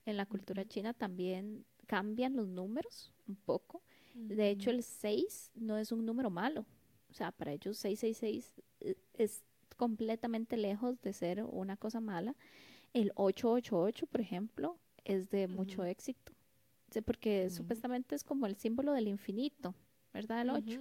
en 0.05 0.17
la 0.17 0.27
cultura 0.27 0.65
china 0.65 0.95
también 0.95 1.65
cambian 1.87 2.37
los 2.37 2.49
números 2.49 3.13
un 3.29 3.37
poco. 3.37 3.83
De 4.15 4.51
hecho, 4.51 4.71
el 4.71 4.83
6 4.83 5.53
no 5.55 5.79
es 5.79 5.91
un 5.91 6.05
número 6.05 6.29
malo. 6.29 6.67
O 7.11 7.15
sea, 7.15 7.33
para 7.33 7.53
ellos 7.53 7.79
666 7.79 8.63
eh, 8.81 8.95
es 9.15 9.43
completamente 9.77 10.57
lejos 10.57 11.01
de 11.01 11.13
ser 11.13 11.45
una 11.45 11.77
cosa 11.77 12.01
mala. 12.01 12.37
El 12.93 13.13
888, 13.15 14.07
por 14.07 14.21
ejemplo, 14.21 14.79
es 15.05 15.31
de 15.31 15.49
mucho 15.49 15.85
éxito, 15.85 16.33
porque 17.05 17.51
supuestamente 17.51 18.15
es 18.15 18.23
como 18.23 18.47
el 18.47 18.57
símbolo 18.57 18.93
del 18.93 19.09
infinito, 19.09 19.75
¿verdad? 20.12 20.42
El 20.42 20.51
8. 20.51 20.81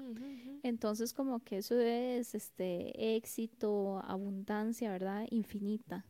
Entonces, 0.64 1.14
como 1.14 1.40
que 1.40 1.58
eso 1.58 1.80
es 1.80 2.36
este 2.36 3.16
éxito, 3.16 4.02
abundancia, 4.04 4.92
¿verdad? 4.92 5.26
Infinita. 5.30 6.06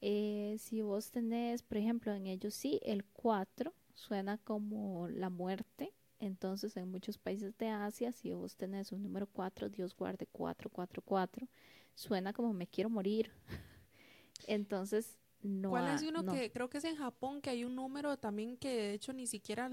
Eh, 0.00 0.56
si 0.58 0.82
vos 0.82 1.10
tenés, 1.10 1.62
por 1.62 1.78
ejemplo, 1.78 2.12
en 2.12 2.26
ellos 2.26 2.54
sí, 2.54 2.80
el 2.82 3.04
4 3.04 3.72
suena 3.94 4.38
como 4.38 5.08
la 5.08 5.30
muerte. 5.30 5.92
Entonces, 6.18 6.76
en 6.76 6.90
muchos 6.90 7.18
países 7.18 7.56
de 7.58 7.68
Asia, 7.68 8.12
si 8.12 8.32
vos 8.32 8.56
tenés 8.56 8.92
un 8.92 9.02
número 9.02 9.26
4, 9.26 9.68
Dios 9.68 9.94
guarde 9.96 10.26
444, 10.26 11.48
suena 11.94 12.32
como 12.32 12.52
me 12.52 12.66
quiero 12.66 12.88
morir. 12.88 13.30
Entonces, 14.46 15.18
no. 15.42 15.70
¿Cuál 15.70 15.94
es 15.94 16.02
uno 16.02 16.24
que 16.24 16.50
creo 16.50 16.68
que 16.68 16.78
es 16.78 16.84
en 16.84 16.96
Japón 16.96 17.40
que 17.40 17.50
hay 17.50 17.64
un 17.64 17.74
número 17.74 18.16
también 18.16 18.56
que 18.56 18.68
de 18.68 18.94
hecho 18.94 19.12
ni 19.12 19.26
siquiera 19.26 19.70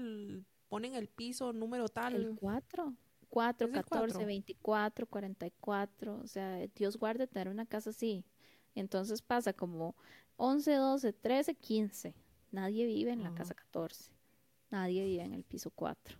ponen 0.74 0.96
el 0.96 1.06
piso 1.06 1.52
número 1.52 1.88
tal? 1.88 2.16
El 2.16 2.34
4. 2.34 2.92
4, 3.28 3.70
14, 3.70 4.24
24, 4.24 5.06
44. 5.06 6.16
O 6.16 6.26
sea, 6.26 6.66
Dios 6.74 6.96
guarde 6.96 7.28
tener 7.28 7.48
una 7.48 7.64
casa 7.64 7.90
así. 7.90 8.24
Entonces 8.74 9.22
pasa 9.22 9.52
como 9.52 9.94
11, 10.36 10.74
12, 10.74 11.12
13, 11.12 11.54
15. 11.54 12.14
Nadie 12.50 12.86
vive 12.86 13.12
en 13.12 13.22
la 13.22 13.32
casa 13.34 13.54
14. 13.54 14.10
Nadie 14.72 15.04
vive 15.04 15.22
en 15.22 15.34
el 15.34 15.44
piso 15.44 15.70
4. 15.70 16.16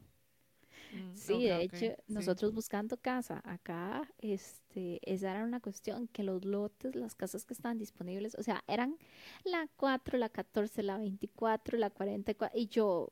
Mm, 0.93 1.17
sí, 1.17 1.43
de 1.43 1.62
hecho, 1.62 2.03
nosotros 2.07 2.55
buscando 2.55 2.97
casa 2.97 3.43
acá, 3.45 4.09
este, 4.19 5.01
esa 5.03 5.33
era 5.33 5.43
una 5.43 5.59
cuestión, 5.59 6.07
que 6.07 6.23
los 6.23 6.45
lotes, 6.45 6.95
las 6.95 7.17
casas 7.17 7.45
que 7.45 7.55
estaban 7.55 7.79
disponibles, 7.79 8.37
o 8.37 8.43
sea, 8.45 8.62
eran 8.69 8.97
la 9.43 9.69
4, 9.77 10.17
la 10.17 10.29
14, 10.29 10.85
la 10.85 10.99
24, 10.99 11.77
la 11.77 11.90
44, 11.90 12.57
y 12.57 12.69
yo, 12.69 13.11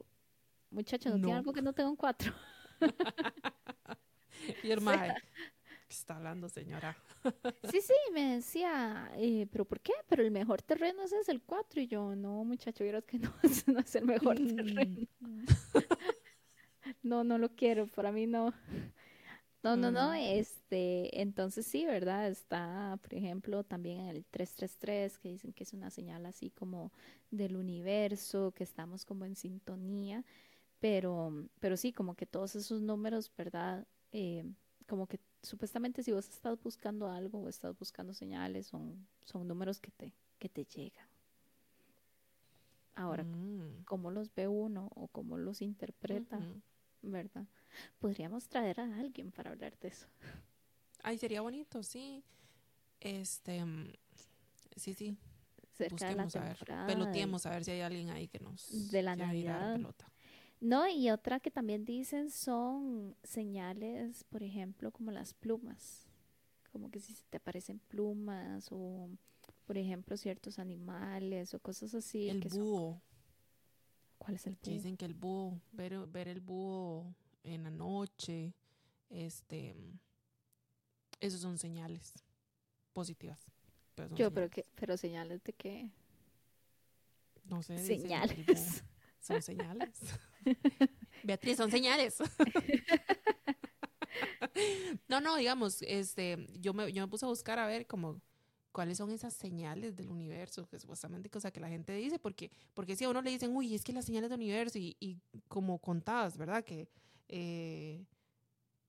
muchachos, 0.73 1.13
¿no, 1.13 1.19
tiene 1.19 1.35
algo 1.35 1.53
que 1.53 1.63
no 1.63 1.73
tengo 1.73 1.91
un 1.91 1.97
4? 1.97 2.33
y 4.65 4.71
hermano, 4.71 5.15
¿qué 5.89 5.95
está 5.95 6.17
hablando, 6.17 6.49
señora? 6.49 6.97
sí, 7.71 7.81
sí, 7.81 7.95
me 8.13 8.37
decía, 8.37 9.11
eh, 9.17 9.47
¿pero 9.51 9.65
por 9.65 9.81
qué? 9.81 9.93
Pero 10.09 10.23
el 10.23 10.31
mejor 10.31 10.63
terreno 10.63 11.03
ese 11.05 11.19
es 11.19 11.29
el 11.29 11.43
4, 11.43 11.81
y 11.83 11.87
yo, 11.87 12.17
no, 12.17 12.45
muchacho, 12.45 12.85
vieras 12.85 13.05
que 13.05 13.19
no, 13.21 13.33
no 13.67 13.81
es 13.81 13.95
el 13.95 14.05
mejor 14.05 14.41
mm. 14.41 14.57
terreno 14.57 15.09
no, 17.03 17.25
no 17.25 17.39
lo 17.39 17.51
quiero, 17.55 17.87
para 17.87 18.13
mí 18.13 18.27
no. 18.27 18.53
No, 19.63 19.77
no, 19.77 19.93
no, 19.93 20.13
este, 20.13 21.21
entonces 21.23 21.65
sí, 21.65 21.87
¿verdad? 21.87 22.29
Está, 22.29 22.99
por 23.01 23.15
ejemplo, 23.15 23.63
también 23.63 24.01
en 24.01 24.09
el 24.09 24.25
333, 24.25 25.19
que 25.19 25.29
dicen 25.29 25.53
que 25.53 25.63
es 25.63 25.73
una 25.73 25.91
señal 25.91 26.27
así 26.27 26.51
como 26.51 26.91
del 27.31 27.55
universo, 27.55 28.51
que 28.57 28.65
estamos 28.65 29.05
como 29.05 29.25
en 29.25 29.37
sintonía, 29.37 30.25
pero, 30.83 31.33
pero 31.61 31.77
sí, 31.77 31.93
como 31.93 32.17
que 32.17 32.27
todos 32.27 32.57
esos 32.57 32.83
números, 32.83 33.31
¿verdad? 33.39 33.87
Eh, 34.11 34.45
como 34.89 35.07
que 35.07 35.21
supuestamente 35.41 36.03
si 36.03 36.11
vos 36.11 36.29
estás 36.29 36.61
buscando 36.61 37.09
algo 37.09 37.39
o 37.39 37.49
estás 37.49 37.79
buscando 37.79 38.13
señales, 38.13 38.67
son, 38.67 39.07
son 39.25 39.47
números 39.47 39.81
que 39.81 39.93
te, 39.93 40.13
que 40.41 40.49
te 40.49 40.65
llegan. 40.65 41.07
Ahora, 42.97 43.23
Mm, 43.23 43.85
cómo 43.85 44.11
los 44.11 44.35
ve 44.35 44.49
uno 44.49 44.91
o 44.97 45.07
cómo 45.07 45.39
los 45.39 45.63
interpreta. 45.63 46.41
¿verdad? 47.01 47.47
Podríamos 48.01 48.49
traer 48.49 48.81
a 48.81 48.97
alguien 48.99 49.31
para 49.31 49.51
hablar 49.53 49.79
de 49.79 49.89
eso. 49.89 50.07
Ay, 51.05 51.17
sería 51.17 51.43
bonito, 51.43 51.85
sí. 51.85 52.25
Este, 53.01 53.65
sí, 54.77 54.95
sí. 54.95 55.17
Cerca 55.77 56.09
de 56.09 56.17
la 56.17 56.25
Busquemos 56.25 56.37
a 56.37 56.65
ver. 56.75 56.87
Peloteemos 56.87 57.47
a 57.47 57.51
ver 57.51 57.65
si 57.65 57.71
hay 57.71 57.81
alguien 57.83 58.11
ahí 58.11 58.27
que 58.27 58.41
nos 58.41 58.91
de 58.91 59.03
la 59.03 59.15
Navidad. 59.15 59.75
pelota. 59.77 60.07
No, 60.63 60.89
y 60.89 61.11
otra 61.11 61.41
que 61.41 61.51
también 61.51 61.85
dicen 61.85 62.31
son 62.31 63.17
señales, 63.25 64.25
por 64.25 64.43
ejemplo, 64.43 64.93
como 64.93 65.11
las 65.11 65.35
plumas. 65.35 66.07
Como 66.71 66.91
que 66.91 67.01
si 67.01 67.15
te 67.31 67.37
aparecen 67.39 67.81
plumas 67.81 68.69
o, 68.71 69.11
por 69.67 69.77
ejemplo, 69.77 70.17
ciertos 70.17 70.59
animales 70.61 71.53
o 71.53 71.59
cosas 71.61 71.95
así. 71.95 72.29
El 72.31 72.41
que 72.41 72.49
son- 72.49 72.61
búho. 72.61 73.03
¿Cuál 74.19 74.37
es 74.37 74.47
el 74.47 74.55
búho? 74.55 74.73
dicen 74.75 74.97
que 74.97 75.05
el 75.05 75.15
búho, 75.15 75.61
ver, 75.73 76.07
ver 76.07 76.29
el 76.29 76.41
búho 76.41 77.13
en 77.43 77.65
la 77.65 77.71
noche, 77.71 78.55
este, 79.11 79.75
esos 81.21 81.41
son 81.41 81.59
señales 81.59 82.15
positivas. 82.93 83.45
pero 83.97 84.09
son 84.11 84.17
Yo, 84.19 84.31
pero 84.33 84.47
señales. 84.47 84.51
que, 84.51 84.67
pero 84.77 84.97
señales 84.97 85.43
de 85.43 85.53
que 85.55 85.91
No 87.45 87.63
sé. 87.63 87.75
dicen 87.75 87.99
que 87.99 88.05
el 88.05 88.47
señales. 88.47 88.85
Son 89.23 89.41
señales. 89.41 90.01
Beatriz, 91.23 91.57
son 91.57 91.71
señales. 91.71 92.17
no, 95.09 95.21
no, 95.21 95.37
digamos, 95.37 95.81
este, 95.83 96.47
yo 96.59 96.75
me, 96.75 96.93
yo 96.93 97.03
me 97.03 97.09
puse 97.09 97.25
a 97.25 97.29
buscar 97.29 97.59
a 97.59 97.67
ver 97.67 97.87
como 97.87 98.21
cuáles 98.73 98.99
son 98.99 99.13
esas 99.13 99.35
señales 99.35 99.95
del 99.95 100.11
universo, 100.11 100.67
que 100.67 100.79
supuestamente 100.79 101.31
cosa 101.31 101.53
que 101.53 101.61
la 101.61 101.69
gente 101.69 101.95
dice, 101.95 102.19
porque, 102.19 102.51
porque 102.75 102.97
si 102.97 103.05
a 103.05 103.11
uno 103.11 103.23
le 103.23 103.31
dicen, 103.31 103.57
uy, 103.57 103.75
es 103.75 103.85
que 103.85 103.93
las 103.93 104.07
señales 104.07 104.29
del 104.29 104.41
universo, 104.41 104.79
y, 104.79 104.97
y 104.99 105.19
como 105.47 105.79
contadas, 105.79 106.37
¿verdad? 106.37 106.65
Que, 106.65 106.89
eh, 107.29 108.05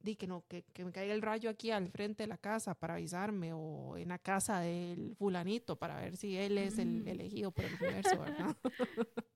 di 0.03 0.15
que 0.17 0.27
no, 0.27 0.43
que, 0.47 0.63
que 0.73 0.85
me 0.85 0.91
caiga 0.91 1.13
el 1.13 1.21
rayo 1.21 1.49
aquí 1.49 1.71
al 1.71 1.89
frente 1.89 2.23
de 2.23 2.27
la 2.27 2.37
casa 2.37 2.75
para 2.75 2.95
avisarme, 2.95 3.53
o 3.53 3.97
en 3.97 4.09
la 4.09 4.19
casa 4.19 4.59
del 4.59 5.15
fulanito 5.15 5.77
para 5.77 5.99
ver 5.99 6.17
si 6.17 6.37
él 6.37 6.57
es 6.57 6.77
el 6.79 7.03
Mm. 7.05 7.07
elegido 7.07 7.51
por 7.51 7.65
el 7.65 7.75
universo, 7.75 8.19
¿verdad? 8.19 8.55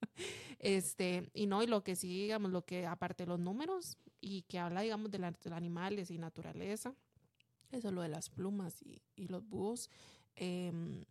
Este, 0.59 1.29
y 1.33 1.45
no, 1.45 1.61
y 1.63 1.67
lo 1.67 1.83
que 1.83 1.95
sí, 1.95 2.07
digamos, 2.23 2.51
lo 2.51 2.65
que 2.65 2.85
aparte 2.87 3.23
de 3.23 3.29
los 3.29 3.39
números 3.39 3.97
y 4.19 4.41
que 4.43 4.59
habla, 4.59 4.81
digamos, 4.81 5.11
de, 5.11 5.19
la- 5.19 5.31
de 5.31 5.37
los 5.49 5.53
animales 5.57 6.09
y 6.11 6.17
naturaleza, 6.17 6.95
eso 7.71 7.91
lo 7.91 8.01
de 8.01 8.09
las 8.09 8.29
plumas 8.29 8.81
y, 8.81 9.01
y 9.15 9.27
los 9.27 9.47
búhos, 9.47 9.89
em, 10.35 11.05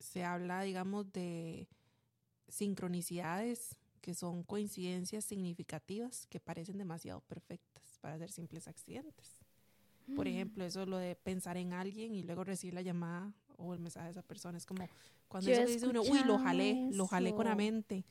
se 0.00 0.24
habla, 0.24 0.62
digamos, 0.62 1.12
de 1.12 1.68
sincronicidades 2.48 3.76
que 4.00 4.14
son 4.14 4.42
coincidencias 4.44 5.24
significativas 5.24 6.26
que 6.26 6.40
parecen 6.40 6.78
demasiado 6.78 7.20
perfectas 7.22 7.85
para 8.06 8.18
ser 8.18 8.30
simples 8.30 8.68
accidentes. 8.68 9.40
Por 10.14 10.28
ejemplo, 10.28 10.64
eso 10.64 10.86
lo 10.86 10.96
de 10.98 11.16
pensar 11.16 11.56
en 11.56 11.72
alguien 11.72 12.14
y 12.14 12.22
luego 12.22 12.44
recibir 12.44 12.72
la 12.74 12.82
llamada 12.82 13.32
o 13.56 13.74
el 13.74 13.80
mensaje 13.80 14.04
de 14.04 14.10
esa 14.12 14.22
persona. 14.22 14.56
Es 14.56 14.64
como 14.64 14.86
cuando 15.26 15.50
eso 15.50 15.66
dice 15.66 15.88
uno, 15.88 16.02
uy, 16.02 16.22
lo 16.24 16.38
jalé, 16.38 16.70
escuchado 16.70 16.96
lo 16.96 17.06
jalé 17.08 17.34
con 17.34 17.46
la 17.46 17.50
eso. 17.50 17.56
mente. 17.56 18.04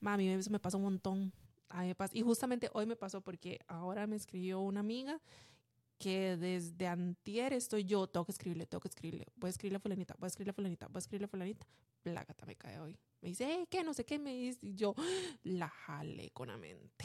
Mami, 0.00 0.30
eso 0.30 0.48
me 0.48 0.58
pasa 0.58 0.78
un 0.78 0.84
montón. 0.84 1.30
A 1.68 1.82
mí 1.82 1.88
me 1.88 1.94
pasa- 1.94 2.16
Y 2.16 2.22
justamente 2.22 2.70
hoy 2.72 2.86
me 2.86 2.96
pasó 2.96 3.20
porque 3.20 3.60
ahora 3.68 4.06
me 4.06 4.16
escribió 4.16 4.60
una 4.60 4.80
amiga 4.80 5.20
que 5.98 6.38
desde 6.38 6.86
antier 6.86 7.52
estoy 7.52 7.84
yo, 7.84 8.06
tengo 8.06 8.24
que 8.24 8.32
escribirle, 8.32 8.64
tengo 8.64 8.80
que 8.80 8.88
escribirle, 8.88 9.26
voy 9.36 9.48
a 9.48 9.50
escribirle 9.50 9.76
a 9.76 9.80
fulanita, 9.80 10.14
voy 10.18 10.26
a 10.26 10.28
escribirle 10.28 10.50
a 10.52 10.54
fulanita, 10.54 10.86
voy 10.88 10.96
a 10.96 11.00
escribirle 11.00 11.24
a 11.26 11.28
fulanita. 11.28 11.66
Plágata 12.02 12.46
me 12.46 12.56
cae 12.56 12.80
hoy. 12.80 12.98
Me 13.20 13.28
dice, 13.28 13.44
"Eh, 13.52 13.66
¿qué? 13.68 13.84
No 13.84 13.92
sé 13.92 14.06
qué. 14.06 14.18
Me 14.18 14.34
dice, 14.34 14.58
y 14.62 14.74
yo 14.74 14.94
la 15.42 15.68
jalé 15.68 16.30
con 16.30 16.48
la 16.48 16.56
mente. 16.56 17.04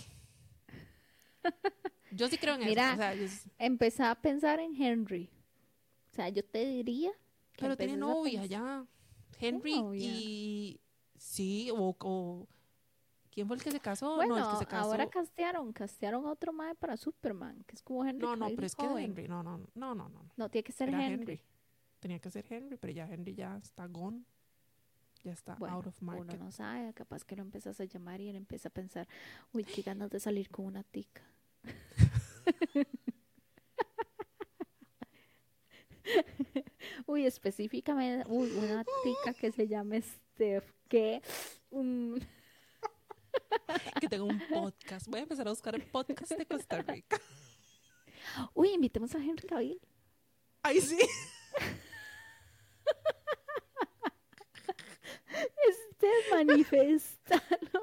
Yo 2.12 2.28
sí 2.28 2.38
creo 2.38 2.56
en 2.56 2.66
Mira, 2.66 2.94
eso. 2.94 2.94
o 2.94 2.98
sea, 2.98 3.14
yo 3.16 3.28
Empecé 3.60 4.04
a 4.04 4.16
pensar 4.16 4.60
en 4.60 4.76
Henry. 4.82 5.30
O 6.12 6.16
sea, 6.16 6.30
yo 6.30 6.44
te 6.44 6.66
diría 6.66 7.12
que 7.54 7.62
pero 7.64 7.78
tiene 7.78 7.98
novia 7.98 8.46
ya. 8.46 8.86
Henry 9.40 9.76
novia? 9.76 10.08
y 10.10 10.80
sí, 11.18 11.70
o, 11.72 11.96
o- 12.00 12.48
¿quién 13.30 13.46
fue 13.48 13.56
el 13.58 13.64
que 13.64 13.72
se 13.72 13.80
casó? 13.80 14.16
Bueno, 14.16 14.36
no, 14.38 14.46
el 14.46 14.52
que 14.52 14.58
se 14.58 14.66
casó. 14.66 14.90
ahora 14.92 15.08
castearon, 15.10 15.74
castearon 15.74 16.26
a 16.26 16.32
otro 16.32 16.54
mae 16.54 16.74
para 16.76 16.98
Superman, 16.98 17.64
que 17.68 17.76
es 17.76 17.84
como 17.84 18.04
Henry. 18.06 18.26
no, 18.26 18.36
no, 18.36 18.50
pero 18.50 18.66
es 18.66 18.76
que 18.76 18.88
joven. 18.88 19.06
Henry. 19.06 19.28
No, 19.28 19.44
no, 19.44 19.58
no, 19.76 19.96
no, 19.96 20.10
no. 20.10 20.30
No, 20.36 20.50
tiene 20.50 20.64
que 20.64 20.72
ser 20.72 20.90
Era 20.90 21.06
Henry. 21.06 21.42
Tenía 22.00 22.20
que 22.20 22.30
ser 22.32 22.46
Henry, 22.50 22.78
pero 22.78 22.94
ya 22.94 23.08
Henry 23.08 23.34
ya 23.36 23.58
está 23.58 23.86
gone. 23.88 24.24
Ya 25.24 25.34
está 25.34 25.56
Bueno, 25.56 25.76
out 25.76 25.88
of 25.88 26.02
uno 26.02 26.14
market. 26.16 26.40
no 26.40 26.52
sabe, 26.52 26.94
capaz 26.94 27.24
que 27.26 27.36
lo 27.36 27.42
empiezas 27.42 27.80
a 27.82 27.86
llamar 27.86 28.22
y 28.22 28.30
él 28.30 28.36
empieza 28.36 28.70
a 28.70 28.72
pensar, 28.72 29.08
uy, 29.52 29.64
qué 29.66 29.82
ganas 29.82 30.10
de 30.10 30.20
salir 30.20 30.50
con 30.50 30.66
una 30.66 30.84
tica. 30.84 31.24
uy, 37.06 37.26
específicamente, 37.26 38.26
uy, 38.30 38.50
una 38.52 38.86
tica 39.04 39.34
que 39.34 39.52
se 39.52 39.68
llame 39.68 40.02
Steph, 40.02 40.72
que 40.88 41.22
un 41.70 42.26
Que 44.00 44.08
tengo 44.08 44.26
un 44.26 44.40
podcast. 44.50 45.08
Voy 45.08 45.20
a 45.20 45.24
empezar 45.24 45.48
a 45.48 45.52
buscar 45.52 45.76
el 45.76 45.84
podcast 45.84 46.32
de 46.32 46.46
Costa 46.46 46.82
Rica. 46.82 47.20
Uy, 48.54 48.70
invitemos 48.70 49.14
a 49.16 49.20
Henry 49.20 49.48
Cavill. 49.48 49.82
Ay, 50.64 50.82
sí. 50.82 51.00
Este 55.70 56.08
manifestalo. 56.32 57.77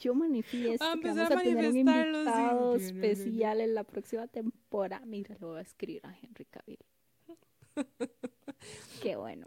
Yo 0.00 0.14
manifiesto 0.14 0.84
A 0.84 0.96
que 0.96 1.08
vamos 1.08 1.30
a 1.30 1.38
a 1.38 1.42
tener 1.42 1.66
un 1.66 1.72
sí. 1.72 1.78
invitado 1.80 2.78
Sí, 2.78 2.84
especial 2.86 3.60
en 3.60 3.74
la 3.74 3.84
próxima 3.84 4.26
temporada. 4.26 5.04
Mira, 5.04 5.36
lo 5.40 5.48
voy 5.48 5.58
a 5.58 5.62
escribir 5.62 6.04
a 6.06 6.16
Henry 6.16 6.46
Cavill. 6.46 6.78
Qué 9.02 9.16
bueno. 9.16 9.46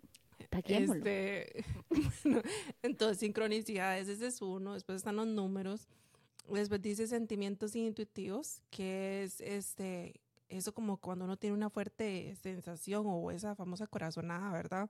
Este, 0.66 1.66
bueno, 2.24 2.42
entonces, 2.84 3.18
sincronicidades, 3.18 4.08
ese 4.08 4.28
es 4.28 4.42
uno. 4.42 4.74
Después 4.74 4.98
están 4.98 5.16
los 5.16 5.28
números. 5.28 5.88
Después 6.48 6.82
dice 6.82 7.08
sentimientos 7.08 7.76
intuitivos, 7.76 8.62
que 8.70 9.24
es 9.24 9.42
este, 9.42 10.22
eso 10.50 10.74
como 10.74 10.98
cuando 10.98 11.26
uno 11.26 11.38
tiene 11.38 11.56
una 11.56 11.70
fuerte 11.70 12.36
sensación 12.36 13.06
o 13.08 13.32
esa 13.32 13.56
famosa 13.56 13.88
corazonada, 13.88 14.52
¿verdad? 14.52 14.89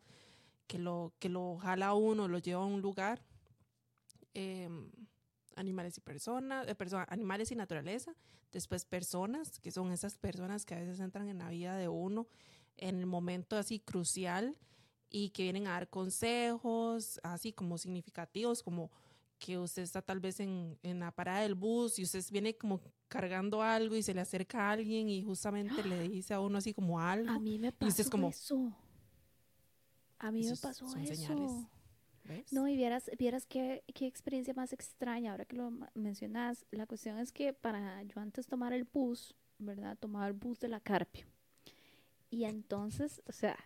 Que 0.68 0.80
lo, 0.80 1.14
que 1.20 1.30
lo 1.30 1.58
jala 1.58 1.88
a 1.88 1.94
uno, 1.94 2.28
lo 2.28 2.40
lleva 2.40 2.64
a 2.64 2.66
un 2.66 2.82
lugar. 2.82 3.22
Em, 4.34 4.90
animales 5.56 5.98
y 5.98 6.02
personas, 6.02 6.68
eh, 6.68 6.76
persona- 6.76 7.06
animales 7.10 7.52
y 7.52 7.56
naturaleza. 7.56 8.16
Después 8.52 8.86
personas, 8.86 9.60
que 9.60 9.72
son 9.72 9.92
esas 9.92 10.18
personas 10.18 10.66
que 10.66 10.76
a 10.76 10.80
veces 10.80 11.00
entran 11.00 11.28
en 11.30 11.40
la 11.40 11.50
vida 11.50 11.76
de 11.78 11.88
uno 11.88 12.28
en 12.78 12.98
el 13.00 13.06
momento 13.06 13.56
así 13.58 13.80
crucial 13.80 14.58
y 15.10 15.30
que 15.30 15.44
vienen 15.44 15.68
a 15.68 15.72
dar 15.72 15.90
consejos, 15.90 17.20
así 17.24 17.54
como 17.54 17.78
significativos, 17.78 18.64
como 18.64 18.92
que 19.40 19.58
usted 19.60 19.82
está 19.82 20.02
tal 20.02 20.20
vez 20.20 20.40
en, 20.40 20.78
en 20.84 21.00
la 21.00 21.12
parada 21.12 21.42
del 21.42 21.54
bus 21.56 22.00
y 22.00 22.04
usted 22.04 22.24
viene 22.32 22.56
como 22.58 22.80
cargando 23.10 23.62
algo 23.62 23.96
y 23.96 24.02
se 24.02 24.14
le 24.14 24.22
acerca 24.22 24.70
a 24.70 24.72
alguien 24.72 25.10
y 25.10 25.22
justamente 25.24 25.84
le 25.84 26.08
dice 26.10 26.34
a 26.34 26.40
uno 26.40 26.58
así 26.60 26.74
como 26.74 27.00
algo. 27.00 27.30
A 27.32 27.40
mí 27.40 27.60
me 27.60 27.68
y 27.68 27.72
pasó 27.72 27.90
usted 27.90 28.04
es 28.06 28.10
como- 28.10 28.30
eso. 28.30 28.72
A 30.20 30.32
mí 30.32 30.46
me 30.46 30.56
pasó 30.56 30.88
son 30.90 31.02
eso. 31.02 31.14
señales. 31.16 31.52
No, 32.52 32.68
y 32.68 32.76
vieras, 32.76 33.12
vieras 33.18 33.46
qué, 33.46 33.84
qué 33.94 34.08
experiencia 34.08 34.54
más 34.54 34.74
extraña 34.74 35.32
ahora 35.32 35.46
que 35.46 35.58
lo 35.58 35.72
mencionas. 35.94 36.66
La 36.72 36.86
cuestión 36.86 37.18
es 37.20 37.32
que 37.32 37.54
para 37.54 38.02
yo 38.04 38.20
antes 38.22 38.48
tomar 38.48 38.74
el 38.74 38.86
bus, 38.86 39.36
¿verdad? 39.60 39.98
Tomaba 40.00 40.28
el 40.28 40.34
bus 40.34 40.60
de 40.60 40.70
la 40.70 40.80
Carpio. 40.80 41.28
Y 42.30 42.46
entonces, 42.46 43.22
o 43.28 43.32
sea, 43.32 43.58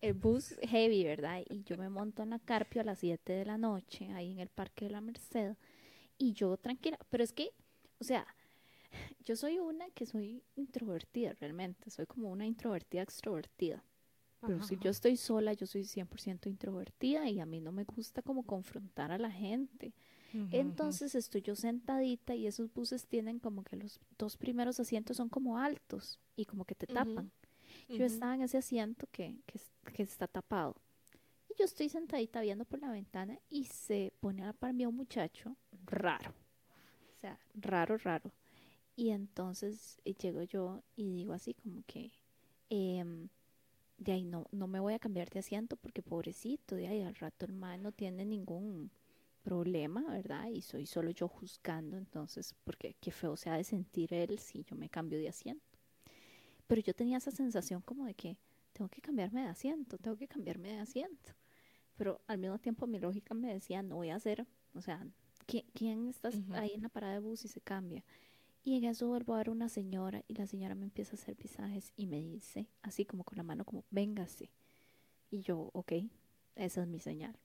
el 0.00 0.14
bus 0.14 0.56
heavy, 0.62 1.04
¿verdad? 1.04 1.42
Y 1.48 1.62
yo 1.64 1.76
me 1.76 1.88
monto 1.88 2.22
en 2.22 2.30
la 2.30 2.38
Carpio 2.38 2.80
a 2.80 2.84
las 2.84 3.00
7 3.00 3.32
de 3.32 3.44
la 3.44 3.58
noche, 3.58 4.12
ahí 4.12 4.32
en 4.32 4.40
el 4.40 4.48
Parque 4.48 4.86
de 4.86 4.92
la 4.92 5.00
Merced. 5.00 5.56
Y 6.18 6.32
yo 6.32 6.56
tranquila, 6.56 6.98
pero 7.10 7.24
es 7.24 7.32
que, 7.32 7.52
o 7.98 8.04
sea, 8.04 8.26
yo 9.24 9.36
soy 9.36 9.58
una 9.58 9.90
que 9.90 10.06
soy 10.06 10.42
introvertida 10.54 11.34
realmente, 11.34 11.90
soy 11.90 12.06
como 12.06 12.30
una 12.30 12.46
introvertida 12.46 13.02
extrovertida. 13.02 13.82
Pero 14.44 14.62
si 14.62 14.74
Ajá. 14.74 14.84
yo 14.84 14.90
estoy 14.90 15.16
sola, 15.16 15.52
yo 15.54 15.66
soy 15.66 15.84
100% 15.84 16.48
introvertida 16.48 17.28
y 17.28 17.40
a 17.40 17.46
mí 17.46 17.60
no 17.60 17.72
me 17.72 17.84
gusta 17.84 18.22
como 18.22 18.44
confrontar 18.44 19.10
a 19.10 19.18
la 19.18 19.30
gente. 19.30 19.92
Ujú. 20.34 20.48
Entonces 20.50 21.14
estoy 21.14 21.42
yo 21.42 21.56
sentadita 21.56 22.34
y 22.34 22.46
esos 22.46 22.72
buses 22.72 23.06
tienen 23.06 23.40
como 23.40 23.64
que 23.64 23.76
los 23.76 24.00
dos 24.18 24.36
primeros 24.36 24.78
asientos 24.80 25.16
son 25.16 25.28
como 25.28 25.58
altos 25.58 26.20
y 26.36 26.44
como 26.44 26.64
que 26.64 26.74
te 26.74 26.86
tapan. 26.86 27.32
Yo 27.88 28.04
estaba 28.04 28.34
en 28.34 28.42
ese 28.42 28.58
asiento 28.58 29.06
que, 29.10 29.36
que, 29.46 29.60
que 29.92 30.02
está 30.02 30.28
tapado. 30.28 30.76
Y 31.48 31.58
yo 31.58 31.64
estoy 31.64 31.88
sentadita 31.88 32.40
viendo 32.40 32.64
por 32.64 32.80
la 32.80 32.90
ventana 32.90 33.38
y 33.50 33.64
se 33.64 34.12
pone 34.20 34.42
a 34.42 34.46
la 34.46 34.52
par 34.52 34.72
mí 34.74 34.86
un 34.86 34.96
muchacho 34.96 35.56
raro. 35.86 36.30
O 37.16 37.20
sea, 37.20 37.38
raro, 37.54 37.96
raro. 37.98 38.32
Y 38.96 39.10
entonces 39.10 40.00
eh, 40.04 40.14
llego 40.14 40.42
yo 40.42 40.82
y 40.96 41.12
digo 41.12 41.32
así 41.32 41.54
como 41.54 41.82
que, 41.86 42.12
em, 42.70 43.28
de 43.98 44.12
ahí 44.12 44.24
no, 44.24 44.46
no 44.52 44.66
me 44.66 44.80
voy 44.80 44.94
a 44.94 44.98
cambiar 44.98 45.30
de 45.30 45.40
asiento 45.40 45.76
porque 45.76 46.02
pobrecito, 46.02 46.76
de 46.76 46.88
ahí 46.88 47.02
al 47.02 47.14
rato 47.14 47.46
el 47.46 47.52
man 47.52 47.82
no 47.82 47.92
tiene 47.92 48.24
ningún 48.24 48.90
problema, 49.42 50.02
¿verdad? 50.10 50.48
Y 50.48 50.60
soy 50.60 50.86
solo 50.86 51.10
yo 51.12 51.28
juzgando, 51.28 51.96
entonces, 51.96 52.54
porque 52.64 52.96
qué 53.00 53.12
feo 53.12 53.36
se 53.36 53.48
ha 53.48 53.54
de 53.54 53.64
sentir 53.64 54.12
él 54.12 54.38
si 54.38 54.64
yo 54.64 54.74
me 54.74 54.88
cambio 54.88 55.18
de 55.18 55.28
asiento. 55.28 55.78
Pero 56.66 56.82
yo 56.82 56.94
tenía 56.94 57.18
esa 57.18 57.30
sensación 57.30 57.80
como 57.80 58.06
de 58.06 58.14
que 58.14 58.36
tengo 58.72 58.88
que 58.88 59.00
cambiarme 59.00 59.42
de 59.42 59.48
asiento, 59.48 59.98
tengo 59.98 60.16
que 60.16 60.26
cambiarme 60.26 60.70
de 60.70 60.80
asiento. 60.80 61.32
Pero 61.96 62.20
al 62.26 62.38
mismo 62.38 62.58
tiempo 62.58 62.86
mi 62.86 62.98
lógica 62.98 63.34
me 63.34 63.54
decía, 63.54 63.82
no 63.82 63.96
voy 63.96 64.10
a 64.10 64.16
hacer, 64.16 64.46
o 64.74 64.80
sea, 64.80 65.06
¿quién, 65.46 66.08
está 66.08 66.30
ahí 66.50 66.72
en 66.74 66.82
la 66.82 66.88
parada 66.88 67.14
de 67.14 67.20
bus 67.20 67.44
y 67.44 67.48
se 67.48 67.60
cambia? 67.60 68.04
Y 68.66 68.74
en 68.74 68.82
eso 68.82 69.06
vuelvo 69.06 69.34
a 69.34 69.36
ver 69.36 69.50
una 69.50 69.68
señora 69.68 70.24
y 70.26 70.34
la 70.34 70.48
señora 70.48 70.74
me 70.74 70.86
empieza 70.86 71.12
a 71.12 71.14
hacer 71.14 71.36
visajes 71.36 71.92
y 71.94 72.08
me 72.08 72.20
dice, 72.20 72.66
así 72.82 73.04
como 73.04 73.22
con 73.22 73.36
la 73.36 73.44
mano, 73.44 73.64
como, 73.64 73.84
véngase. 73.92 74.50
Y 75.30 75.42
yo, 75.42 75.70
ok, 75.72 75.92
esa 76.56 76.82
es 76.82 76.88
mi 76.88 76.98
señal. 76.98 77.38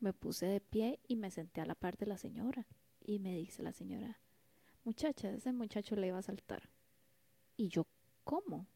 Me 0.00 0.14
puse 0.14 0.46
de 0.46 0.62
pie 0.62 0.98
y 1.06 1.16
me 1.16 1.30
senté 1.30 1.60
a 1.60 1.66
la 1.66 1.74
par 1.74 1.98
de 1.98 2.06
la 2.06 2.16
señora. 2.16 2.66
Y 3.04 3.18
me 3.18 3.36
dice 3.36 3.62
la 3.62 3.74
señora, 3.74 4.18
muchacha, 4.82 5.28
ese 5.28 5.52
muchacho 5.52 5.94
le 5.94 6.06
iba 6.06 6.16
a 6.16 6.22
saltar. 6.22 6.70
Y 7.58 7.68
yo, 7.68 7.86
¿cómo? 8.24 8.66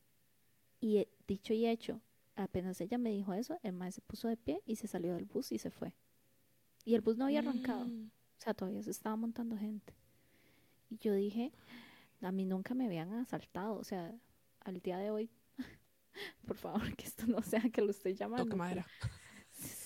Y 0.82 1.08
dicho 1.26 1.54
y 1.54 1.64
hecho, 1.64 2.02
apenas 2.36 2.78
ella 2.82 2.98
me 2.98 3.10
dijo 3.10 3.32
eso, 3.32 3.58
el 3.62 3.72
maestro 3.72 4.02
se 4.02 4.06
puso 4.06 4.28
de 4.28 4.36
pie 4.36 4.62
y 4.66 4.76
se 4.76 4.86
salió 4.86 5.14
del 5.14 5.24
bus 5.24 5.50
y 5.50 5.56
se 5.56 5.70
fue. 5.70 5.94
Y 6.84 6.94
el 6.94 7.00
bus 7.00 7.16
no 7.16 7.24
había 7.24 7.38
arrancado. 7.38 7.86
Mm. 7.86 8.10
O 8.38 8.42
sea, 8.42 8.52
todavía 8.52 8.82
se 8.82 8.90
estaba 8.90 9.16
montando 9.16 9.56
gente. 9.56 9.94
Y 10.90 10.98
yo 10.98 11.14
dije, 11.14 11.52
a 12.20 12.32
mí 12.32 12.44
nunca 12.44 12.74
me 12.74 12.86
habían 12.86 13.12
asaltado. 13.14 13.76
O 13.76 13.84
sea, 13.84 14.14
al 14.60 14.80
día 14.80 14.98
de 14.98 15.10
hoy, 15.10 15.30
por 16.46 16.56
favor, 16.56 16.94
que 16.96 17.06
esto 17.06 17.26
no 17.26 17.40
sea 17.42 17.62
que 17.72 17.80
lo 17.80 17.90
esté 17.90 18.14
llamando. 18.14 18.44
Toca 18.44 18.56
madera. 18.56 18.86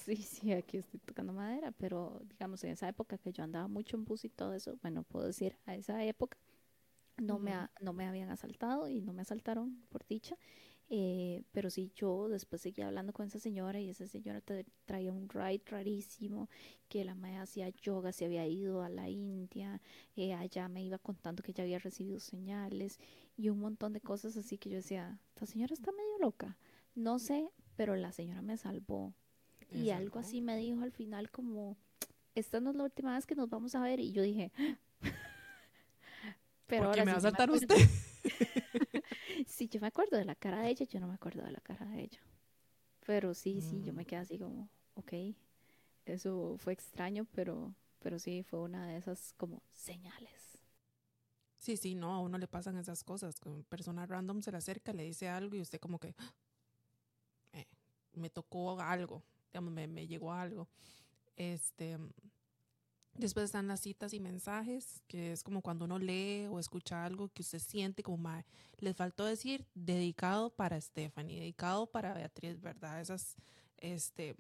Sí, 0.05 0.17
sí, 0.17 0.53
aquí 0.53 0.77
estoy 0.77 1.01
tocando 1.01 1.33
madera, 1.33 1.73
pero 1.73 2.21
digamos, 2.27 2.63
en 2.63 2.71
esa 2.73 2.87
época 2.87 3.17
que 3.17 3.33
yo 3.33 3.43
andaba 3.43 3.69
mucho 3.69 3.97
en 3.97 4.05
bus 4.05 4.25
y 4.25 4.29
todo 4.29 4.53
eso, 4.53 4.77
bueno, 4.83 5.03
puedo 5.03 5.27
decir, 5.27 5.57
a 5.65 5.75
esa 5.75 6.05
época 6.05 6.39
no, 7.17 7.39
me, 7.39 7.53
no 7.81 7.93
me 7.95 8.07
habían 8.07 8.29
asaltado 8.29 8.89
y 8.89 9.01
no 9.01 9.15
me 9.15 9.23
asaltaron 9.23 9.83
por 9.89 10.07
dicha. 10.07 10.37
Eh, 10.91 11.43
pero 11.53 11.71
sí, 11.71 11.91
yo 11.97 12.29
después 12.29 12.61
seguía 12.63 12.87
hablando 12.87 13.13
con 13.13 13.27
esa 13.27 13.39
señora 13.39 13.81
y 13.81 13.89
esa 13.89 14.07
señora 14.07 14.43
traía 14.85 15.13
un 15.13 15.29
ride 15.29 15.63
rarísimo, 15.67 16.49
que 16.89 17.05
la 17.05 17.15
madre 17.15 17.39
hacía 17.39 17.69
yoga, 17.71 18.13
se 18.13 18.27
había 18.27 18.47
ido 18.47 18.83
a 18.83 18.89
la 18.89 19.09
India, 19.09 19.81
eh, 20.15 20.35
allá 20.35 20.69
me 20.69 20.85
iba 20.85 20.99
contando 20.99 21.43
que 21.43 21.53
ya 21.53 21.63
había 21.65 21.79
recibido 21.79 22.21
señales 22.21 22.99
y 23.37 23.49
un 23.49 23.61
montón 23.61 23.93
de 23.93 24.01
cosas 24.01 24.37
así 24.37 24.59
que 24.59 24.71
yo 24.71 24.77
decía, 24.77 25.19
esta 25.29 25.47
señora 25.47 25.75
está 25.75 25.91
medio 25.91 26.19
loca. 26.21 26.57
No 26.95 27.19
sé, 27.19 27.51
pero 27.77 27.97
la 27.97 28.13
señora 28.13 28.43
me 28.43 28.57
salvó. 28.57 29.15
Y 29.73 29.91
algo 29.91 30.21
así 30.21 30.41
me 30.41 30.57
dijo 30.57 30.83
al 30.83 30.93
final 30.93 31.31
como, 31.31 31.77
esta 32.37 32.61
no 32.61 32.71
es 32.71 32.77
la 32.77 32.85
última 32.85 33.15
vez 33.15 33.27
que 33.27 33.35
nos 33.35 33.49
vamos 33.49 33.75
a 33.75 33.81
ver. 33.81 33.99
Y 33.99 34.13
yo 34.13 34.23
dije, 34.23 34.53
pero 36.67 36.85
ahora 36.85 37.05
me 37.05 37.11
va 37.13 37.19
a 37.19 37.23
saltar 37.23 37.51
usted. 37.51 37.77
sí, 39.47 39.69
yo 39.69 39.81
me 39.81 39.89
acuerdo 39.89 40.17
de 40.17 40.25
la 40.25 40.35
cara 40.35 40.63
de 40.63 40.71
ella, 40.71 40.87
yo 40.87 41.01
no 41.01 41.07
me 41.07 41.15
acuerdo 41.15 41.43
de 41.43 41.53
la 41.53 41.61
cara 41.61 41.87
de 41.87 42.03
ella. 42.03 42.21
Pero 43.07 43.35
sí, 43.35 43.61
sí, 43.61 43.83
yo 43.83 43.93
me 43.93 44.03
mm. 44.03 44.07
quedé 44.07 44.21
así 44.21 44.39
como, 44.39 44.69
ok, 44.95 45.13
eso 46.07 46.57
fue 46.59 46.73
extraño, 46.73 47.27
pero, 47.35 47.75
pero 48.01 48.19
sí, 48.19 48.43
fue 48.43 48.61
una 48.61 48.87
de 48.87 48.97
esas 48.97 49.35
como 49.37 49.63
señales. 49.73 50.59
Sí, 51.59 51.77
sí, 51.77 51.95
no, 51.95 52.13
a 52.13 52.21
uno 52.21 52.37
le 52.39 52.47
pasan 52.47 52.77
esas 52.77 53.05
cosas. 53.05 53.41
Persona 53.69 54.07
random 54.07 54.43
se 54.43 54.51
le 54.51 54.59
acerca, 54.59 54.93
le 54.93 55.05
dice 55.05 55.29
algo 55.29 55.57
y 55.57 55.63
usted 55.63 55.81
como 55.81 55.99
que 55.99 56.15
eh, 57.53 57.67
me 58.13 58.29
tocó 58.29 58.79
algo, 58.79 59.23
digamos, 59.51 59.73
me, 59.73 59.87
me 59.87 60.07
llegó 60.07 60.33
algo. 60.33 60.69
Este, 61.37 61.99
Después 63.17 63.45
están 63.45 63.69
las 63.69 63.81
citas 63.81 64.13
y 64.13 64.19
mensajes, 64.19 65.03
que 65.07 65.33
es 65.33 65.45
como 65.45 65.63
cuando 65.63 65.85
uno 65.85 65.99
lee 65.99 66.47
o 66.51 66.59
escucha 66.59 67.05
algo 67.05 67.29
que 67.29 67.43
usted 67.43 67.61
siente 67.61 68.03
como, 68.03 68.29
les 68.79 68.97
faltó 68.97 69.25
decir, 69.25 69.65
dedicado 69.75 70.51
para 70.51 70.81
Stephanie, 70.81 71.39
dedicado 71.39 71.87
para 71.87 72.13
Beatriz, 72.13 72.61
¿verdad? 72.61 73.01
Esas, 73.01 73.37
este, 73.79 74.35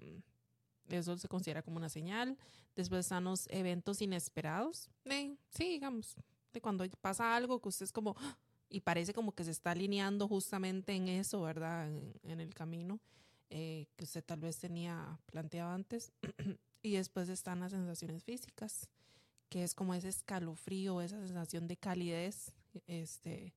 eso 0.89 1.17
se 1.17 1.29
considera 1.29 1.63
como 1.63 1.77
una 1.77 1.89
señal. 1.89 2.37
Después 2.75 3.07
están 3.07 3.25
los 3.25 3.47
eventos 3.51 4.03
inesperados. 4.03 4.91
sí, 5.51 5.65
digamos, 5.65 6.17
de 6.53 6.61
cuando 6.61 6.85
pasa 7.01 7.37
algo 7.37 7.61
que 7.61 7.69
usted 7.69 7.85
es 7.85 7.93
como, 7.93 8.17
y 8.69 8.81
parece 8.81 9.15
como 9.15 9.33
que 9.33 9.45
se 9.45 9.53
está 9.53 9.71
alineando 9.71 10.27
justamente 10.27 10.95
en 10.95 11.09
eso, 11.09 11.43
¿verdad? 11.43 11.89
En, 12.25 12.41
el 12.41 12.53
camino 12.55 12.99
eh, 13.51 13.87
que 13.97 14.05
usted 14.05 14.25
tal 14.25 14.41
vez 14.41 14.59
tenía 14.59 15.17
planteado 15.27 15.71
antes. 15.71 16.13
Y 16.85 16.97
después 16.97 17.31
están 17.31 17.61
las 17.61 17.73
sensaciones 17.73 18.23
físicas, 18.23 18.90
que 19.49 19.64
es 19.64 19.75
como 19.75 19.94
ese 19.94 20.09
escalofrío, 20.09 21.01
esa 21.01 21.18
sensación 21.18 21.66
de 21.66 21.79
calidez, 21.79 22.53
este, 22.87 23.55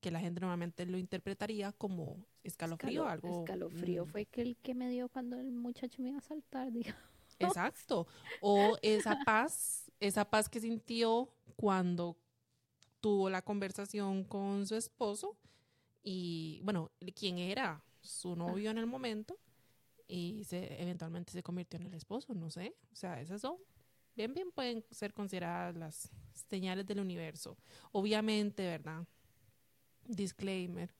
que 0.00 0.10
la 0.10 0.18
gente 0.18 0.40
normalmente 0.40 0.86
lo 0.86 0.96
interpretaría 0.96 1.72
como 1.72 2.24
escalofrío, 2.42 3.06
algo. 3.06 3.40
Escalofrío 3.40 4.06
mm. 4.06 4.08
fue 4.08 4.24
que 4.24 4.40
el 4.40 4.56
que 4.56 4.74
me 4.74 4.88
dio 4.88 5.10
cuando 5.10 5.38
el 5.38 5.52
muchacho 5.52 6.00
me 6.00 6.08
iba 6.08 6.18
a 6.18 6.22
saltar, 6.22 6.72
digo. 6.72 6.88
Exacto. 7.38 8.06
O 8.40 8.78
esa 8.80 9.18
paz, 9.26 9.92
esa 10.00 10.24
paz 10.24 10.48
que 10.48 10.58
sintió 10.58 11.28
cuando 11.56 12.16
tuvo 13.00 13.28
la 13.28 13.42
conversación 13.42 14.24
con 14.24 14.66
su 14.66 14.74
esposo 14.74 15.36
y, 16.02 16.62
bueno, 16.64 16.90
quién 17.14 17.36
era 17.36 17.84
su 18.00 18.34
novio 18.36 18.70
en 18.70 18.78
el 18.78 18.86
momento 18.86 19.38
y 20.06 20.44
se, 20.44 20.80
eventualmente 20.80 21.32
se 21.32 21.42
convirtió 21.42 21.78
en 21.78 21.86
el 21.86 21.94
esposo, 21.94 22.34
no 22.34 22.50
sé. 22.50 22.76
O 22.92 22.96
sea, 22.96 23.20
esas 23.20 23.40
son, 23.40 23.56
bien, 24.14 24.34
bien 24.34 24.50
pueden 24.52 24.84
ser 24.90 25.12
consideradas 25.14 25.76
las 25.76 26.10
señales 26.48 26.86
del 26.86 27.00
universo. 27.00 27.56
Obviamente, 27.92 28.64
¿verdad? 28.64 29.06
Disclaimer. 30.06 30.94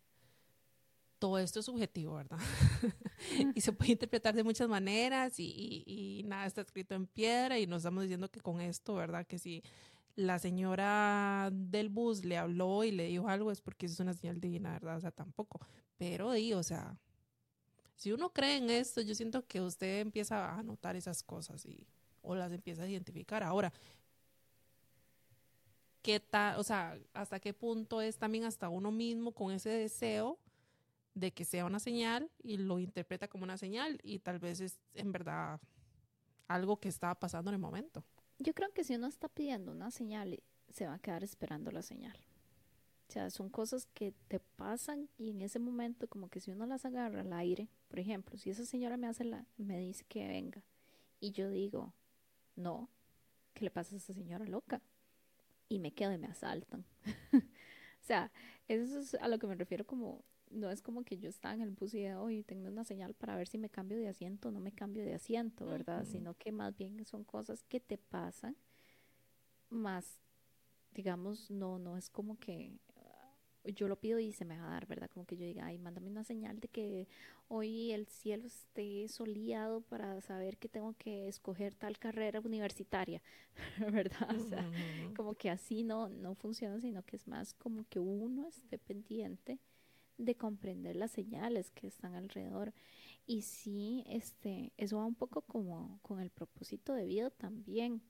Todo 1.18 1.38
esto 1.38 1.60
es 1.60 1.66
subjetivo, 1.66 2.14
¿verdad? 2.14 2.38
y 3.54 3.60
se 3.60 3.72
puede 3.72 3.92
interpretar 3.92 4.34
de 4.34 4.44
muchas 4.44 4.68
maneras 4.68 5.38
y, 5.38 5.84
y, 5.86 6.22
nada 6.24 6.46
está 6.46 6.60
escrito 6.60 6.94
en 6.94 7.06
piedra 7.06 7.58
y 7.58 7.66
nos 7.66 7.78
estamos 7.78 8.02
diciendo 8.02 8.30
que 8.30 8.40
con 8.40 8.60
esto, 8.60 8.94
¿verdad? 8.94 9.26
Que 9.26 9.38
si 9.38 9.62
la 10.16 10.38
señora 10.38 11.50
del 11.52 11.88
bus 11.88 12.24
le 12.24 12.36
habló 12.36 12.84
y 12.84 12.92
le 12.92 13.06
dijo 13.06 13.28
algo 13.28 13.50
es 13.50 13.60
porque 13.60 13.86
eso 13.86 13.94
es 13.94 14.00
una 14.00 14.12
señal 14.12 14.40
divina, 14.40 14.72
¿verdad? 14.72 14.96
O 14.96 15.00
sea, 15.00 15.10
tampoco. 15.10 15.60
Pero 15.96 16.32
di, 16.32 16.52
o 16.52 16.62
sea, 16.62 16.98
si 17.96 18.12
uno 18.12 18.32
cree 18.32 18.56
en 18.56 18.70
esto, 18.70 19.00
yo 19.00 19.14
siento 19.14 19.46
que 19.46 19.60
usted 19.60 20.00
empieza 20.00 20.54
a 20.54 20.62
notar 20.62 20.96
esas 20.96 21.22
cosas 21.22 21.64
y, 21.64 21.86
o 22.22 22.34
las 22.34 22.52
empieza 22.52 22.82
a 22.82 22.88
identificar. 22.88 23.42
Ahora, 23.42 23.72
¿qué 26.02 26.20
tal, 26.20 26.58
o 26.58 26.64
sea, 26.64 26.98
hasta 27.12 27.40
qué 27.40 27.54
punto 27.54 28.00
es 28.00 28.18
también 28.18 28.44
hasta 28.44 28.68
uno 28.68 28.90
mismo 28.90 29.32
con 29.32 29.52
ese 29.52 29.70
deseo 29.70 30.38
de 31.14 31.32
que 31.32 31.44
sea 31.44 31.64
una 31.64 31.78
señal 31.78 32.30
y 32.42 32.56
lo 32.56 32.78
interpreta 32.78 33.28
como 33.28 33.44
una 33.44 33.56
señal 33.56 34.00
y 34.02 34.18
tal 34.18 34.38
vez 34.38 34.60
es 34.60 34.80
en 34.94 35.12
verdad 35.12 35.60
algo 36.48 36.78
que 36.78 36.88
está 36.88 37.14
pasando 37.14 37.50
en 37.50 37.54
el 37.54 37.60
momento? 37.60 38.04
Yo 38.38 38.52
creo 38.54 38.72
que 38.72 38.84
si 38.84 38.96
uno 38.96 39.06
está 39.06 39.28
pidiendo 39.28 39.72
una 39.72 39.90
señal, 39.90 40.42
se 40.72 40.86
va 40.86 40.94
a 40.94 40.98
quedar 40.98 41.22
esperando 41.22 41.70
la 41.70 41.82
señal. 41.82 42.18
O 43.08 43.12
sea, 43.12 43.30
son 43.30 43.48
cosas 43.48 43.86
que 43.94 44.12
te 44.28 44.40
pasan 44.40 45.08
y 45.18 45.30
en 45.30 45.42
ese 45.42 45.58
momento 45.58 46.08
como 46.08 46.28
que 46.28 46.40
si 46.40 46.50
uno 46.50 46.66
las 46.66 46.84
agarra 46.84 47.20
al 47.20 47.32
aire, 47.32 47.68
por 47.94 48.00
ejemplo, 48.00 48.36
si 48.36 48.50
esa 48.50 48.66
señora 48.66 48.96
me 48.96 49.06
hace 49.06 49.22
la, 49.22 49.46
me 49.56 49.78
dice 49.78 50.04
que 50.08 50.26
venga 50.26 50.64
y 51.20 51.30
yo 51.30 51.48
digo, 51.48 51.94
no, 52.56 52.90
¿qué 53.52 53.64
le 53.64 53.70
pasa 53.70 53.94
a 53.94 53.98
esa 53.98 54.12
señora 54.12 54.44
loca? 54.46 54.82
Y 55.68 55.78
me 55.78 55.92
quedo 55.94 56.12
y 56.12 56.18
me 56.18 56.26
asaltan. 56.26 56.84
o 57.32 58.04
sea, 58.04 58.32
eso 58.66 58.98
es 58.98 59.14
a 59.14 59.28
lo 59.28 59.38
que 59.38 59.46
me 59.46 59.54
refiero 59.54 59.86
como, 59.86 60.24
no 60.50 60.72
es 60.72 60.82
como 60.82 61.04
que 61.04 61.18
yo 61.18 61.28
estaba 61.28 61.54
en 61.54 61.60
el 61.60 61.70
bus 61.70 61.94
y 61.94 62.00
de 62.00 62.16
hoy 62.16 62.42
tengo 62.42 62.66
una 62.66 62.82
señal 62.82 63.14
para 63.14 63.36
ver 63.36 63.46
si 63.46 63.58
me 63.58 63.70
cambio 63.70 63.96
de 63.96 64.08
asiento 64.08 64.48
o 64.48 64.50
no 64.50 64.58
me 64.58 64.72
cambio 64.72 65.04
de 65.04 65.14
asiento, 65.14 65.64
¿verdad? 65.64 66.04
Sino 66.04 66.34
que 66.34 66.50
más 66.50 66.76
bien 66.76 67.04
son 67.04 67.22
cosas 67.22 67.62
que 67.62 67.78
te 67.78 67.96
pasan, 67.96 68.56
más, 69.70 70.18
digamos, 70.90 71.48
no, 71.48 71.78
no 71.78 71.96
es 71.96 72.10
como 72.10 72.40
que 72.40 72.72
yo 73.64 73.88
lo 73.88 73.96
pido 73.96 74.18
y 74.18 74.32
se 74.32 74.44
me 74.44 74.58
va 74.58 74.66
a 74.66 74.70
dar, 74.70 74.86
¿verdad? 74.86 75.10
Como 75.10 75.26
que 75.26 75.36
yo 75.36 75.46
diga, 75.46 75.66
ay, 75.66 75.78
mándame 75.78 76.08
una 76.08 76.24
señal 76.24 76.60
de 76.60 76.68
que 76.68 77.08
hoy 77.48 77.92
el 77.92 78.06
cielo 78.06 78.46
esté 78.46 79.08
soleado 79.08 79.80
para 79.82 80.20
saber 80.20 80.58
que 80.58 80.68
tengo 80.68 80.94
que 80.94 81.28
escoger 81.28 81.74
tal 81.74 81.98
carrera 81.98 82.40
universitaria, 82.40 83.22
¿verdad? 83.92 84.36
O 84.36 84.48
sea, 84.48 84.70
como 85.16 85.34
que 85.34 85.50
así 85.50 85.82
no, 85.82 86.08
no 86.08 86.34
funciona, 86.34 86.80
sino 86.80 87.02
que 87.04 87.16
es 87.16 87.26
más 87.26 87.54
como 87.54 87.84
que 87.88 88.00
uno 88.00 88.48
esté 88.48 88.78
pendiente 88.78 89.58
de 90.18 90.36
comprender 90.36 90.96
las 90.96 91.10
señales 91.10 91.70
que 91.70 91.86
están 91.86 92.14
alrededor. 92.14 92.72
Y 93.26 93.42
sí, 93.42 94.04
este, 94.06 94.72
eso 94.76 94.98
va 94.98 95.06
un 95.06 95.14
poco 95.14 95.42
como 95.42 95.98
con 96.02 96.20
el 96.20 96.30
propósito 96.30 96.92
de 96.92 97.06
vida 97.06 97.30
también 97.30 98.02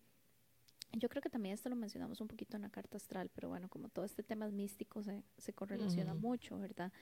yo 0.97 1.09
creo 1.09 1.22
que 1.22 1.30
también 1.30 1.55
esto 1.55 1.68
lo 1.68 1.76
mencionamos 1.76 2.20
un 2.20 2.28
poquito 2.28 2.57
en 2.57 2.62
la 2.62 2.70
carta 2.70 2.97
astral, 2.97 3.30
pero 3.34 3.49
bueno, 3.49 3.68
como 3.68 3.88
todo 3.88 4.05
este 4.05 4.22
tema 4.22 4.49
místico 4.49 5.03
se, 5.03 5.22
se 5.36 5.53
correlaciona 5.53 6.14
mucho, 6.14 6.59
¿verdad? 6.59 6.92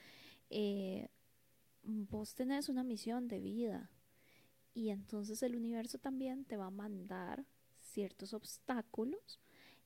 Eh, 0.49 1.09
vos 1.83 2.33
tenés 2.35 2.69
una 2.69 2.83
misión 2.83 3.27
de 3.27 3.39
vida 3.39 3.89
y 4.73 4.89
entonces 4.89 5.43
el 5.43 5.55
universo 5.55 5.97
también 5.97 6.45
te 6.45 6.57
va 6.57 6.67
a 6.67 6.71
mandar 6.71 7.45
ciertos 7.81 8.33
obstáculos, 8.33 9.39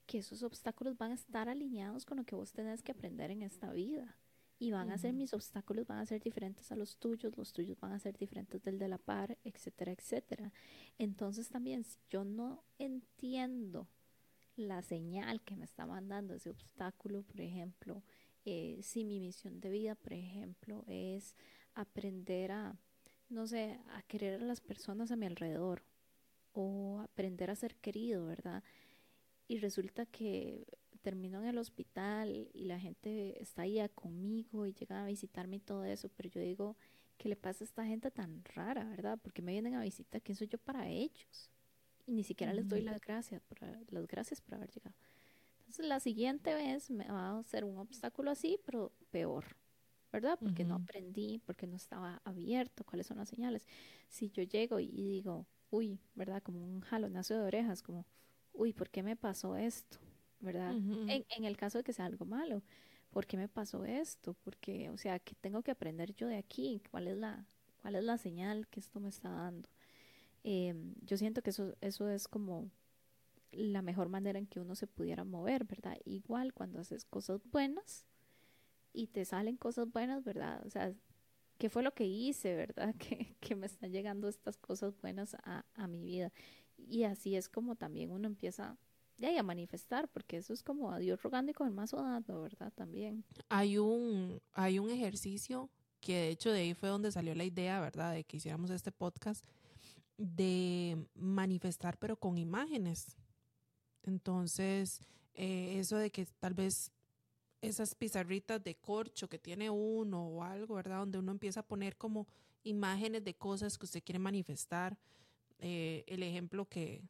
que 0.06 0.20
esos 0.20 0.44
obstáculos 0.44 0.98
van 0.98 1.12
a 1.12 1.16
estar 1.16 1.50
alineados 1.50 2.06
con 2.06 2.18
lo 2.18 2.24
que 2.24 2.36
vos 2.36 2.54
tenés 2.54 2.82
que 2.82 2.94
aprender 2.94 3.32
en 3.32 3.42
esta 3.42 3.72
vida. 3.72 4.18
Y 4.60 4.72
van 4.72 4.90
a 4.90 4.98
ser, 4.98 5.14
mis 5.14 5.34
obstáculos 5.34 5.86
van 5.86 6.00
a 6.00 6.06
ser 6.08 6.24
diferentes 6.24 6.72
a 6.72 6.76
los 6.76 6.98
tuyos, 6.98 7.38
los 7.38 7.54
tuyos 7.54 7.80
van 7.80 7.92
a 7.92 8.00
ser 8.00 8.18
diferentes 8.18 8.64
del 8.64 8.80
de 8.80 8.88
la 8.88 8.98
par, 8.98 9.38
etcétera, 9.44 9.92
etcétera. 9.92 10.52
Entonces 10.98 11.50
también, 11.50 11.84
si 11.84 12.00
yo 12.10 12.24
no 12.24 12.64
entiendo 12.80 13.88
la 14.58 14.82
señal 14.82 15.42
que 15.42 15.56
me 15.56 15.66
está 15.66 15.86
mandando 15.86 16.34
ese 16.34 16.50
obstáculo, 16.50 17.24
por 17.24 17.40
ejemplo, 17.42 18.04
eh, 18.46 18.80
si 18.82 19.06
mi 19.06 19.20
misión 19.20 19.62
de 19.62 19.70
vida, 19.70 19.96
por 19.96 20.14
ejemplo, 20.14 20.84
es 20.88 21.36
aprender 21.76 22.52
a, 22.52 22.76
no 23.30 23.48
sé, 23.48 23.80
a 23.90 24.02
querer 24.04 24.42
a 24.42 24.46
las 24.46 24.62
personas 24.62 25.12
a 25.12 25.16
mi 25.16 25.28
alrededor 25.28 25.84
o 26.54 27.00
aprender 27.02 27.52
a 27.52 27.56
ser 27.56 27.76
querido, 27.76 28.26
¿verdad? 28.26 28.64
Y 29.48 29.60
resulta 29.60 30.06
que 30.06 30.66
termino 31.02 31.40
en 31.42 31.48
el 31.48 31.58
hospital 31.58 32.50
y 32.54 32.66
la 32.66 32.80
gente 32.80 33.42
está 33.42 33.62
ahí 33.62 33.80
conmigo 33.96 34.66
y 34.66 34.74
llega 34.74 35.04
a 35.04 35.08
visitarme 35.08 35.58
y 35.58 35.60
todo 35.60 35.86
eso, 35.86 36.10
pero 36.10 36.30
yo 36.30 36.42
digo, 36.42 36.76
¿qué 37.18 37.30
le 37.30 37.36
pasa 37.36 37.64
a 37.64 37.68
esta 37.68 37.86
gente 37.86 38.12
tan 38.12 38.44
rara, 38.56 38.84
verdad? 38.86 39.20
Porque 39.22 39.42
me 39.42 39.52
vienen 39.52 39.76
a 39.76 39.82
visitar, 39.82 40.22
¿quién 40.22 40.36
soy 40.36 40.48
yo 40.48 40.58
para 40.58 40.90
ellos? 40.90 41.52
Y 42.08 42.14
ni 42.14 42.24
siquiera 42.24 42.54
les 42.54 42.68
doy 42.68 42.82
las 42.82 43.02
gracias, 43.02 43.42
por, 43.42 43.62
las 43.62 44.08
gracias 44.08 44.42
por 44.42 44.56
haber 44.56 44.72
llegado. 44.72 44.96
Entonces 45.60 45.86
la 45.86 46.00
siguiente 46.00 46.54
vez 46.54 46.90
me 46.90 47.06
va 47.10 47.38
a 47.38 47.44
ser 47.44 47.66
un 47.66 47.78
obstáculo 47.78 48.32
así, 48.32 48.58
pero 48.66 48.94
peor, 49.12 49.44
¿verdad? 50.14 50.40
Porque 50.42 50.64
no 50.64 50.76
aprendí, 50.76 51.42
porque 51.46 51.68
no 51.68 51.76
estaba 51.76 52.22
abierto, 52.24 52.86
cuáles 52.86 53.08
son 53.08 53.18
las 53.18 53.28
señales. 53.28 53.68
Si 54.08 54.30
yo 54.30 54.42
llego 54.44 54.80
y 54.80 54.88
digo, 54.88 55.46
uy, 55.70 56.00
¿verdad? 56.16 56.42
Como 56.42 56.64
un 56.64 56.80
jalonazo 56.80 57.34
de 57.34 57.42
orejas, 57.42 57.84
como, 57.84 58.06
uy, 58.54 58.72
¿por 58.72 58.90
qué 58.90 59.04
me 59.04 59.18
pasó 59.18 59.58
esto? 59.58 59.98
¿Verdad? 60.40 60.72
en, 60.72 61.10
en, 61.10 61.44
el 61.46 61.58
caso 61.58 61.80
de 61.80 61.84
que 61.84 61.94
sea 61.94 62.06
algo 62.06 62.24
malo, 62.24 62.64
¿por 63.10 63.26
qué 63.26 63.36
me 63.36 63.50
pasó 63.50 63.84
esto? 63.84 64.36
Porque, 64.36 64.90
o 64.92 64.98
sea, 64.98 65.20
¿qué 65.20 65.36
tengo 65.36 65.64
que 65.64 65.72
aprender 65.72 66.14
yo 66.14 66.28
de 66.28 66.38
aquí? 66.38 66.82
¿Cuál 66.92 67.08
es 67.08 67.18
la, 67.18 67.46
cuál 67.82 67.96
es 67.96 68.04
la 68.04 68.18
señal 68.18 68.68
que 68.68 68.80
esto 68.80 69.00
me 69.00 69.10
está 69.10 69.30
dando? 69.30 69.68
Em, 70.50 70.96
yo 71.02 71.18
siento 71.18 71.42
que 71.42 71.50
eso, 71.50 71.76
eso 71.82 72.08
es 72.08 72.30
como 72.30 72.72
la 73.52 73.82
mejor 73.82 74.08
manera 74.08 74.40
en 74.40 74.48
que 74.48 74.62
uno 74.62 74.76
se 74.76 74.88
pudiera 74.88 75.26
mover, 75.26 75.66
¿verdad? 75.66 75.98
Igual 76.06 76.54
cuando 76.54 76.80
haces 76.80 77.04
cosas 77.04 77.42
buenas 77.52 78.06
y 78.94 79.08
te 79.08 79.26
salen 79.26 79.58
cosas 79.58 79.92
buenas, 79.92 80.24
¿verdad? 80.24 80.66
O 80.66 80.70
sea, 80.70 80.96
¿qué 81.58 81.70
fue 81.70 81.84
lo 81.84 81.94
que 81.94 82.06
hice, 82.06 82.56
verdad? 82.56 82.96
Que, 82.98 83.36
que 83.42 83.58
me 83.58 83.66
están 83.66 83.92
llegando 83.92 84.30
estas 84.30 84.56
cosas 84.56 84.96
buenas 85.02 85.36
a, 85.44 85.66
a, 85.74 85.88
mi 85.88 86.02
vida. 86.02 86.32
Y 86.78 87.04
así 87.04 87.36
es 87.36 87.50
como 87.50 87.76
también 87.76 88.10
uno 88.12 88.26
empieza 88.26 88.78
ya, 89.18 89.38
a 89.38 89.44
manifestar, 89.44 90.08
porque 90.08 90.38
eso 90.38 90.54
es 90.54 90.64
como 90.64 90.94
a 90.94 91.00
Dios 91.00 91.22
rogando 91.24 91.52
y 91.52 91.56
con 91.56 91.68
el 91.68 91.74
mazo 91.74 91.98
dando, 91.98 92.42
¿verdad? 92.44 92.72
También. 92.74 93.26
Hay 93.50 93.80
un, 93.80 94.42
hay 94.54 94.80
un 94.80 94.92
ejercicio 94.92 95.70
que 96.00 96.14
de 96.14 96.30
hecho 96.30 96.52
de 96.54 96.62
ahí 96.62 96.74
fue 96.74 96.88
donde 96.88 97.12
salió 97.12 97.36
la 97.36 97.44
idea, 97.44 97.82
¿verdad? 97.82 98.14
De 98.14 98.24
que 98.24 98.38
hiciéramos 98.38 98.70
este 98.70 98.94
podcast 98.94 99.44
de 100.18 100.98
manifestar 101.16 101.98
pero 101.98 102.18
con 102.18 102.38
imágenes. 102.38 103.16
Entonces, 104.04 105.02
eh, 105.34 105.78
eso 105.80 105.98
de 105.98 106.12
que 106.12 106.26
tal 106.26 106.54
vez 106.54 106.92
esas 107.62 107.96
pizarritas 107.96 108.64
de 108.64 108.76
corcho 108.76 109.28
que 109.30 109.40
tiene 109.40 109.70
uno 109.70 110.28
o 110.28 110.44
algo, 110.44 110.76
¿verdad? 110.76 111.00
Donde 111.00 111.20
uno 111.20 111.32
empieza 111.32 111.62
a 111.62 111.68
poner 111.68 111.98
como 111.98 112.28
imágenes 112.64 113.24
de 113.24 113.36
cosas 113.36 113.78
que 113.78 113.86
usted 113.86 114.04
quiere 114.04 114.20
manifestar. 114.20 114.98
Eh, 115.60 116.04
el 116.08 116.24
ejemplo 116.24 116.68
que, 116.68 117.02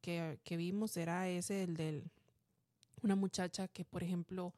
que, 0.00 0.38
que, 0.44 0.56
vimos 0.56 0.96
era 0.96 1.28
ese, 1.28 1.62
el 1.62 1.76
de 1.76 2.04
una 3.02 3.16
muchacha 3.16 3.68
que, 3.68 3.84
por 3.84 4.02
ejemplo, 4.02 4.52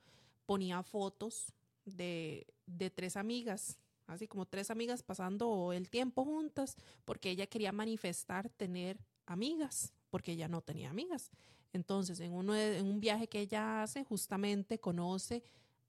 ponía 0.47 0.83
fotos 0.83 1.53
de, 1.85 2.47
de 2.67 2.91
tres 2.91 3.17
amigas 3.17 3.79
así 4.07 4.27
como 4.29 4.47
tres 4.47 4.71
amigas 4.71 5.03
pasando 5.03 5.73
el 5.73 5.91
tiempo 5.91 6.25
juntas, 6.25 6.77
porque 7.05 7.31
ella 7.31 7.47
quería 7.47 7.73
manifestar 7.73 8.49
tener 8.51 8.99
amigas, 9.27 9.93
porque 10.11 10.33
ella 10.33 10.49
no 10.49 10.61
tenía 10.61 10.91
amigas. 10.91 11.31
Entonces, 11.73 12.21
en, 12.21 12.33
uno 12.33 12.55
en 12.57 12.87
un 12.87 13.01
viaje 13.01 13.29
que 13.29 13.41
ella 13.41 13.83
hace, 13.83 14.05
justamente 14.05 14.79
conoce 14.79 15.43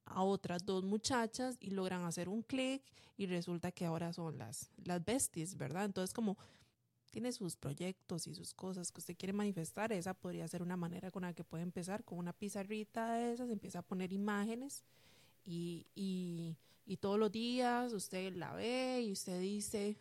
a 0.06 0.24
otras 0.24 0.66
dos 0.66 0.84
muchachas 0.84 1.58
y 1.60 1.72
logran 1.72 2.04
hacer 2.04 2.30
un 2.30 2.42
clic 2.42 2.82
y 3.18 3.26
resulta 3.26 3.72
que 3.72 3.86
ahora 3.86 4.14
son 4.14 4.38
las, 4.38 4.70
las 4.84 5.04
besties, 5.04 5.56
¿verdad? 5.56 5.86
Entonces, 5.86 6.14
como 6.14 6.38
tiene 7.12 7.32
sus 7.32 7.56
proyectos 7.56 8.28
y 8.28 8.36
sus 8.36 8.54
cosas 8.54 8.92
que 8.92 9.00
usted 9.00 9.18
quiere 9.18 9.34
manifestar, 9.34 9.92
esa 9.92 10.14
podría 10.14 10.48
ser 10.48 10.62
una 10.62 10.78
manera 10.78 11.10
con 11.10 11.24
la 11.24 11.34
que 11.34 11.44
puede 11.44 11.64
empezar, 11.64 12.04
con 12.04 12.20
una 12.20 12.34
pizarrita 12.34 13.14
de 13.14 13.34
esas, 13.34 13.50
empieza 13.50 13.80
a 13.80 13.82
poner 13.82 14.14
imágenes 14.14 14.84
y, 15.44 15.88
y 15.96 16.58
y 16.88 16.98
todos 16.98 17.20
los 17.20 17.32
días 17.32 17.94
usted 17.94 18.34
la 18.36 18.54
ve 18.54 19.02
y 19.02 19.12
usted 19.12 19.40
dice, 19.42 19.98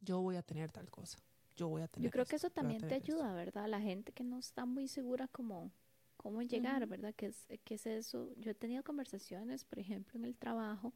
yo 0.00 0.20
voy 0.20 0.36
a 0.36 0.42
tener 0.42 0.72
tal 0.72 0.90
cosa, 0.90 1.18
yo 1.54 1.68
voy 1.68 1.82
a 1.82 1.88
tener 1.88 2.08
Yo 2.08 2.10
creo 2.10 2.24
que 2.24 2.36
eso 2.36 2.50
también 2.50 2.80
te 2.80 2.94
ayuda, 2.94 3.34
¿verdad? 3.34 3.68
La 3.68 3.80
gente 3.80 4.12
que 4.12 4.24
no 4.24 4.38
está 4.38 4.64
muy 4.64 4.88
segura 4.88 5.28
como 5.28 5.70
cómo 6.16 6.42
llegar, 6.42 6.86
¿verdad? 6.86 7.14
¿Qué 7.14 7.26
es, 7.26 7.46
¿Qué 7.62 7.74
es 7.74 7.86
eso? 7.86 8.32
Yo 8.36 8.50
he 8.50 8.54
tenido 8.54 8.82
conversaciones, 8.82 9.64
por 9.64 9.78
ejemplo, 9.78 10.18
en 10.18 10.24
el 10.24 10.34
trabajo, 10.36 10.94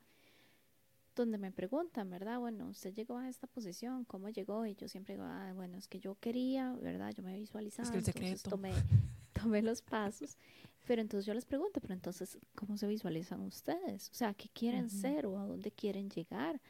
donde 1.14 1.36
me 1.36 1.52
preguntan, 1.52 2.08
¿verdad? 2.08 2.38
Bueno, 2.38 2.68
usted 2.68 2.94
llegó 2.94 3.18
a 3.18 3.28
esta 3.28 3.46
posición, 3.46 4.04
¿cómo 4.06 4.30
llegó? 4.30 4.64
Y 4.64 4.74
yo 4.74 4.88
siempre 4.88 5.14
digo, 5.14 5.26
ah, 5.26 5.52
bueno, 5.54 5.76
es 5.76 5.88
que 5.88 6.00
yo 6.00 6.16
quería, 6.18 6.72
¿verdad? 6.80 7.12
Yo 7.14 7.22
me 7.22 7.36
visualizaba, 7.36 7.86
es 7.86 7.92
que 7.92 7.98
el 7.98 8.04
secreto. 8.04 8.48
tomé, 8.48 8.72
tomé 9.34 9.60
los 9.60 9.82
pasos. 9.82 10.38
Pero 10.86 11.02
entonces 11.02 11.26
yo 11.26 11.34
les 11.34 11.44
pregunto, 11.44 11.80
pero 11.80 11.94
entonces, 11.94 12.38
¿cómo 12.54 12.76
se 12.76 12.86
visualizan 12.86 13.40
ustedes? 13.42 14.10
O 14.10 14.14
sea, 14.14 14.34
¿qué 14.34 14.48
quieren 14.48 14.88
ser 14.90 15.26
o 15.26 15.38
a 15.38 15.46
dónde 15.46 15.70
quieren 15.70 16.10
llegar? 16.10 16.60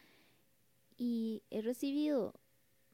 Y 0.96 1.42
he 1.50 1.62
recibido 1.62 2.34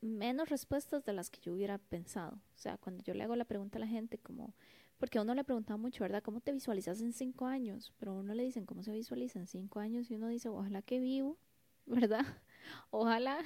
menos 0.00 0.48
respuestas 0.48 1.04
de 1.04 1.12
las 1.12 1.30
que 1.30 1.40
yo 1.40 1.54
hubiera 1.54 1.78
pensado. 1.78 2.36
O 2.36 2.58
sea, 2.58 2.76
cuando 2.78 3.02
yo 3.02 3.14
le 3.14 3.24
hago 3.24 3.34
la 3.34 3.44
pregunta 3.44 3.78
a 3.78 3.80
la 3.80 3.86
gente, 3.86 4.18
como, 4.18 4.54
porque 4.98 5.18
a 5.18 5.22
uno 5.22 5.34
le 5.34 5.44
preguntaba 5.44 5.76
mucho, 5.76 6.04
¿verdad? 6.04 6.22
¿Cómo 6.22 6.40
te 6.40 6.52
visualizas 6.52 7.00
en 7.00 7.12
cinco 7.12 7.46
años? 7.46 7.92
Pero 7.98 8.12
a 8.12 8.14
uno 8.14 8.34
le 8.34 8.44
dicen, 8.44 8.66
¿cómo 8.66 8.82
se 8.82 8.92
visualiza 8.92 9.38
en 9.38 9.46
cinco 9.46 9.80
años? 9.80 10.10
Y 10.10 10.14
uno 10.14 10.28
dice, 10.28 10.48
ojalá 10.48 10.82
que 10.82 11.00
vivo, 11.00 11.38
¿verdad? 11.86 12.24
Ojalá 12.90 13.38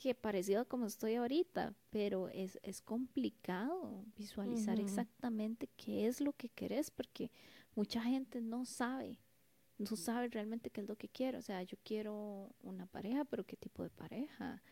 que 0.00 0.14
parecido 0.14 0.62
a 0.62 0.64
como 0.64 0.86
estoy 0.86 1.16
ahorita, 1.16 1.74
pero 1.90 2.30
es, 2.30 2.58
es 2.62 2.80
complicado 2.80 4.02
visualizar 4.16 4.80
exactamente 4.80 5.68
qué 5.76 6.06
es 6.06 6.22
lo 6.22 6.32
que 6.32 6.48
querés, 6.48 6.90
porque 6.90 7.30
mucha 7.74 8.00
gente 8.00 8.40
no 8.40 8.64
sabe, 8.64 9.18
no 9.76 9.94
sabe 9.96 10.28
realmente 10.28 10.70
qué 10.70 10.80
es 10.80 10.88
lo 10.88 10.96
que 10.96 11.10
quiero. 11.10 11.38
O 11.38 11.42
sea, 11.42 11.62
yo 11.64 11.76
quiero 11.84 12.48
una 12.62 12.86
pareja, 12.86 13.26
pero 13.26 13.44
qué 13.44 13.58
tipo 13.58 13.82
de 13.82 13.90
pareja. 13.90 14.62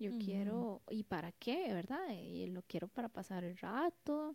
Yo 0.00 0.18
quiero, 0.18 0.82
¿y 0.90 1.04
para 1.04 1.30
qué, 1.30 1.72
verdad? 1.72 2.10
Y 2.10 2.48
lo 2.48 2.62
quiero 2.62 2.88
para 2.88 3.08
pasar 3.08 3.44
el 3.44 3.56
rato, 3.58 4.34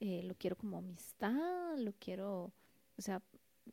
eh, 0.00 0.24
lo 0.24 0.34
quiero 0.34 0.56
como 0.56 0.78
amistad, 0.78 1.78
lo 1.78 1.92
quiero, 2.00 2.52
o 2.98 3.00
sea, 3.00 3.22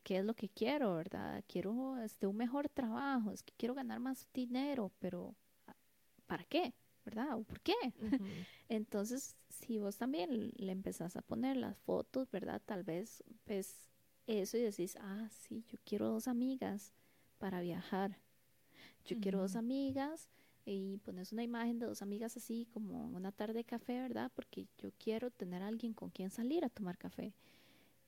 ¿qué 0.03 0.19
es 0.19 0.25
lo 0.25 0.35
que 0.35 0.49
quiero, 0.49 0.93
verdad? 0.93 1.43
Quiero 1.47 1.97
este, 1.97 2.27
un 2.27 2.37
mejor 2.37 2.69
trabajo, 2.69 3.31
es 3.31 3.41
que 3.41 3.53
quiero 3.57 3.73
ganar 3.73 3.99
más 3.99 4.27
dinero, 4.35 4.91
pero 4.99 5.35
¿para 6.31 6.45
qué? 6.45 6.73
¿Verdad? 7.03 7.37
¿O 7.37 7.43
por 7.43 7.59
qué? 7.59 7.73
Entonces, 8.69 9.35
si 9.49 9.79
vos 9.79 9.97
también 9.97 10.53
le 10.55 10.71
empezás 10.71 11.17
a 11.17 11.21
poner 11.21 11.57
las 11.57 11.77
fotos, 11.79 12.31
¿verdad? 12.31 12.61
Tal 12.63 12.83
vez 12.83 13.21
ves 13.45 13.89
eso 14.27 14.55
y 14.55 14.61
decís, 14.61 14.95
ah, 15.01 15.27
sí, 15.29 15.65
yo 15.67 15.77
quiero 15.83 16.07
dos 16.07 16.29
amigas 16.29 16.93
para 17.37 17.59
viajar. 17.59 18.17
Yo 19.03 19.19
quiero 19.19 19.41
dos 19.41 19.57
amigas 19.57 20.29
y 20.63 20.99
pones 20.99 21.33
una 21.33 21.43
imagen 21.43 21.79
de 21.79 21.87
dos 21.87 22.01
amigas 22.01 22.37
así 22.37 22.65
como 22.71 23.07
una 23.07 23.33
tarde 23.33 23.55
de 23.55 23.63
café, 23.65 23.99
¿verdad? 23.99 24.31
Porque 24.33 24.67
yo 24.77 24.91
quiero 24.97 25.31
tener 25.31 25.61
a 25.63 25.67
alguien 25.67 25.93
con 25.93 26.11
quien 26.11 26.29
salir 26.29 26.63
a 26.63 26.69
tomar 26.69 26.97
café. 26.97 27.33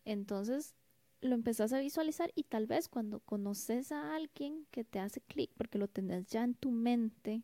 Entonces, 0.05 0.75
lo 1.19 1.35
empezás 1.35 1.73
a 1.73 1.79
visualizar 1.79 2.31
y 2.35 2.43
tal 2.43 2.67
vez 2.67 2.87
cuando 2.87 3.19
conoces 3.19 3.91
a 3.91 4.15
alguien 4.15 4.65
que 4.71 4.85
te 4.85 4.99
hace 4.99 5.19
clic, 5.19 5.51
porque 5.57 5.77
lo 5.77 5.89
tenés 5.89 6.27
ya 6.27 6.45
en 6.45 6.53
tu 6.53 6.71
mente, 6.71 7.43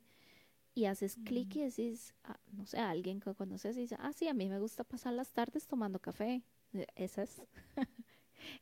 y 0.80 0.86
haces 0.86 1.18
clic 1.26 1.58
y 1.58 1.64
decís, 1.64 2.14
ah, 2.24 2.40
no 2.54 2.66
sé, 2.66 2.80
alguien 2.80 3.20
que 3.20 3.36
conoces 3.36 3.76
y 3.76 3.82
dice, 3.82 3.98
ah, 4.00 4.14
sí, 4.14 4.30
a 4.30 4.34
mí 4.34 4.48
me 4.48 4.60
gusta 4.60 4.86
pasar 4.86 5.14
las 5.14 5.34
tardes 5.34 5.68
tomando 5.68 6.00
café. 6.00 6.42
E, 6.72 6.88
esa 6.96 7.24
es, 7.24 7.42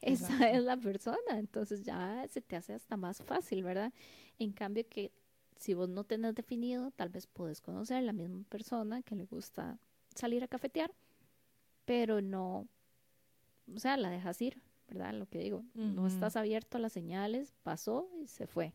esa 0.01 0.49
es 0.49 0.63
la 0.63 0.77
persona, 0.77 1.37
entonces 1.37 1.83
ya 1.83 2.25
se 2.27 2.41
te 2.41 2.55
hace 2.55 2.73
hasta 2.73 2.97
más 2.97 3.21
fácil, 3.21 3.63
¿verdad? 3.63 3.93
En 4.39 4.51
cambio 4.51 4.83
que 4.89 5.11
si 5.57 5.75
vos 5.75 5.89
no 5.89 6.05
tenés 6.05 6.33
definido, 6.33 6.89
tal 6.89 7.09
vez 7.09 7.27
puedes 7.27 7.61
conocer 7.61 7.97
a 7.97 8.01
la 8.01 8.13
misma 8.13 8.43
persona 8.49 9.03
que 9.03 9.15
le 9.15 9.25
gusta 9.25 9.77
salir 10.15 10.43
a 10.43 10.47
cafetear, 10.47 10.91
pero 11.85 12.19
no, 12.19 12.67
o 13.71 13.79
sea, 13.79 13.95
la 13.95 14.09
dejas 14.09 14.41
ir, 14.41 14.59
¿verdad? 14.87 15.13
Lo 15.13 15.27
que 15.27 15.37
digo, 15.37 15.63
no 15.75 16.07
estás 16.07 16.35
abierto 16.35 16.77
a 16.77 16.81
las 16.81 16.93
señales, 16.93 17.53
pasó 17.61 18.09
y 18.19 18.25
se 18.25 18.47
fue 18.47 18.73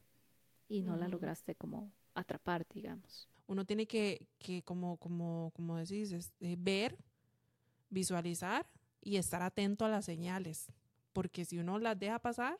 y 0.68 0.82
no 0.82 0.97
la 0.97 1.09
lograste 1.09 1.57
como 1.57 1.90
atrapar, 2.14 2.64
digamos 2.72 3.28
uno 3.47 3.64
tiene 3.64 3.86
que, 3.86 4.28
que 4.38 4.62
como, 4.62 4.97
como, 4.99 5.53
como 5.55 5.76
decís, 5.76 6.12
eh, 6.40 6.57
ver 6.59 6.97
visualizar 7.90 8.66
y 9.01 9.16
estar 9.16 9.43
atento 9.43 9.84
a 9.84 9.88
las 9.88 10.05
señales, 10.05 10.72
porque 11.12 11.45
si 11.45 11.59
uno 11.59 11.78
las 11.78 11.99
deja 11.99 12.18
pasar, 12.18 12.59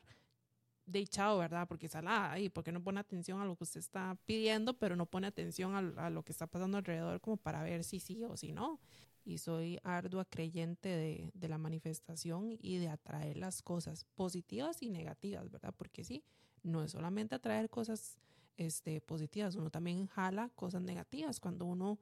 de 0.85 1.07
chao, 1.07 1.37
¿verdad? 1.37 1.67
Porque 1.67 1.87
salada 1.87 2.37
y 2.39 2.49
porque 2.49 2.71
no 2.71 2.83
pone 2.83 2.99
atención 2.99 3.39
a 3.39 3.45
lo 3.45 3.55
que 3.55 3.63
usted 3.63 3.79
está 3.79 4.17
pidiendo, 4.25 4.77
pero 4.77 4.95
no 4.95 5.05
pone 5.05 5.27
atención 5.27 5.75
a, 5.75 6.05
a, 6.05 6.09
lo 6.09 6.23
que 6.23 6.31
está 6.31 6.47
pasando 6.47 6.77
alrededor 6.77 7.21
como 7.21 7.37
para 7.37 7.63
ver 7.63 7.83
si 7.83 7.99
sí 7.99 8.23
o 8.23 8.35
si 8.35 8.51
no. 8.51 8.79
Y 9.25 9.37
soy 9.37 9.79
ardua 9.83 10.25
creyente 10.25 10.89
de, 10.89 11.31
de, 11.33 11.47
la 11.47 11.57
manifestación 11.57 12.57
y 12.59 12.77
de 12.77 12.89
atraer 12.89 13.37
las 13.37 13.61
cosas 13.61 14.05
positivas 14.15 14.81
y 14.81 14.89
negativas, 14.89 15.49
¿verdad? 15.49 15.73
Porque 15.77 16.03
sí, 16.03 16.25
no 16.61 16.83
es 16.83 16.91
solamente 16.91 17.35
atraer 17.35 17.69
cosas 17.69 18.17
este, 18.57 19.01
positivas, 19.01 19.55
uno 19.55 19.69
también 19.69 20.07
jala 20.07 20.49
cosas 20.55 20.81
negativas. 20.81 21.39
Cuando 21.39 21.65
uno 21.65 21.99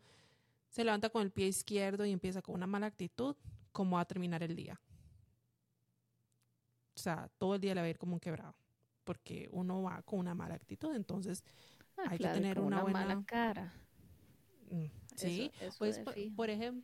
se 0.69 0.83
levanta 0.83 1.09
con 1.09 1.21
el 1.23 1.31
pie 1.31 1.47
izquierdo 1.47 2.05
y 2.05 2.11
empieza 2.11 2.41
con 2.41 2.55
una 2.55 2.67
mala 2.67 2.87
actitud, 2.87 3.35
¿cómo 3.71 3.95
va 3.97 4.01
a 4.01 4.05
terminar 4.05 4.43
el 4.43 4.55
día? 4.55 4.79
O 6.95 6.99
sea, 6.99 7.29
todo 7.37 7.55
el 7.55 7.61
día 7.61 7.73
le 7.75 7.81
va 7.81 7.87
a 7.87 7.89
ir 7.89 7.97
como 7.97 8.13
un 8.13 8.19
quebrado 8.19 8.55
porque 9.03 9.49
uno 9.51 9.81
va 9.81 10.01
con 10.03 10.19
una 10.19 10.35
mala 10.35 10.55
actitud, 10.55 10.95
entonces 10.95 11.43
Ah, 11.97 12.03
hay 12.09 12.17
claro, 12.17 12.35
que 12.35 12.41
tener 12.41 12.59
una, 12.59 12.81
buena 12.83 12.99
mala 13.05 13.23
cara. 13.25 13.73
Mm, 14.69 14.85
Sí, 15.15 15.51
Eso- 15.55 15.65
eso 15.65 15.75
pues 15.79 15.99
por, 16.35 16.49
ejemplo, 16.49 16.83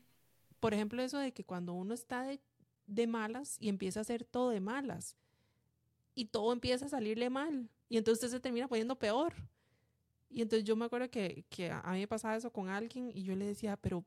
por 0.60 0.74
ejemplo 0.74 1.02
eso 1.02 1.18
de 1.18 1.32
que 1.32 1.44
cuando 1.46 1.74
uno 1.74 1.94
está 1.94 2.24
de, 2.24 2.42
de 2.88 3.08
malas 3.08 3.58
y 3.62 3.70
empieza 3.70 4.00
a 4.00 4.02
hacer 4.02 4.26
todo 4.26 4.50
de 4.50 4.60
malas 4.60 5.16
y 6.14 6.26
todo 6.26 6.52
empieza 6.52 6.86
a 6.86 6.90
salirle 6.90 7.30
mal 7.30 7.70
y 7.90 7.98
entonces 7.98 8.32
se 8.32 8.40
termina 8.40 8.68
poniendo 8.68 8.98
peor. 8.98 9.34
Y 10.30 10.42
entonces 10.42 10.66
yo 10.66 10.76
me 10.76 10.86
acuerdo 10.86 11.10
que, 11.10 11.46
que 11.50 11.72
a 11.72 11.92
mí 11.94 12.00
me 12.00 12.08
pasaba 12.08 12.36
eso 12.36 12.52
con 12.52 12.70
alguien 12.70 13.12
y 13.14 13.24
yo 13.24 13.36
le 13.36 13.46
decía, 13.46 13.78
pero 13.78 14.04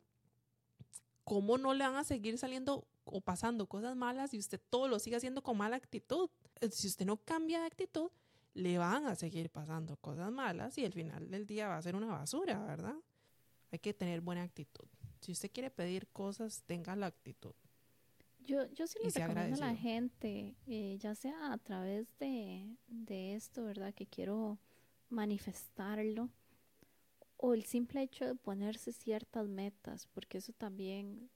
¿cómo 1.24 1.58
no 1.58 1.74
le 1.74 1.84
van 1.86 1.96
a 1.96 2.04
seguir 2.04 2.38
saliendo 2.38 2.86
o 3.04 3.20
pasando 3.20 3.66
cosas 3.66 3.96
malas 3.96 4.34
y 4.34 4.38
usted 4.38 4.60
todo 4.70 4.88
lo 4.88 4.98
sigue 4.98 5.16
haciendo 5.16 5.42
con 5.42 5.56
mala 5.56 5.76
actitud? 5.76 6.28
Eh, 6.60 6.70
Si 6.70 6.88
usted 6.88 7.06
no 7.06 7.16
cambia 7.18 7.60
de 7.60 7.66
actitud, 7.66 8.10
le 8.54 8.78
van 8.78 9.06
a 9.06 9.14
seguir 9.14 9.50
pasando 9.50 9.96
cosas 9.96 10.30
malas 10.32 10.76
y 10.78 10.84
al 10.84 10.92
final 10.92 11.30
del 11.30 11.46
día 11.46 11.68
va 11.68 11.76
a 11.78 11.82
ser 11.82 11.94
una 11.96 12.08
basura, 12.08 12.58
¿verdad? 12.64 12.96
Hay 13.70 13.78
que 13.78 13.94
tener 13.94 14.20
buena 14.20 14.42
actitud. 14.42 14.86
Si 15.20 15.32
usted 15.32 15.50
quiere 15.52 15.70
pedir 15.70 16.08
cosas, 16.08 16.62
tenga 16.66 16.96
la 16.96 17.06
actitud. 17.06 17.54
Yo, 18.40 18.66
yo 18.72 18.86
sí 18.86 18.98
le 19.02 19.10
recomiendo 19.10 19.54
a 19.56 19.58
la 19.58 19.68
agradecido. 19.68 19.76
gente, 19.76 20.56
eh, 20.66 20.96
ya 20.98 21.14
sea 21.14 21.52
a 21.52 21.58
través 21.58 22.08
de, 22.18 22.76
de 22.88 23.34
esto, 23.34 23.64
¿verdad? 23.64 23.94
Que 23.94 24.06
quiero 24.06 24.58
manifestarlo, 25.10 26.30
o 27.36 27.54
el 27.54 27.64
simple 27.64 28.02
hecho 28.02 28.26
de 28.26 28.34
ponerse 28.34 28.92
ciertas 28.92 29.48
metas, 29.48 30.06
porque 30.12 30.38
eso 30.38 30.52
también 30.52 31.30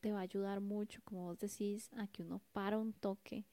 te 0.00 0.12
va 0.12 0.20
a 0.20 0.22
ayudar 0.22 0.60
mucho, 0.60 1.00
como 1.04 1.24
vos 1.24 1.38
decís, 1.38 1.90
a 1.96 2.06
que 2.06 2.22
uno 2.22 2.40
para 2.52 2.78
un 2.78 2.92
toque 2.92 3.44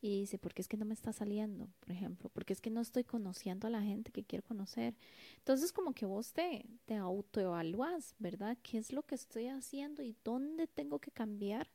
y 0.00 0.20
dice, 0.20 0.36
¿por 0.36 0.52
qué 0.52 0.62
es 0.62 0.68
que 0.68 0.76
no 0.76 0.84
me 0.84 0.94
está 0.94 1.12
saliendo? 1.12 1.68
Por 1.78 1.92
ejemplo, 1.92 2.28
porque 2.28 2.52
es 2.52 2.60
que 2.60 2.70
no 2.70 2.80
estoy 2.80 3.04
conociendo 3.04 3.68
a 3.68 3.70
la 3.70 3.82
gente 3.82 4.10
que 4.10 4.24
quiero 4.24 4.44
conocer. 4.44 4.96
Entonces, 5.38 5.72
como 5.72 5.92
que 5.94 6.06
vos 6.06 6.32
te, 6.32 6.66
te 6.86 6.96
autoevalúas, 6.96 8.16
¿verdad? 8.18 8.58
¿Qué 8.62 8.78
es 8.78 8.92
lo 8.92 9.04
que 9.04 9.14
estoy 9.14 9.46
haciendo 9.46 10.02
y 10.02 10.16
dónde 10.24 10.66
tengo 10.66 10.98
que 10.98 11.12
cambiar? 11.12 11.70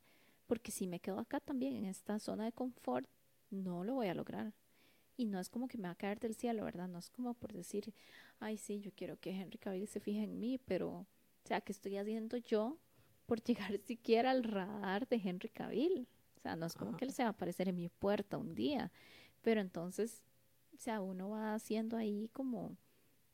Porque 0.46 0.74
si 0.74 0.88
me 0.88 1.00
quedo 1.00 1.20
acá 1.20 1.40
también 1.40 1.78
en 1.78 1.86
esta 1.86 2.20
zona 2.20 2.44
de 2.44 2.52
confort, 2.52 3.08
no 3.50 3.86
lo 3.86 3.96
voy 3.96 4.08
a 4.08 4.14
lograr. 4.14 4.54
Y 5.18 5.26
no 5.26 5.40
es 5.40 5.50
como 5.50 5.68
que 5.68 5.80
me 5.80 5.88
va 5.88 5.94
a 5.94 5.96
caer 5.96 6.20
del 6.20 6.36
cielo, 6.36 6.64
¿verdad? 6.64 6.88
No 6.88 7.00
es 7.00 7.10
como 7.10 7.34
por 7.34 7.52
decir, 7.52 7.92
ay, 8.40 8.58
sí, 8.58 8.80
yo 8.80 8.92
quiero 8.96 9.20
que 9.20 9.32
Henry 9.32 9.58
Cavill 9.58 9.88
se 9.88 10.00
fije 10.00 10.24
en 10.24 10.40
mí, 10.40 10.60
pero, 10.60 10.90
o 10.90 11.08
sea, 11.44 11.60
¿qué 11.62 11.72
estoy 11.72 11.98
haciendo 11.98 12.38
yo 12.38 12.78
por 13.26 13.42
llegar 13.44 13.78
siquiera 13.80 14.32
al 14.32 14.44
radar 14.44 15.08
de 15.08 15.16
Henry 15.18 15.50
Cavill? 15.50 16.08
O 16.38 16.40
sea, 16.40 16.56
no 16.56 16.68
es 16.68 16.76
como 16.76 16.96
que 16.96 17.06
él 17.06 17.12
se 17.12 17.24
va 17.24 17.30
a 17.30 17.32
aparecer 17.32 17.68
en 17.68 17.76
mi 17.76 17.90
puerta 17.90 18.38
un 18.38 18.54
día, 18.54 18.92
pero 19.42 19.60
entonces, 19.60 20.24
o 20.76 20.78
sea, 20.78 21.02
uno 21.02 21.30
va 21.30 21.56
haciendo 21.56 21.98
ahí 21.98 22.30
como, 22.32 22.78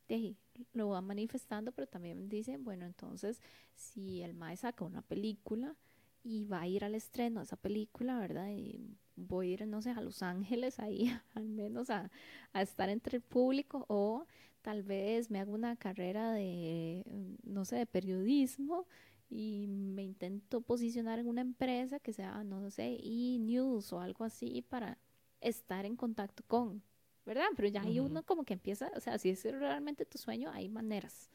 de 0.07 0.35
lo 0.71 0.89
va 0.89 1.01
manifestando, 1.01 1.73
pero 1.73 1.87
también 1.87 2.29
dice, 2.29 2.57
bueno, 2.57 2.85
entonces, 2.85 3.41
si 3.75 4.21
el 4.21 4.33
mae 4.33 4.55
saca 4.55 4.85
una 4.85 5.01
película 5.01 5.75
y 6.23 6.45
va 6.45 6.61
a 6.61 6.67
ir 6.67 6.85
al 6.85 6.95
estreno 6.95 7.41
esa 7.41 7.57
película, 7.57 8.19
¿verdad? 8.19 8.49
Y 8.51 8.97
voy 9.15 9.49
a 9.51 9.53
ir, 9.53 9.67
no 9.67 9.81
sé, 9.81 9.91
a 9.91 10.01
Los 10.01 10.23
Ángeles 10.23 10.79
ahí, 10.79 11.11
al 11.35 11.49
menos 11.49 11.89
a, 11.89 12.11
a 12.53 12.61
estar 12.61 12.89
entre 12.89 13.17
el 13.17 13.23
público, 13.23 13.85
o 13.89 14.25
tal 14.61 14.83
vez 14.83 15.29
me 15.29 15.39
hago 15.39 15.53
una 15.53 15.75
carrera 15.75 16.31
de, 16.33 17.03
no 17.43 17.65
sé, 17.65 17.75
de 17.77 17.85
periodismo 17.85 18.87
y 19.29 19.67
me 19.67 20.03
intento 20.03 20.61
posicionar 20.61 21.19
en 21.19 21.27
una 21.27 21.41
empresa 21.41 21.99
que 21.99 22.13
sea, 22.13 22.43
no 22.43 22.69
sé, 22.69 22.97
e-news 23.01 23.91
o 23.93 23.99
algo 23.99 24.23
así 24.23 24.61
para 24.69 24.97
estar 25.41 25.85
en 25.85 25.95
contacto 25.97 26.43
con, 26.47 26.81
¿verdad? 27.25 27.45
Pero 27.55 27.67
ya 27.67 27.81
ahí 27.83 27.99
Ujú. 27.99 27.99
uno 27.99 28.23
como 28.23 28.43
que 28.45 28.53
empieza, 28.53 28.91
o 28.95 28.99
sea, 28.99 29.17
si 29.17 29.29
es 29.29 29.43
realmente 29.43 30.05
tu 30.05 30.17
sueño, 30.17 30.49
hay 30.51 30.69
maneras, 30.69 31.29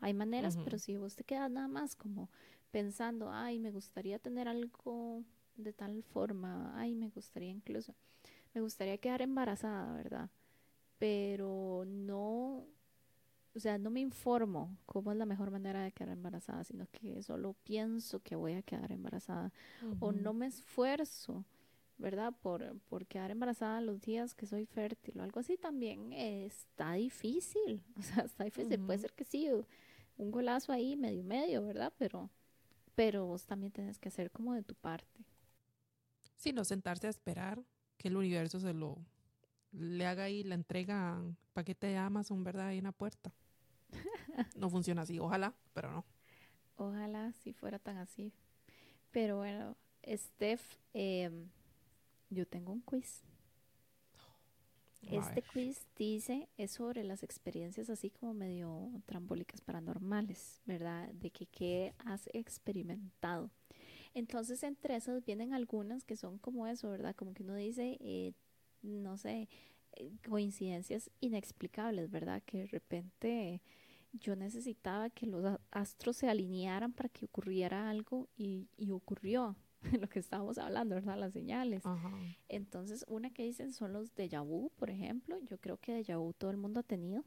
hay 0.00 0.12
maneras, 0.14 0.58
pero 0.62 0.78
si 0.78 0.96
vos 0.96 1.16
te 1.16 1.24
quedas 1.24 1.50
nada 1.50 1.68
más 1.68 1.94
como 1.96 2.28
pensando, 2.74 3.30
ay, 3.30 3.60
me 3.60 3.70
gustaría 3.70 4.18
tener 4.18 4.48
algo 4.48 5.22
de 5.54 5.72
tal 5.72 6.02
forma, 6.02 6.72
ay, 6.76 6.96
me 6.96 7.08
gustaría 7.08 7.48
incluso, 7.48 7.94
me 8.52 8.60
gustaría 8.60 8.98
quedar 8.98 9.22
embarazada, 9.22 9.94
¿verdad? 9.94 10.28
Pero 10.98 11.84
no, 11.86 12.66
o 13.54 13.58
sea, 13.60 13.78
no 13.78 13.90
me 13.90 14.00
informo 14.00 14.76
cómo 14.86 15.12
es 15.12 15.18
la 15.18 15.24
mejor 15.24 15.52
manera 15.52 15.84
de 15.84 15.92
quedar 15.92 16.14
embarazada, 16.14 16.64
sino 16.64 16.88
que 16.90 17.22
solo 17.22 17.54
pienso 17.62 18.20
que 18.24 18.34
voy 18.34 18.54
a 18.54 18.62
quedar 18.62 18.90
embarazada 18.90 19.52
o 20.00 20.10
no 20.10 20.34
me 20.34 20.46
esfuerzo, 20.46 21.44
¿verdad? 21.96 22.34
Por, 22.42 22.76
por 22.88 23.06
quedar 23.06 23.30
embarazada 23.30 23.80
los 23.82 24.00
días 24.00 24.34
que 24.34 24.46
soy 24.46 24.66
fértil 24.66 25.20
o 25.20 25.22
algo 25.22 25.38
así 25.38 25.56
también 25.56 26.12
eh, 26.12 26.46
está 26.46 26.94
difícil, 26.94 27.84
o 27.96 28.02
sea, 28.02 28.24
está 28.24 28.42
difícil, 28.42 28.80
puede 28.80 28.98
ser 28.98 29.12
que 29.12 29.22
sí, 29.22 29.48
un 30.16 30.32
golazo 30.32 30.72
ahí 30.72 30.96
medio 30.96 31.22
medio, 31.22 31.64
¿verdad? 31.64 31.92
Pero, 31.98 32.30
pero 32.94 33.26
vos 33.26 33.46
también 33.46 33.72
tenés 33.72 33.98
que 33.98 34.08
hacer 34.08 34.30
como 34.30 34.54
de 34.54 34.62
tu 34.62 34.74
parte. 34.74 35.24
Sí, 36.36 36.52
no 36.52 36.64
sentarse 36.64 37.06
a 37.06 37.10
esperar 37.10 37.62
que 37.96 38.08
el 38.08 38.16
universo 38.16 38.60
se 38.60 38.72
lo 38.74 38.98
le 39.72 40.06
haga 40.06 40.24
ahí 40.24 40.44
la 40.44 40.54
entrega 40.54 41.20
paquete 41.52 41.88
de 41.88 41.96
Amazon, 41.96 42.44
¿verdad? 42.44 42.68
Ahí 42.68 42.78
en 42.78 42.84
la 42.84 42.92
puerta. 42.92 43.32
No 44.56 44.68
funciona 44.70 45.02
así, 45.02 45.18
ojalá, 45.18 45.54
pero 45.72 45.90
no. 45.92 46.04
Ojalá 46.76 47.32
si 47.32 47.52
fuera 47.52 47.78
tan 47.78 47.98
así. 47.98 48.32
Pero 49.10 49.38
bueno, 49.38 49.76
Steph, 50.06 50.62
em, 50.92 51.48
yo 52.30 52.46
tengo 52.46 52.72
un 52.72 52.80
quiz. 52.80 53.22
Este 55.10 55.42
quiz 55.42 55.86
dice, 55.96 56.48
es 56.56 56.72
sobre 56.72 57.04
las 57.04 57.22
experiencias 57.22 57.90
así 57.90 58.10
como 58.10 58.34
medio 58.34 58.90
trambólicas 59.06 59.60
paranormales, 59.60 60.60
¿verdad? 60.64 61.08
De 61.14 61.30
que 61.30 61.46
qué 61.46 61.94
has 61.98 62.28
experimentado. 62.32 63.50
Entonces, 64.14 64.62
entre 64.62 64.96
esas 64.96 65.24
vienen 65.24 65.52
algunas 65.52 66.04
que 66.04 66.16
son 66.16 66.38
como 66.38 66.66
eso, 66.66 66.90
¿verdad? 66.90 67.14
Como 67.16 67.34
que 67.34 67.42
uno 67.42 67.54
dice, 67.56 67.98
eh, 68.00 68.32
no 68.82 69.16
sé, 69.16 69.48
eh, 69.92 70.10
coincidencias 70.28 71.10
inexplicables, 71.20 72.10
¿verdad? 72.10 72.42
Que 72.44 72.58
de 72.58 72.66
repente 72.66 73.62
yo 74.12 74.36
necesitaba 74.36 75.10
que 75.10 75.26
los 75.26 75.58
astros 75.72 76.16
se 76.16 76.28
alinearan 76.28 76.92
para 76.92 77.08
que 77.08 77.24
ocurriera 77.24 77.90
algo 77.90 78.28
y, 78.36 78.68
y 78.76 78.90
ocurrió 78.92 79.56
lo 80.00 80.08
que 80.08 80.18
estábamos 80.18 80.58
hablando, 80.58 80.94
¿verdad? 80.94 81.16
Las 81.18 81.32
señales. 81.32 81.84
Ajá. 81.86 82.10
Entonces, 82.48 83.04
una 83.08 83.30
que 83.30 83.42
dicen 83.44 83.72
son 83.72 83.92
los 83.92 84.14
déjà 84.14 84.44
vu, 84.44 84.70
por 84.76 84.90
ejemplo. 84.90 85.38
Yo 85.48 85.58
creo 85.58 85.76
que 85.78 85.92
déjà 86.02 86.18
vu 86.18 86.32
todo 86.32 86.50
el 86.50 86.56
mundo 86.56 86.80
ha 86.80 86.82
tenido. 86.82 87.24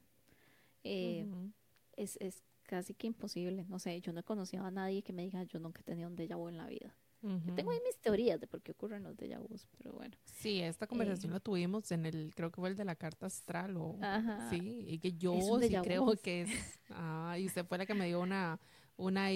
Eh, 0.84 1.26
Ujú. 1.28 1.52
es, 1.96 2.18
es 2.22 2.44
casi 2.64 2.94
que 2.94 3.08
imposible. 3.08 3.66
No 3.70 3.80
sé, 3.80 4.00
yo 4.02 4.12
no 4.14 4.20
he 4.20 4.24
conocido 4.24 4.64
a 4.66 4.72
nadie 4.72 5.02
que 5.04 5.14
me 5.14 5.24
diga 5.24 5.44
yo 5.44 5.60
nunca 5.60 5.82
he 5.82 5.84
tenido 5.84 6.10
un 6.10 6.16
déjà 6.16 6.36
vu 6.38 6.50
en 6.50 6.58
la 6.58 6.68
vida. 6.68 6.96
Yo 7.24 7.54
tengo 7.56 7.72
ahí 7.72 7.80
mis 7.84 7.98
teorías 7.98 8.40
de 8.40 8.48
por 8.48 8.62
qué 8.62 8.72
ocurren 8.72 9.04
los 9.04 9.18
déjà 9.18 9.40
vus, 9.40 9.68
pero 9.78 9.92
bueno. 9.92 10.16
Sí, 10.26 10.62
esta 10.62 10.86
conversación 10.88 11.32
Eh, 11.32 11.34
la 11.34 11.40
tuvimos 11.42 11.92
en 11.92 12.06
el, 12.06 12.34
creo 12.36 12.52
que 12.52 12.62
fue 12.62 12.70
el 12.70 12.76
de 12.78 12.86
la 12.86 12.96
carta 12.96 13.26
astral 13.26 13.76
o 13.76 13.98
Ajá. 14.02 14.50
sí, 14.52 14.86
y 14.88 15.00
que 15.00 15.12
yo 15.14 15.34
sí 15.60 15.76
creo 15.84 16.06
vu. 16.06 16.16
que 16.22 16.44
es, 16.44 16.50
ah, 16.92 17.36
y 17.38 17.48
usted 17.48 17.66
fue 17.66 17.80
la 17.80 17.86
que 17.86 17.96
me 17.96 18.06
dio 18.06 18.22
una, 18.22 18.60
una 18.98 19.30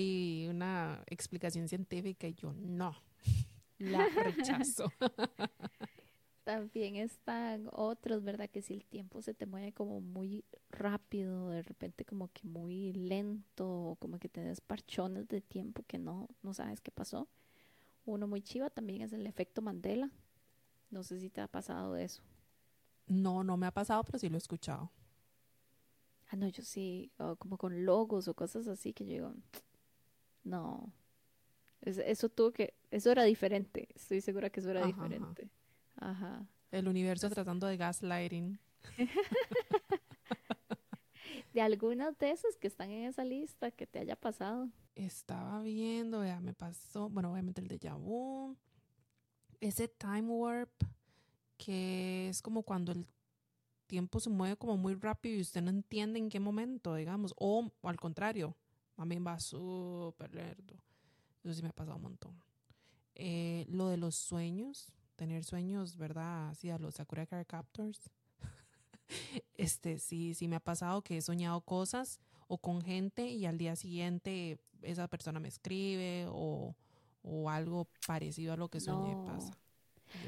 una 0.49 1.03
explicación 1.07 1.67
científica 1.67 2.27
y 2.27 2.33
yo 2.35 2.53
no, 2.53 2.95
la 3.81 4.07
rechazo. 4.09 4.91
También 6.43 6.95
están 6.95 7.69
otros, 7.71 8.23
¿verdad? 8.23 8.49
Que 8.49 8.61
si 8.61 8.73
el 8.73 8.83
tiempo 8.85 9.21
se 9.21 9.33
te 9.33 9.45
mueve 9.45 9.73
como 9.73 10.01
muy 10.01 10.43
rápido, 10.69 11.49
de 11.49 11.61
repente 11.61 12.03
como 12.03 12.29
que 12.29 12.47
muy 12.47 12.93
lento, 12.93 13.97
como 13.99 14.17
que 14.17 14.27
tenés 14.27 14.59
parchones 14.59 15.27
de 15.27 15.41
tiempo 15.41 15.83
que 15.87 15.99
no, 15.99 16.29
no 16.41 16.53
sabes 16.53 16.81
qué 16.81 16.89
pasó. 16.91 17.27
Uno 18.05 18.27
muy 18.27 18.41
chiva 18.41 18.69
también 18.69 19.01
es 19.01 19.13
el 19.13 19.27
efecto 19.27 19.61
Mandela. 19.61 20.09
No 20.89 21.03
sé 21.03 21.19
si 21.19 21.29
te 21.29 21.41
ha 21.41 21.47
pasado 21.47 21.95
eso. 21.95 22.23
No, 23.07 23.43
no 23.43 23.55
me 23.55 23.67
ha 23.67 23.71
pasado, 23.71 24.03
pero 24.03 24.17
sí 24.17 24.27
lo 24.27 24.35
he 24.35 24.39
escuchado. 24.39 24.91
Ah, 26.29 26.35
no, 26.35 26.47
yo 26.47 26.63
sí, 26.63 27.11
o 27.17 27.35
como 27.35 27.57
con 27.57 27.85
logos 27.85 28.27
o 28.27 28.33
cosas 28.33 28.67
así 28.67 28.93
que 28.93 29.05
yo 29.05 29.11
digo, 29.11 29.33
no, 30.43 30.91
eso 31.81 32.29
tuvo 32.29 32.51
que, 32.51 32.73
eso 32.91 33.11
era 33.11 33.23
diferente. 33.23 33.89
Estoy 33.95 34.21
segura 34.21 34.49
que 34.49 34.59
eso 34.59 34.69
era 34.69 34.85
diferente. 34.85 35.49
Ajá. 35.97 36.45
El 36.71 36.87
universo 36.87 37.29
tratando 37.29 37.67
de 37.67 37.77
gaslighting. 37.77 38.59
de 41.53 41.61
algunas 41.61 42.17
de 42.17 42.31
esas 42.31 42.55
que 42.57 42.67
están 42.67 42.91
en 42.91 43.05
esa 43.05 43.23
lista 43.23 43.71
que 43.71 43.85
te 43.87 43.99
haya 43.99 44.15
pasado. 44.15 44.69
Estaba 44.95 45.61
viendo, 45.61 46.23
ya 46.25 46.39
me 46.39 46.53
pasó, 46.53 47.09
bueno, 47.09 47.31
obviamente 47.31 47.61
el 47.61 47.67
de 47.67 47.91
vu, 47.91 48.55
ese 49.59 49.87
time 49.87 50.23
warp 50.23 50.71
que 51.57 52.29
es 52.29 52.41
como 52.41 52.63
cuando 52.63 52.91
el 52.91 53.05
tiempo 53.85 54.19
se 54.19 54.29
mueve 54.29 54.57
como 54.57 54.77
muy 54.77 54.95
rápido 54.95 55.37
y 55.37 55.41
usted 55.41 55.61
no 55.61 55.69
entiende 55.69 56.17
en 56.17 56.29
qué 56.29 56.39
momento, 56.39 56.95
digamos, 56.95 57.33
o, 57.37 57.71
al 57.83 57.99
contrario, 57.99 58.55
a 58.97 59.05
mí 59.05 59.19
va 59.19 59.39
súper 59.39 60.33
lento. 60.33 60.75
Eso 61.43 61.53
sí 61.53 61.61
me 61.61 61.69
ha 61.69 61.73
pasado 61.73 61.97
un 61.97 62.03
montón. 62.03 62.41
Eh, 63.15 63.65
lo 63.69 63.89
de 63.89 63.97
los 63.97 64.15
sueños, 64.15 64.93
tener 65.15 65.43
sueños, 65.43 65.97
¿verdad? 65.97 66.49
Así 66.49 66.69
a 66.69 66.77
los 66.77 66.95
Sakura 66.95 67.25
Car 67.25 67.45
Captors. 67.45 68.09
este, 69.55 69.99
sí, 69.99 70.33
sí 70.33 70.47
me 70.47 70.55
ha 70.55 70.59
pasado 70.59 71.01
que 71.01 71.17
he 71.17 71.21
soñado 71.21 71.61
cosas 71.61 72.19
o 72.47 72.57
con 72.57 72.81
gente 72.81 73.27
y 73.27 73.45
al 73.45 73.57
día 73.57 73.75
siguiente 73.75 74.59
esa 74.81 75.07
persona 75.07 75.39
me 75.39 75.47
escribe 75.47 76.25
o, 76.29 76.75
o 77.23 77.49
algo 77.49 77.87
parecido 78.07 78.53
a 78.53 78.57
lo 78.57 78.69
que 78.69 78.79
soñé 78.79 79.15
pasa. 79.25 79.57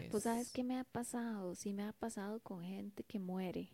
Pues 0.09 0.23
sabes 0.23 0.51
qué 0.51 0.63
me 0.63 0.79
ha 0.79 0.83
pasado, 0.85 1.55
sí 1.55 1.73
me 1.73 1.83
ha 1.83 1.91
pasado 1.91 2.39
con 2.39 2.63
gente 2.63 3.03
que 3.03 3.19
muere. 3.19 3.69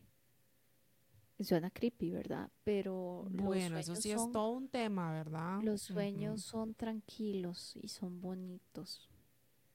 Suena 1.40 1.70
creepy, 1.70 2.12
¿verdad? 2.12 2.50
Pero 2.64 3.26
bueno, 3.30 3.78
eso 3.78 3.96
sí 3.96 4.12
es 4.12 4.32
todo 4.32 4.52
un 4.52 4.68
tema, 4.68 5.12
¿verdad? 5.14 5.62
Los 5.64 5.82
sueños 5.82 6.42
son 6.42 6.74
tranquilos 6.74 7.78
y 7.82 7.88
son 7.88 8.20
bonitos. 8.20 9.10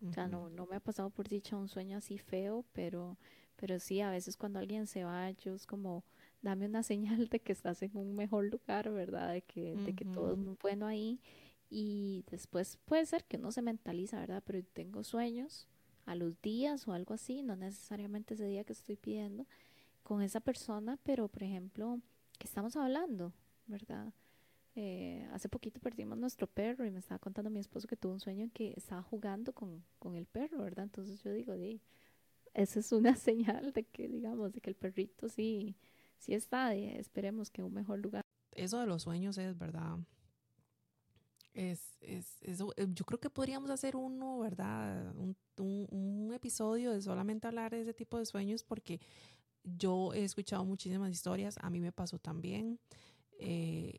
O 0.06 0.12
sea, 0.12 0.28
no, 0.28 0.50
no 0.50 0.66
me 0.66 0.76
ha 0.76 0.80
pasado 0.80 1.08
por 1.08 1.28
dicha 1.28 1.56
un 1.56 1.68
sueño 1.68 1.96
así 1.96 2.18
feo, 2.18 2.66
pero, 2.72 3.16
pero 3.56 3.78
sí, 3.78 4.02
a 4.02 4.10
veces 4.10 4.36
cuando 4.36 4.58
alguien 4.58 4.86
se 4.86 5.04
va, 5.04 5.30
yo 5.30 5.54
es 5.54 5.66
como, 5.66 6.04
dame 6.42 6.66
una 6.66 6.82
señal 6.82 7.28
de 7.28 7.40
que 7.40 7.52
estás 7.52 7.82
en 7.82 7.96
un 7.96 8.14
mejor 8.14 8.44
lugar, 8.50 8.90
¿verdad? 8.90 9.32
De 9.32 9.40
que, 9.40 9.74
de 9.74 9.94
que 9.94 10.04
todo 10.04 10.32
es 10.32 10.38
muy 10.38 10.56
bueno 10.60 10.86
ahí. 10.86 11.20
Y 11.70 12.24
después 12.30 12.78
puede 12.84 13.06
ser 13.06 13.24
que 13.24 13.38
uno 13.38 13.50
se 13.50 13.62
mentaliza, 13.62 14.20
¿verdad? 14.20 14.42
Pero 14.44 14.62
tengo 14.74 15.02
sueños 15.02 15.66
a 16.04 16.14
los 16.14 16.40
días 16.42 16.86
o 16.86 16.92
algo 16.92 17.14
así, 17.14 17.42
no 17.42 17.56
necesariamente 17.56 18.34
ese 18.34 18.46
día 18.46 18.64
que 18.64 18.74
estoy 18.74 18.96
pidiendo 18.96 19.46
con 20.04 20.22
esa 20.22 20.38
persona, 20.38 20.96
pero 21.02 21.26
por 21.26 21.42
ejemplo, 21.42 22.00
que 22.38 22.46
estamos 22.46 22.76
hablando, 22.76 23.32
¿verdad? 23.66 24.12
Eh, 24.76 25.26
hace 25.32 25.48
poquito 25.48 25.80
perdimos 25.80 26.18
nuestro 26.18 26.46
perro 26.46 26.84
y 26.84 26.90
me 26.90 26.98
estaba 26.98 27.18
contando 27.18 27.50
mi 27.50 27.58
esposo 27.58 27.88
que 27.88 27.96
tuvo 27.96 28.12
un 28.12 28.20
sueño 28.20 28.44
en 28.44 28.50
que 28.50 28.74
estaba 28.76 29.02
jugando 29.02 29.52
con, 29.52 29.84
con 29.98 30.14
el 30.14 30.26
perro, 30.26 30.62
¿verdad? 30.62 30.84
Entonces 30.84 31.22
yo 31.22 31.32
digo, 31.32 31.54
di, 31.54 31.80
esa 32.52 32.80
es 32.80 32.92
una 32.92 33.16
señal 33.16 33.72
de 33.72 33.84
que, 33.84 34.08
digamos, 34.08 34.52
de 34.52 34.60
que 34.60 34.70
el 34.70 34.76
perrito 34.76 35.28
sí, 35.28 35.74
sí 36.18 36.34
está, 36.34 36.74
esperemos 36.74 37.50
que 37.50 37.62
en 37.62 37.66
un 37.66 37.74
mejor 37.74 37.98
lugar. 37.98 38.22
Eso 38.52 38.78
de 38.78 38.86
los 38.86 39.02
sueños 39.02 39.38
es, 39.38 39.56
¿verdad? 39.56 39.98
Es, 41.54 41.96
es, 42.00 42.42
eso, 42.42 42.72
eh, 42.76 42.88
yo 42.92 43.04
creo 43.04 43.20
que 43.20 43.30
podríamos 43.30 43.70
hacer 43.70 43.94
uno, 43.94 44.40
¿verdad? 44.40 45.14
Un, 45.16 45.36
un, 45.56 46.32
episodio 46.34 46.90
de 46.90 47.00
solamente 47.00 47.46
hablar 47.46 47.70
de 47.70 47.82
ese 47.82 47.94
tipo 47.94 48.18
de 48.18 48.26
sueños 48.26 48.64
porque 48.64 49.00
yo 49.64 50.12
he 50.14 50.24
escuchado 50.24 50.64
muchísimas 50.64 51.10
historias, 51.10 51.56
a 51.60 51.70
mí 51.70 51.80
me 51.80 51.92
pasó 51.92 52.18
también. 52.18 52.78
Eh, 53.38 53.98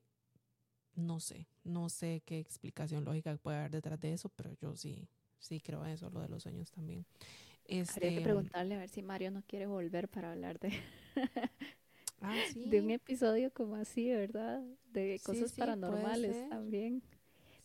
no 0.95 1.19
sé, 1.19 1.47
no 1.63 1.89
sé 1.89 2.21
qué 2.25 2.39
explicación 2.39 3.03
lógica 3.03 3.35
puede 3.37 3.57
haber 3.57 3.71
detrás 3.71 3.99
de 3.99 4.13
eso, 4.13 4.29
pero 4.29 4.53
yo 4.53 4.75
sí, 4.75 5.09
sí 5.39 5.59
creo 5.59 5.83
en 5.85 5.91
eso, 5.91 6.09
lo 6.09 6.21
de 6.21 6.29
los 6.29 6.43
sueños 6.43 6.71
también. 6.71 7.05
Este, 7.65 7.93
Habría 7.93 8.17
que 8.19 8.23
preguntarle 8.23 8.75
a 8.75 8.79
ver 8.79 8.89
si 8.89 9.01
Mario 9.01 9.31
no 9.31 9.41
quiere 9.41 9.65
volver 9.65 10.07
para 10.07 10.31
hablar 10.31 10.59
de, 10.59 10.71
ah, 12.21 12.35
de 12.55 12.81
un 12.81 12.91
episodio 12.91 13.51
como 13.51 13.75
así, 13.75 14.09
¿verdad? 14.09 14.63
De 14.91 15.19
cosas 15.23 15.51
paranormales 15.53 16.47
también. 16.49 17.01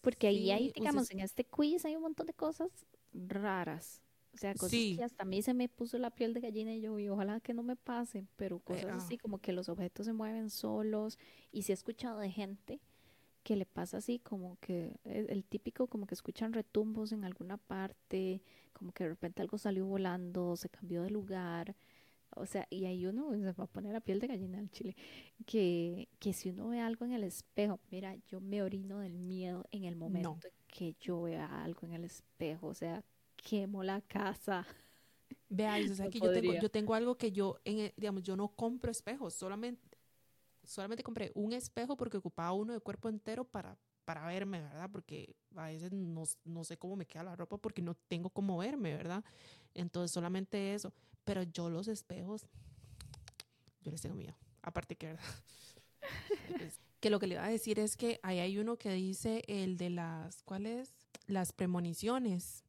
Porque 0.00 0.28
ahí 0.28 0.50
hay, 0.50 0.72
digamos, 0.72 1.10
en 1.10 1.20
este 1.20 1.44
quiz 1.44 1.84
hay 1.84 1.94
un 1.94 2.02
montón 2.02 2.26
de 2.26 2.32
cosas 2.32 2.70
raras. 3.12 4.00
O 4.32 4.36
sea, 4.36 4.54
cosas 4.54 4.70
que 4.70 5.02
hasta 5.02 5.24
a 5.24 5.26
mí 5.26 5.42
se 5.42 5.54
me 5.54 5.68
puso 5.68 5.98
la 5.98 6.10
piel 6.10 6.34
de 6.34 6.40
gallina 6.40 6.74
y 6.74 6.80
yo, 6.80 6.98
y 6.98 7.08
ojalá 7.08 7.40
que 7.40 7.52
no 7.52 7.62
me 7.62 7.76
pasen, 7.76 8.28
pero 8.36 8.56
eh, 8.56 8.60
cosas 8.64 9.04
así 9.04 9.18
como 9.18 9.38
que 9.38 9.52
los 9.52 9.68
objetos 9.68 10.06
se 10.06 10.12
mueven 10.12 10.50
solos. 10.50 11.18
Y 11.52 11.62
sí 11.62 11.72
he 11.72 11.74
escuchado 11.74 12.18
de 12.20 12.30
gente 12.30 12.80
que 13.42 13.56
le 13.56 13.66
pasa 13.66 13.98
así 13.98 14.18
como 14.18 14.58
que 14.60 15.00
e, 15.04 15.26
el 15.30 15.44
típico 15.44 15.86
como 15.86 16.06
que 16.06 16.14
escuchan 16.14 16.52
retumbos 16.52 17.12
en 17.12 17.24
alguna 17.24 17.56
parte, 17.56 18.42
como 18.72 18.92
que 18.92 19.04
de 19.04 19.10
repente 19.10 19.42
algo 19.42 19.58
salió 19.58 19.86
volando, 19.86 20.56
se 20.56 20.68
cambió 20.68 21.02
de 21.02 21.10
lugar. 21.10 21.76
O 22.36 22.46
sea, 22.46 22.66
y 22.70 22.84
ahí 22.84 23.06
uno 23.06 23.32
se 23.32 23.52
va 23.52 23.64
a 23.64 23.66
poner 23.66 23.92
la 23.92 24.00
piel 24.00 24.20
de 24.20 24.28
gallina 24.28 24.58
al 24.58 24.70
chile. 24.70 24.94
Que, 25.46 26.08
que 26.20 26.32
si 26.32 26.50
uno 26.50 26.68
ve 26.68 26.80
algo 26.80 27.04
en 27.04 27.12
el 27.12 27.24
espejo, 27.24 27.80
mira, 27.90 28.14
yo 28.28 28.40
me 28.40 28.62
orino 28.62 29.00
del 29.00 29.18
miedo 29.18 29.66
en 29.72 29.84
el 29.84 29.96
momento 29.96 30.38
que 30.68 30.94
yo 31.00 31.22
vea 31.22 31.64
algo 31.64 31.86
en 31.88 31.94
el 31.94 32.04
espejo. 32.04 32.68
O 32.68 32.74
sea, 32.74 33.02
quemo 33.42 33.82
la 33.82 34.00
casa. 34.02 34.66
Vea, 35.48 35.76
o 35.92 35.94
sea, 35.94 36.10
que 36.10 36.20
yo 36.20 36.32
tengo, 36.32 36.54
yo 36.54 36.70
tengo 36.70 36.94
algo 36.94 37.16
que 37.16 37.32
yo, 37.32 37.58
en, 37.64 37.92
digamos, 37.96 38.22
yo 38.22 38.36
no 38.36 38.48
compro 38.48 38.90
espejos, 38.90 39.34
solamente, 39.34 39.98
solamente 40.64 41.02
compré 41.02 41.32
un 41.34 41.52
espejo 41.52 41.96
porque 41.96 42.16
ocupaba 42.16 42.52
uno 42.52 42.72
de 42.72 42.80
cuerpo 42.80 43.08
entero 43.08 43.44
para, 43.44 43.76
para 44.04 44.26
verme, 44.26 44.60
¿verdad? 44.60 44.90
Porque 44.90 45.34
a 45.56 45.66
veces 45.66 45.92
no, 45.92 46.24
no 46.44 46.64
sé 46.64 46.76
cómo 46.76 46.96
me 46.96 47.06
queda 47.06 47.24
la 47.24 47.36
ropa 47.36 47.58
porque 47.58 47.82
no 47.82 47.94
tengo 47.94 48.30
cómo 48.30 48.58
verme, 48.58 48.94
¿verdad? 48.94 49.24
Entonces 49.74 50.10
solamente 50.10 50.74
eso. 50.74 50.92
Pero 51.24 51.42
yo 51.42 51.70
los 51.70 51.88
espejos, 51.88 52.46
yo 53.82 53.90
les 53.90 54.00
tengo 54.00 54.16
miedo. 54.16 54.36
Aparte 54.62 54.96
que, 54.96 55.06
¿verdad? 55.06 55.24
Pues, 56.48 56.80
que 56.98 57.10
lo 57.10 57.18
que 57.18 57.26
le 57.26 57.34
iba 57.34 57.44
a 57.44 57.48
decir 57.48 57.78
es 57.78 57.96
que 57.96 58.18
ahí 58.22 58.40
hay 58.40 58.58
uno 58.58 58.76
que 58.76 58.90
dice 58.90 59.42
el 59.46 59.76
de 59.76 59.90
las, 59.90 60.42
¿cuáles? 60.42 60.94
Las 61.26 61.52
premoniciones. 61.52 62.64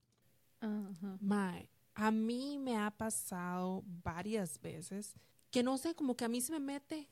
Mae, 1.20 1.70
a 1.93 2.12
mí 2.12 2.57
me 2.59 2.78
ha 2.78 2.91
pasado 2.91 3.84
varias 3.86 4.59
veces 4.62 5.16
que 5.49 5.64
no 5.64 5.78
sé, 5.78 5.93
como 5.95 6.16
que 6.16 6.26
a 6.26 6.30
mí 6.30 6.39
se 6.39 6.53
me 6.53 6.59
mete 6.59 7.09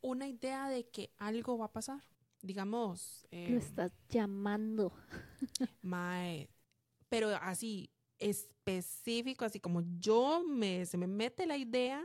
una 0.00 0.26
idea 0.26 0.68
de 0.68 0.88
que 0.88 1.10
algo 1.18 1.58
va 1.58 1.66
a 1.66 1.72
pasar. 1.72 2.02
Digamos. 2.40 3.26
Eh, 3.30 3.50
lo 3.50 3.58
estás 3.58 3.92
llamando. 4.08 4.92
Mae, 5.82 6.48
pero 7.08 7.28
así, 7.36 7.90
específico, 8.18 9.44
así 9.44 9.60
como 9.60 9.82
yo 9.98 10.42
me, 10.46 10.86
se 10.86 10.96
me 10.96 11.06
mete 11.06 11.46
la 11.46 11.56
idea 11.56 12.02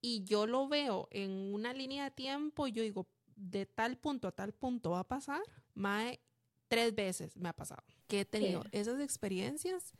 y 0.00 0.24
yo 0.24 0.46
lo 0.46 0.68
veo 0.68 1.08
en 1.10 1.30
una 1.54 1.72
línea 1.72 2.04
de 2.04 2.10
tiempo, 2.10 2.66
y 2.66 2.72
yo 2.72 2.82
digo, 2.82 3.06
de 3.34 3.66
tal 3.66 3.98
punto 3.98 4.28
a 4.28 4.32
tal 4.32 4.52
punto 4.52 4.90
va 4.90 5.00
a 5.00 5.08
pasar, 5.08 5.42
mae, 5.74 6.20
tres 6.68 6.94
veces 6.94 7.36
me 7.36 7.48
ha 7.48 7.52
pasado 7.52 7.82
que 8.06 8.20
he 8.20 8.24
tenido 8.24 8.64
esas 8.72 9.00
experiencias 9.00 9.94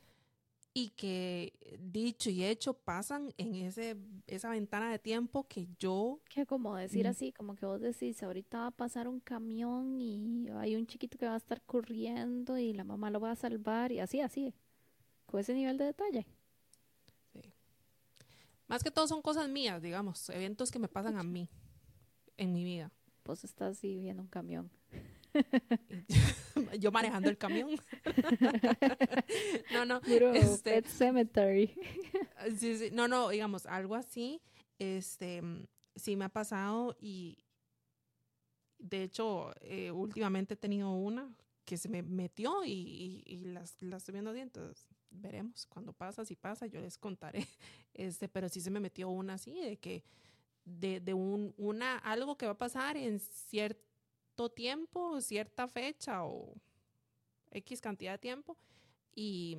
y 0.73 0.89
que 0.89 1.53
dicho 1.79 2.29
y 2.29 2.43
hecho 2.43 2.73
pasan 2.73 3.33
en 3.37 3.55
ese 3.55 3.97
esa 4.27 4.51
ventana 4.51 4.91
de 4.91 4.99
tiempo 4.99 5.47
que 5.47 5.67
yo 5.79 6.19
que 6.29 6.45
como 6.45 6.75
decir 6.75 7.07
así 7.07 7.31
como 7.31 7.55
que 7.55 7.65
vos 7.65 7.81
decís 7.81 8.21
ahorita 8.21 8.59
va 8.59 8.67
a 8.67 8.71
pasar 8.71 9.07
un 9.07 9.19
camión 9.19 9.99
y 9.99 10.47
hay 10.55 10.75
un 10.75 10.85
chiquito 10.85 11.17
que 11.17 11.25
va 11.25 11.33
a 11.33 11.37
estar 11.37 11.63
corriendo 11.63 12.59
y 12.59 12.73
la 12.73 12.83
mamá 12.83 13.09
lo 13.09 13.19
va 13.19 13.31
a 13.31 13.35
salvar 13.35 13.91
y 13.91 13.99
así 13.99 14.21
así 14.21 14.53
con 15.27 15.39
ese 15.39 15.53
nivel 15.53 15.77
de 15.77 15.85
detalle. 15.85 16.25
Sí. 17.33 17.53
Más 18.67 18.83
que 18.83 18.91
todo 18.91 19.07
son 19.07 19.21
cosas 19.21 19.47
mías, 19.49 19.81
digamos, 19.81 20.29
eventos 20.29 20.71
que 20.71 20.79
me 20.79 20.87
pasan 20.87 21.17
a 21.17 21.23
mí 21.23 21.49
en 22.37 22.53
mi 22.53 22.63
vida. 22.63 22.91
Pues 23.23 23.43
estás 23.43 23.77
así 23.77 23.99
viendo 23.99 24.23
un 24.23 24.29
camión. 24.29 24.71
Yo 26.79 26.91
manejando 26.91 27.29
el 27.29 27.37
camión. 27.37 27.69
no, 29.73 29.85
no. 29.85 30.01
este, 30.33 30.81
cemetery. 30.83 31.73
sí, 32.57 32.77
sí. 32.77 32.89
No, 32.91 33.07
no, 33.07 33.29
digamos, 33.29 33.65
algo 33.65 33.95
así. 33.95 34.41
Este, 34.79 35.41
sí 35.95 36.15
me 36.15 36.25
ha 36.25 36.29
pasado 36.29 36.95
y 36.99 37.43
de 38.79 39.03
hecho, 39.03 39.51
eh, 39.61 39.91
últimamente 39.91 40.53
he 40.53 40.57
tenido 40.57 40.91
una 40.91 41.35
que 41.65 41.77
se 41.77 41.89
me 41.89 42.03
metió 42.03 42.63
y, 42.63 43.23
y, 43.25 43.37
las, 43.37 43.81
las 43.81 44.03
estoy 44.03 44.13
viendo 44.13 44.33
entonces 44.33 44.87
veremos 45.09 45.65
cuando 45.65 45.93
pasa, 45.93 46.25
si 46.25 46.35
pasa, 46.35 46.67
yo 46.67 46.79
les 46.79 46.97
contaré. 46.97 47.45
Este, 47.93 48.29
pero 48.29 48.47
sí 48.47 48.61
se 48.61 48.69
me 48.69 48.79
metió 48.79 49.09
una 49.09 49.33
así, 49.33 49.59
de 49.59 49.77
que 49.77 50.03
de, 50.65 50.99
de 50.99 51.15
un, 51.15 51.55
una, 51.57 51.97
algo 51.97 52.37
que 52.37 52.45
va 52.45 52.51
a 52.51 52.57
pasar 52.57 52.95
en 52.95 53.19
cierto 53.19 53.86
tiempo, 54.49 55.19
cierta 55.21 55.67
fecha 55.67 56.23
o 56.23 56.53
X 57.51 57.81
cantidad 57.81 58.13
de 58.13 58.17
tiempo 58.19 58.57
y, 59.15 59.57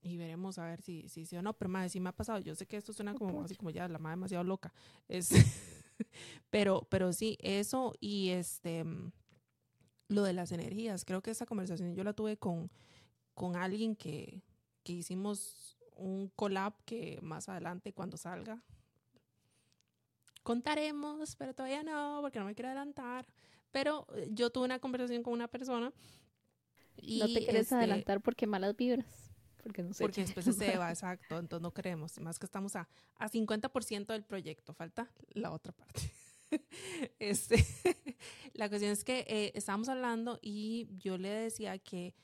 y 0.00 0.16
veremos 0.16 0.58
a 0.58 0.66
ver 0.66 0.80
si, 0.80 1.08
si 1.08 1.26
sí 1.26 1.36
o 1.36 1.42
no. 1.42 1.52
Pero 1.54 1.68
madre, 1.68 1.88
sí 1.88 2.00
me 2.00 2.10
ha 2.10 2.16
pasado. 2.16 2.38
Yo 2.38 2.54
sé 2.54 2.66
que 2.66 2.76
esto 2.76 2.92
suena 2.92 3.14
como 3.14 3.42
así 3.42 3.56
como 3.56 3.70
ya 3.70 3.88
la 3.88 3.98
madre 3.98 4.16
demasiado 4.16 4.44
loca. 4.44 4.72
Es, 5.08 5.30
pero, 6.50 6.86
pero 6.88 7.12
sí, 7.12 7.36
eso 7.40 7.94
y 8.00 8.30
este 8.30 8.84
lo 10.08 10.22
de 10.22 10.32
las 10.32 10.52
energías. 10.52 11.04
Creo 11.04 11.22
que 11.22 11.30
esa 11.30 11.46
conversación 11.46 11.94
yo 11.94 12.04
la 12.04 12.12
tuve 12.12 12.36
con, 12.36 12.70
con 13.34 13.56
alguien 13.56 13.96
que, 13.96 14.42
que 14.82 14.92
hicimos 14.92 15.78
un 15.96 16.28
collab 16.36 16.74
que 16.84 17.18
más 17.22 17.48
adelante 17.48 17.92
cuando 17.92 18.16
salga 18.16 18.62
contaremos, 20.42 21.36
pero 21.36 21.54
todavía 21.54 21.82
no, 21.82 22.18
porque 22.22 22.38
no 22.38 22.44
me 22.44 22.54
quiero 22.54 22.68
adelantar. 22.68 23.26
Pero 23.70 24.06
eh, 24.14 24.28
yo 24.30 24.50
tuve 24.50 24.64
una 24.64 24.78
conversación 24.78 25.22
con 25.22 25.32
una 25.32 25.48
persona. 25.48 25.92
Y 26.96 27.20
no 27.20 27.26
te 27.26 27.40
quieres 27.40 27.62
este, 27.62 27.74
adelantar 27.74 28.20
porque 28.20 28.46
malas 28.46 28.76
vibras. 28.76 29.32
Porque 29.62 29.82
no 29.82 29.94
sé. 29.94 30.04
Porque 30.04 30.22
después 30.22 30.44
se 30.44 30.76
va, 30.76 30.90
exacto. 30.90 31.38
Entonces 31.38 31.62
no 31.62 31.72
queremos. 31.72 32.18
Más 32.20 32.38
que 32.38 32.46
estamos 32.46 32.76
a, 32.76 32.88
a 33.16 33.28
50% 33.28 34.06
del 34.06 34.24
proyecto. 34.24 34.74
Falta 34.74 35.10
la 35.32 35.52
otra 35.52 35.72
parte. 35.72 36.12
este, 37.18 37.64
la 38.54 38.68
cuestión 38.68 38.92
es 38.92 39.04
que 39.04 39.24
eh, 39.28 39.52
estábamos 39.54 39.88
hablando 39.88 40.38
y 40.42 40.88
yo 40.98 41.18
le 41.18 41.28
decía 41.28 41.78
que 41.78 42.14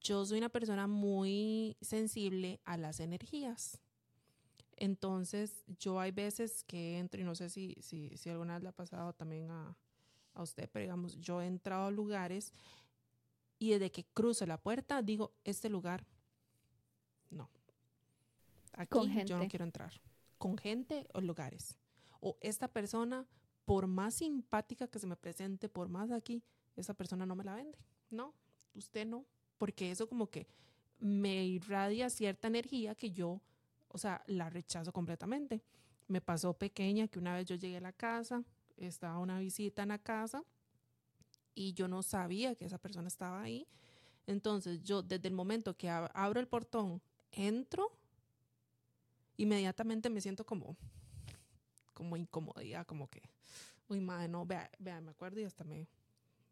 yo 0.00 0.24
soy 0.24 0.38
una 0.38 0.48
persona 0.48 0.86
muy 0.86 1.76
sensible 1.80 2.60
a 2.64 2.76
las 2.76 3.00
energías. 3.00 3.80
Entonces, 4.76 5.64
yo 5.78 5.98
hay 5.98 6.10
veces 6.10 6.62
que 6.64 6.98
entro, 6.98 7.20
y 7.20 7.24
no 7.24 7.34
sé 7.34 7.48
si, 7.48 7.76
si, 7.80 8.16
si 8.16 8.28
alguna 8.28 8.54
vez 8.54 8.62
le 8.62 8.68
ha 8.68 8.72
pasado 8.72 9.14
también 9.14 9.50
a, 9.50 9.76
a 10.34 10.42
usted, 10.42 10.68
pero 10.70 10.82
digamos, 10.82 11.18
yo 11.18 11.40
he 11.40 11.46
entrado 11.46 11.86
a 11.86 11.90
lugares 11.90 12.52
y 13.58 13.70
desde 13.70 13.90
que 13.90 14.04
cruzo 14.04 14.44
la 14.46 14.60
puerta 14.60 15.02
digo, 15.02 15.32
este 15.44 15.70
lugar, 15.70 16.06
no. 17.30 17.48
Aquí 18.74 18.98
yo 19.24 19.38
no 19.38 19.48
quiero 19.48 19.64
entrar. 19.64 19.92
Con 20.36 20.58
gente 20.58 21.06
o 21.14 21.20
lugares. 21.22 21.78
O 22.20 22.36
esta 22.42 22.68
persona, 22.68 23.26
por 23.64 23.86
más 23.86 24.16
simpática 24.16 24.86
que 24.88 24.98
se 24.98 25.06
me 25.06 25.16
presente, 25.16 25.70
por 25.70 25.88
más 25.88 26.10
aquí, 26.10 26.42
esa 26.76 26.92
persona 26.92 27.24
no 27.24 27.34
me 27.34 27.44
la 27.44 27.54
vende. 27.54 27.78
No, 28.10 28.34
usted 28.74 29.06
no. 29.06 29.24
Porque 29.56 29.90
eso 29.90 30.06
como 30.06 30.28
que 30.28 30.46
me 30.98 31.46
irradia 31.46 32.10
cierta 32.10 32.48
energía 32.48 32.94
que 32.94 33.10
yo 33.10 33.40
o 33.96 33.98
sea, 33.98 34.22
la 34.26 34.50
rechazo 34.50 34.92
completamente. 34.92 35.62
Me 36.06 36.20
pasó 36.20 36.52
pequeña 36.52 37.08
que 37.08 37.18
una 37.18 37.34
vez 37.34 37.46
yo 37.46 37.56
llegué 37.56 37.78
a 37.78 37.80
la 37.80 37.92
casa, 37.92 38.44
estaba 38.76 39.18
una 39.18 39.38
visita 39.38 39.82
en 39.82 39.88
la 39.88 39.98
casa 39.98 40.44
y 41.54 41.72
yo 41.72 41.88
no 41.88 42.02
sabía 42.02 42.54
que 42.54 42.66
esa 42.66 42.76
persona 42.76 43.08
estaba 43.08 43.40
ahí. 43.40 43.66
Entonces 44.26 44.82
yo 44.82 45.02
desde 45.02 45.28
el 45.28 45.34
momento 45.34 45.74
que 45.78 45.88
abro 45.88 46.40
el 46.40 46.46
portón, 46.46 47.00
entro, 47.32 47.90
inmediatamente 49.38 50.10
me 50.10 50.20
siento 50.20 50.44
como, 50.44 50.76
como 51.94 52.18
incomodidad, 52.18 52.86
como 52.86 53.08
que, 53.08 53.22
uy, 53.88 54.00
madre, 54.00 54.28
no, 54.28 54.44
vea, 54.44 54.70
vea, 54.78 55.00
me 55.00 55.12
acuerdo 55.12 55.40
y 55.40 55.44
hasta 55.44 55.64
me, 55.64 55.88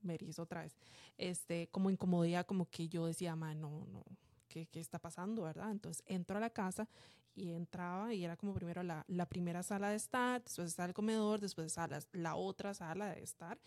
me 0.00 0.14
erizo 0.14 0.44
otra 0.44 0.62
vez. 0.62 0.78
Este, 1.18 1.68
como 1.68 1.90
incomodidad, 1.90 2.46
como 2.46 2.70
que 2.70 2.88
yo 2.88 3.04
decía, 3.04 3.36
madre, 3.36 3.56
no, 3.56 3.84
no, 3.92 4.02
¿qué, 4.48 4.64
¿qué, 4.66 4.80
está 4.80 4.98
pasando, 4.98 5.42
verdad? 5.42 5.70
Entonces 5.72 6.02
entro 6.06 6.38
a 6.38 6.40
la 6.40 6.48
casa 6.48 6.88
y 7.34 7.52
entraba 7.52 8.14
y 8.14 8.24
era 8.24 8.36
como 8.36 8.54
primero 8.54 8.82
la, 8.82 9.04
la 9.08 9.28
primera 9.28 9.62
sala 9.62 9.90
de 9.90 9.96
estar, 9.96 10.42
después 10.42 10.68
está 10.68 10.84
el 10.84 10.94
comedor, 10.94 11.40
después 11.40 11.66
está 11.66 11.86
la, 11.86 12.00
la 12.12 12.36
otra 12.36 12.74
sala 12.74 13.14
de 13.14 13.22
estar 13.22 13.58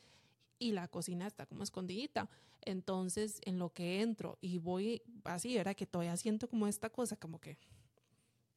y 0.59 0.71
la 0.71 0.87
cocina 0.87 1.27
está 1.27 1.45
como 1.45 1.63
escondidita. 1.63 2.29
Entonces, 2.61 3.39
en 3.45 3.59
lo 3.59 3.71
que 3.71 4.01
entro 4.01 4.37
y 4.41 4.57
voy 4.57 5.01
así, 5.23 5.57
era 5.57 5.73
que 5.73 5.85
todavía 5.85 6.17
siento 6.17 6.49
como 6.49 6.67
esta 6.67 6.89
cosa, 6.89 7.15
como 7.15 7.39
que 7.39 7.57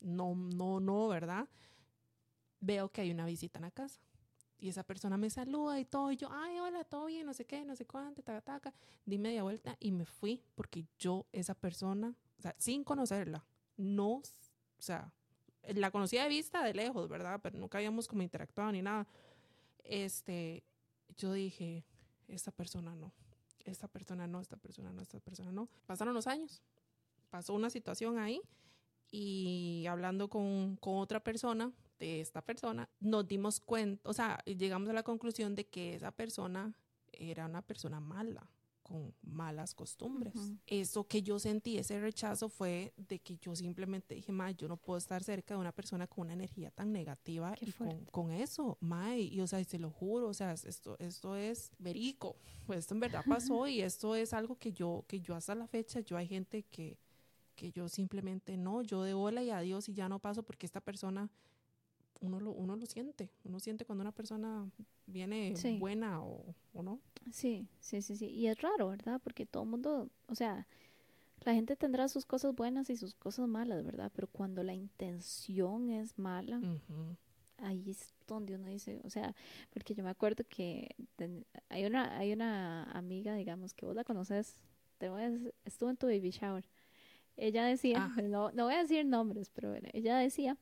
no, 0.00 0.34
no, 0.34 0.80
no, 0.80 1.08
¿verdad? 1.08 1.48
Veo 2.61 2.90
que 2.90 3.02
hay 3.02 3.11
una 3.11 3.26
visita 3.26 3.58
en 3.58 3.64
la 3.64 3.70
casa. 3.70 4.00
Y 4.58 4.68
esa 4.68 4.82
persona 4.82 5.16
me 5.16 5.30
saluda 5.30 5.80
y 5.80 5.86
todo, 5.86 6.12
y 6.12 6.16
yo, 6.16 6.28
ay, 6.30 6.58
hola, 6.58 6.84
todo 6.84 7.06
bien, 7.06 7.24
no 7.24 7.32
sé 7.32 7.46
qué, 7.46 7.64
no 7.64 7.74
sé 7.76 7.86
cuánto, 7.86 8.22
taca, 8.22 8.42
taca. 8.42 8.74
Di 9.06 9.16
media 9.16 9.42
vuelta 9.42 9.76
y 9.80 9.90
me 9.90 10.04
fui 10.04 10.42
porque 10.54 10.86
yo, 10.98 11.26
esa 11.32 11.54
persona, 11.54 12.14
o 12.38 12.42
sea, 12.42 12.54
sin 12.58 12.84
conocerla, 12.84 13.46
no 13.78 14.20
o 14.80 14.82
sea, 14.82 15.12
la 15.74 15.90
conocía 15.90 16.22
de 16.22 16.30
vista, 16.30 16.64
de 16.64 16.72
lejos, 16.72 17.06
¿verdad? 17.08 17.38
Pero 17.42 17.58
nunca 17.58 17.76
habíamos 17.76 18.08
como 18.08 18.22
interactuado 18.22 18.72
ni 18.72 18.80
nada. 18.80 19.06
Este, 19.84 20.64
yo 21.18 21.34
dije, 21.34 21.84
esta 22.28 22.50
persona 22.50 22.96
no, 22.96 23.12
esta 23.64 23.88
persona 23.88 24.26
no, 24.26 24.40
esta 24.40 24.56
persona 24.56 24.90
no, 24.90 25.02
esta 25.02 25.20
persona 25.20 25.52
no. 25.52 25.68
Pasaron 25.86 26.14
los 26.14 26.26
años, 26.26 26.62
pasó 27.28 27.52
una 27.54 27.68
situación 27.68 28.18
ahí 28.18 28.40
y 29.10 29.84
hablando 29.86 30.28
con, 30.28 30.76
con 30.76 30.96
otra 30.96 31.22
persona 31.22 31.70
de 31.98 32.22
esta 32.22 32.40
persona, 32.40 32.88
nos 33.00 33.28
dimos 33.28 33.60
cuenta, 33.60 34.08
o 34.08 34.14
sea, 34.14 34.42
llegamos 34.46 34.88
a 34.88 34.94
la 34.94 35.02
conclusión 35.02 35.54
de 35.54 35.66
que 35.66 35.94
esa 35.94 36.10
persona 36.10 36.72
era 37.12 37.44
una 37.44 37.60
persona 37.60 38.00
mala 38.00 38.48
con 38.91 39.14
malas 39.22 39.72
costumbres. 39.72 40.34
Eso 40.66 41.07
que 41.07 41.22
yo 41.22 41.38
sentí, 41.38 41.78
ese 41.78 42.01
rechazo 42.01 42.49
fue 42.49 42.93
de 42.97 43.20
que 43.20 43.36
yo 43.36 43.55
simplemente 43.55 44.16
dije, 44.16 44.32
ma, 44.32 44.51
yo 44.51 44.66
no 44.66 44.76
puedo 44.76 44.99
estar 44.99 45.22
cerca 45.22 45.55
de 45.55 45.61
una 45.61 45.70
persona 45.70 46.09
con 46.09 46.24
una 46.24 46.32
energía 46.32 46.72
tan 46.72 46.91
negativa 46.93 47.55
y 47.61 47.70
con, 47.70 48.05
con, 48.07 48.32
eso, 48.32 48.78
ma, 48.80 49.16
y, 49.16 49.41
o 49.41 49.47
sea, 49.47 49.61
y 49.61 49.64
se 49.64 49.78
lo 49.78 49.91
juro, 49.91 50.26
o 50.26 50.34
sea, 50.34 50.55
esto, 50.55 50.97
esto 50.99 51.36
es 51.36 51.70
verico, 51.78 52.34
pues 52.66 52.80
esto 52.80 52.95
en 52.95 53.01
verdad 53.01 53.24
pasó 53.28 53.68
y 53.68 53.80
esto 53.80 54.16
es 54.16 54.32
algo 54.32 54.57
que 54.59 54.72
yo, 54.72 55.05
que 55.07 55.20
yo 55.20 55.36
hasta 55.36 55.55
la 55.55 55.68
fecha, 55.68 56.01
yo 56.01 56.16
hay 56.16 56.26
gente 56.26 56.64
que, 56.64 56.99
que 57.55 57.70
yo 57.70 57.88
simplemente 57.88 58.57
no, 58.57 58.82
yo 58.82 59.05
de 59.05 59.14
hola 59.14 59.45
y 59.45 59.51
adiós 59.51 59.88
y 59.88 59.95
ya 59.95 60.09
no 60.09 60.18
paso 60.18 60.43
porque 60.43 60.66
esta 60.66 60.80
persona 60.80 61.30
uno 62.20 62.40
lo, 62.40 62.52
uno 62.52 62.76
lo 62.76 62.86
siente, 62.86 63.30
uno 63.44 63.60
siente 63.60 63.84
cuando 63.84 64.02
una 64.02 64.12
persona 64.12 64.70
viene 65.06 65.54
buena 65.78 66.22
o, 66.22 66.54
o, 66.72 66.82
no. 66.82 67.00
Sí, 67.32 67.66
sí, 67.80 68.02
sí, 68.02 68.16
sí. 68.16 68.26
Y 68.26 68.46
es 68.46 68.60
raro, 68.60 68.88
¿verdad? 68.88 69.20
Porque 69.22 69.46
todo 69.46 69.62
el 69.62 69.68
mundo, 69.70 70.10
o 70.26 70.34
sea, 70.34 70.66
la 71.44 71.54
gente 71.54 71.76
tendrá 71.76 72.08
sus 72.08 72.26
cosas 72.26 72.54
buenas 72.54 72.90
y 72.90 72.96
sus 72.96 73.14
cosas 73.14 73.48
malas, 73.48 73.84
¿verdad? 73.84 74.12
Pero 74.14 74.28
cuando 74.28 74.62
la 74.62 74.74
intención 74.74 75.88
es 75.88 76.18
mala, 76.18 76.60
ahí 77.58 77.90
es 77.90 78.14
donde 78.26 78.54
uno 78.54 78.68
dice, 78.68 79.00
o 79.04 79.10
sea, 79.10 79.34
porque 79.70 79.94
yo 79.94 80.04
me 80.04 80.10
acuerdo 80.10 80.44
que 80.48 80.94
hay 81.68 81.86
una 81.86 82.16
hay 82.18 82.32
una 82.32 82.84
amiga, 82.92 83.34
digamos, 83.34 83.72
que 83.72 83.86
vos 83.86 83.96
la 83.96 84.04
conoces, 84.04 84.56
te 84.98 85.08
voy 85.08 85.22
a, 85.22 85.32
estuvo 85.64 85.88
en 85.88 85.96
tu 85.96 86.06
baby 86.06 86.30
shower. 86.30 86.64
Ella 87.36 87.64
decía, 87.64 88.12
ah. 88.14 88.22
no, 88.22 88.52
no 88.52 88.64
voy 88.64 88.74
a 88.74 88.82
decir 88.82 89.06
nombres, 89.06 89.48
pero 89.48 89.74
ella 89.94 90.18
decía 90.18 90.58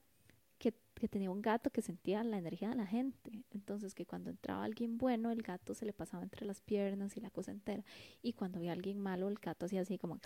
que 0.98 1.08
tenía 1.08 1.30
un 1.30 1.42
gato 1.42 1.70
que 1.70 1.82
sentía 1.82 2.22
la 2.24 2.38
energía 2.38 2.70
de 2.70 2.76
la 2.76 2.86
gente. 2.86 3.44
Entonces, 3.50 3.94
que 3.94 4.06
cuando 4.06 4.30
entraba 4.30 4.64
alguien 4.64 4.98
bueno, 4.98 5.30
el 5.30 5.42
gato 5.42 5.74
se 5.74 5.86
le 5.86 5.92
pasaba 5.92 6.22
entre 6.22 6.46
las 6.46 6.60
piernas 6.60 7.16
y 7.16 7.20
la 7.20 7.30
cosa 7.30 7.50
entera. 7.50 7.84
Y 8.22 8.32
cuando 8.32 8.58
había 8.58 8.72
alguien 8.72 8.98
malo, 8.98 9.28
el 9.28 9.38
gato 9.38 9.66
hacía 9.66 9.82
así 9.82 9.98
como... 9.98 10.18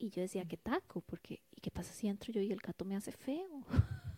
Y 0.00 0.10
yo 0.10 0.22
decía, 0.22 0.44
qué 0.46 0.56
taco, 0.56 1.00
porque 1.00 1.42
¿y 1.50 1.60
qué 1.60 1.70
pasa 1.72 1.92
si 1.92 2.06
entro 2.06 2.32
yo 2.32 2.40
y 2.40 2.52
el 2.52 2.60
gato 2.60 2.84
me 2.84 2.94
hace 2.94 3.10
feo? 3.10 3.64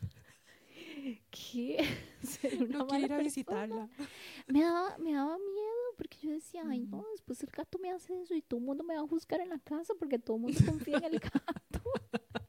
¿Qué? 1.31 1.85
no 2.69 2.87
quiero 2.87 3.07
ir 3.07 3.13
a 3.13 3.19
visitarla. 3.19 3.89
Me 4.47 4.63
daba, 4.63 4.99
me 4.99 5.15
daba 5.15 5.39
miedo 5.39 5.71
porque 5.97 6.19
yo 6.23 6.31
decía, 6.31 6.63
ay 6.67 6.81
no, 6.81 7.05
después 7.13 7.43
el 7.43 7.51
gato 7.51 7.79
me 7.79 7.91
hace 7.91 8.21
eso 8.21 8.35
y 8.35 8.43
todo 8.43 8.61
el 8.61 8.67
mundo 8.67 8.85
me 8.85 8.95
va 8.95 9.03
a 9.03 9.07
juzgar 9.07 9.41
en 9.41 9.49
la 9.49 9.59
casa 9.59 9.95
porque 9.99 10.19
todo 10.19 10.37
el 10.37 10.43
mundo 10.43 10.61
confía 10.67 10.99
en 10.99 11.05
el 11.05 11.19
gato. 11.19 11.83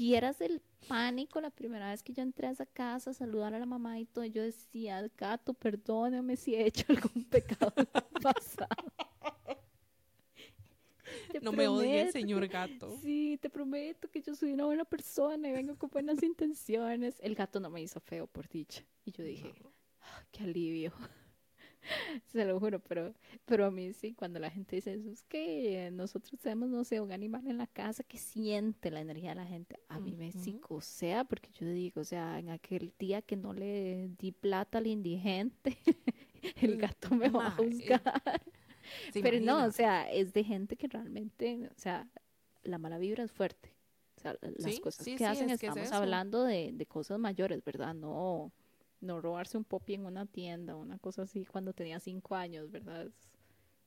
Vieras 0.00 0.40
el 0.40 0.62
pánico 0.88 1.42
la 1.42 1.50
primera 1.50 1.90
vez 1.90 2.02
que 2.02 2.14
yo 2.14 2.22
entré 2.22 2.46
a 2.46 2.52
esa 2.52 2.64
casa 2.64 3.10
a 3.10 3.12
saludar 3.12 3.52
a 3.52 3.58
la 3.58 3.66
mamá 3.66 4.00
y 4.00 4.06
todo. 4.06 4.24
Yo 4.24 4.42
decía, 4.42 5.06
gato, 5.18 5.52
perdóname 5.52 6.36
si 6.36 6.54
he 6.54 6.64
hecho 6.64 6.86
algún 6.88 7.22
pecado 7.24 7.70
en 7.76 7.86
el 7.92 8.02
pasado. 8.22 8.92
no 11.42 11.52
me 11.52 11.68
odie, 11.68 12.10
señor 12.12 12.48
gato. 12.48 12.98
Sí, 13.02 13.38
te 13.42 13.50
prometo 13.50 14.10
que 14.10 14.22
yo 14.22 14.34
soy 14.34 14.54
una 14.54 14.64
buena 14.64 14.86
persona 14.86 15.50
y 15.50 15.52
vengo 15.52 15.76
con 15.76 15.90
buenas 15.90 16.22
intenciones. 16.22 17.16
El 17.20 17.34
gato 17.34 17.60
no 17.60 17.68
me 17.68 17.82
hizo 17.82 18.00
feo, 18.00 18.26
por 18.26 18.48
dicha. 18.48 18.82
Y 19.04 19.12
yo 19.12 19.22
dije, 19.22 19.52
ah, 20.00 20.24
qué 20.32 20.44
alivio. 20.44 20.94
se 22.32 22.44
lo 22.44 22.58
juro, 22.60 22.80
pero, 22.80 23.14
pero 23.44 23.66
a 23.66 23.70
mí 23.70 23.92
sí, 23.92 24.14
cuando 24.14 24.38
la 24.38 24.50
gente 24.50 24.76
dice 24.76 24.94
eso, 24.94 25.10
es 25.10 25.22
que 25.24 25.90
nosotros 25.92 26.40
tenemos, 26.40 26.68
no 26.68 26.84
sé, 26.84 27.00
un 27.00 27.12
animal 27.12 27.46
en 27.46 27.58
la 27.58 27.66
casa 27.66 28.02
que 28.02 28.18
siente 28.18 28.90
la 28.90 29.00
energía 29.00 29.30
de 29.30 29.36
la 29.36 29.46
gente, 29.46 29.78
a 29.88 29.98
mí 29.98 30.14
me 30.16 30.32
psicosea, 30.32 31.24
porque 31.24 31.50
yo 31.52 31.66
digo, 31.66 32.00
o 32.00 32.04
sea, 32.04 32.38
en 32.38 32.50
aquel 32.50 32.92
día 32.98 33.22
que 33.22 33.36
no 33.36 33.52
le 33.52 34.08
di 34.18 34.32
plata 34.32 34.78
al 34.78 34.86
indigente, 34.86 35.78
el 36.60 36.76
gato 36.76 37.14
me 37.14 37.28
va 37.28 37.48
a 37.48 37.50
juzgar. 37.52 38.22
pero 39.14 39.40
no, 39.40 39.64
o 39.64 39.70
sea, 39.70 40.10
es 40.10 40.32
de 40.32 40.44
gente 40.44 40.76
que 40.76 40.88
realmente, 40.88 41.68
o 41.74 41.78
sea, 41.78 42.08
la 42.62 42.78
mala 42.78 42.98
vibra 42.98 43.24
es 43.24 43.32
fuerte. 43.32 43.74
O 44.16 44.20
sea, 44.20 44.36
las 44.42 44.80
cosas 44.80 45.06
que 45.06 45.24
hacen, 45.24 45.48
estamos 45.48 45.92
hablando 45.92 46.44
de, 46.44 46.72
de 46.74 46.86
cosas 46.86 47.18
mayores, 47.18 47.64
¿verdad? 47.64 47.94
No, 47.94 48.52
no 49.00 49.20
robarse 49.20 49.56
un 49.56 49.64
popi 49.64 49.94
en 49.94 50.06
una 50.06 50.26
tienda, 50.26 50.76
una 50.76 50.98
cosa 50.98 51.22
así 51.22 51.44
cuando 51.44 51.72
tenía 51.72 52.00
cinco 52.00 52.34
años, 52.34 52.70
¿verdad? 52.70 53.06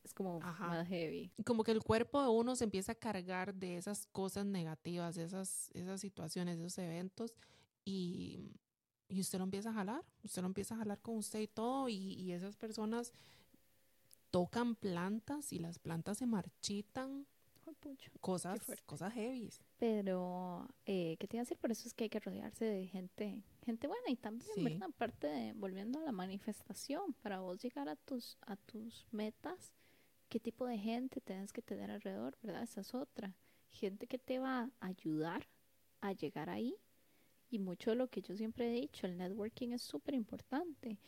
Es, 0.03 0.13
como 0.13 0.39
más 0.39 0.87
heavy. 0.87 1.31
Como 1.45 1.63
que 1.63 1.71
el 1.71 1.81
cuerpo 1.81 2.21
de 2.21 2.27
uno 2.27 2.57
se 2.57 2.65
empieza 2.65 2.91
a 2.91 2.95
cargar 2.95 3.53
de 3.53 3.77
esas 3.77 4.05
cosas 4.07 4.45
negativas, 4.45 5.15
de 5.15 5.23
esas, 5.23 5.71
esas 5.73 6.01
situaciones, 6.01 6.59
esos 6.59 6.77
eventos 6.77 7.33
y, 7.85 8.51
y 9.07 9.21
usted 9.21 9.37
lo 9.37 9.45
empieza 9.45 9.69
a 9.69 9.73
jalar, 9.73 10.03
usted 10.23 10.41
lo 10.41 10.47
empieza 10.47 10.75
a 10.75 10.79
jalar 10.79 10.99
con 11.01 11.15
usted 11.15 11.39
y 11.39 11.47
todo 11.47 11.87
y, 11.87 11.95
y 11.95 12.33
esas 12.33 12.57
personas 12.57 13.13
tocan 14.33 14.75
plantas 14.75 15.53
y 15.53 15.59
las 15.59 15.77
plantas 15.77 16.17
se 16.17 16.25
marchitan. 16.25 17.27
Ay. 17.65 17.97
Cosas, 18.19 18.59
cosas 18.85 19.13
heavy. 19.13 19.49
Pero, 19.77 20.67
eh, 20.85 21.17
¿qué 21.19 21.27
te 21.27 21.37
iba 21.37 21.41
a 21.41 21.45
decir? 21.45 21.57
Por 21.57 21.71
eso 21.71 21.87
es 21.87 21.93
que 21.93 22.05
hay 22.05 22.09
que 22.09 22.19
rodearse 22.19 22.65
de 22.65 22.87
gente, 22.87 23.43
gente 23.63 23.87
buena 23.87 24.09
y 24.09 24.15
también, 24.15 24.51
Sí. 24.55 24.63
¿verdad? 24.63 24.89
Aparte 24.89 25.27
de, 25.27 25.53
volviendo 25.53 25.99
a 25.99 26.03
la 26.03 26.11
manifestación, 26.11 27.13
para 27.21 27.39
vos 27.39 27.61
llegar 27.61 27.89
a 27.89 27.95
tus, 27.95 28.37
a 28.41 28.55
tus 28.55 29.05
metas, 29.11 29.73
¿qué 30.29 30.39
tipo 30.39 30.65
de 30.65 30.77
gente 30.77 31.21
tienes 31.21 31.51
que 31.53 31.61
tener 31.61 31.91
alrededor, 31.91 32.37
verdad? 32.41 32.63
Esa 32.63 32.81
es 32.81 32.93
otra. 32.93 33.35
Gente 33.71 34.07
que 34.07 34.19
te 34.19 34.39
va 34.39 34.69
a 34.79 34.85
ayudar 34.87 35.47
a 36.01 36.11
llegar 36.13 36.49
ahí. 36.49 36.75
Y 37.49 37.59
mucho 37.59 37.91
de 37.91 37.95
lo 37.95 38.07
que 38.09 38.21
yo 38.21 38.35
siempre 38.35 38.67
he 38.67 38.81
dicho, 38.81 39.05
el 39.05 39.17
networking 39.17 39.69
es 39.69 39.81
súper 39.81 40.15
importante. 40.15 40.99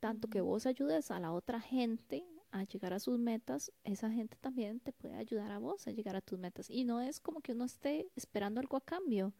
Tanto 0.00 0.28
que 0.28 0.40
vos 0.40 0.66
ayudes 0.66 1.10
a 1.10 1.20
la 1.20 1.32
otra 1.32 1.60
gente 1.60 2.26
a 2.50 2.64
llegar 2.64 2.92
a 2.92 3.00
sus 3.00 3.18
metas, 3.18 3.72
esa 3.82 4.10
gente 4.10 4.36
también 4.40 4.78
te 4.80 4.92
puede 4.92 5.16
ayudar 5.16 5.50
a 5.50 5.58
vos 5.58 5.86
a 5.88 5.90
llegar 5.90 6.14
a 6.14 6.20
tus 6.20 6.38
metas. 6.38 6.68
Y 6.70 6.84
no 6.84 7.00
es 7.00 7.18
como 7.20 7.40
que 7.40 7.52
uno 7.52 7.64
esté 7.64 8.06
esperando 8.14 8.60
algo 8.60 8.76
a 8.76 8.80
cambio, 8.80 9.32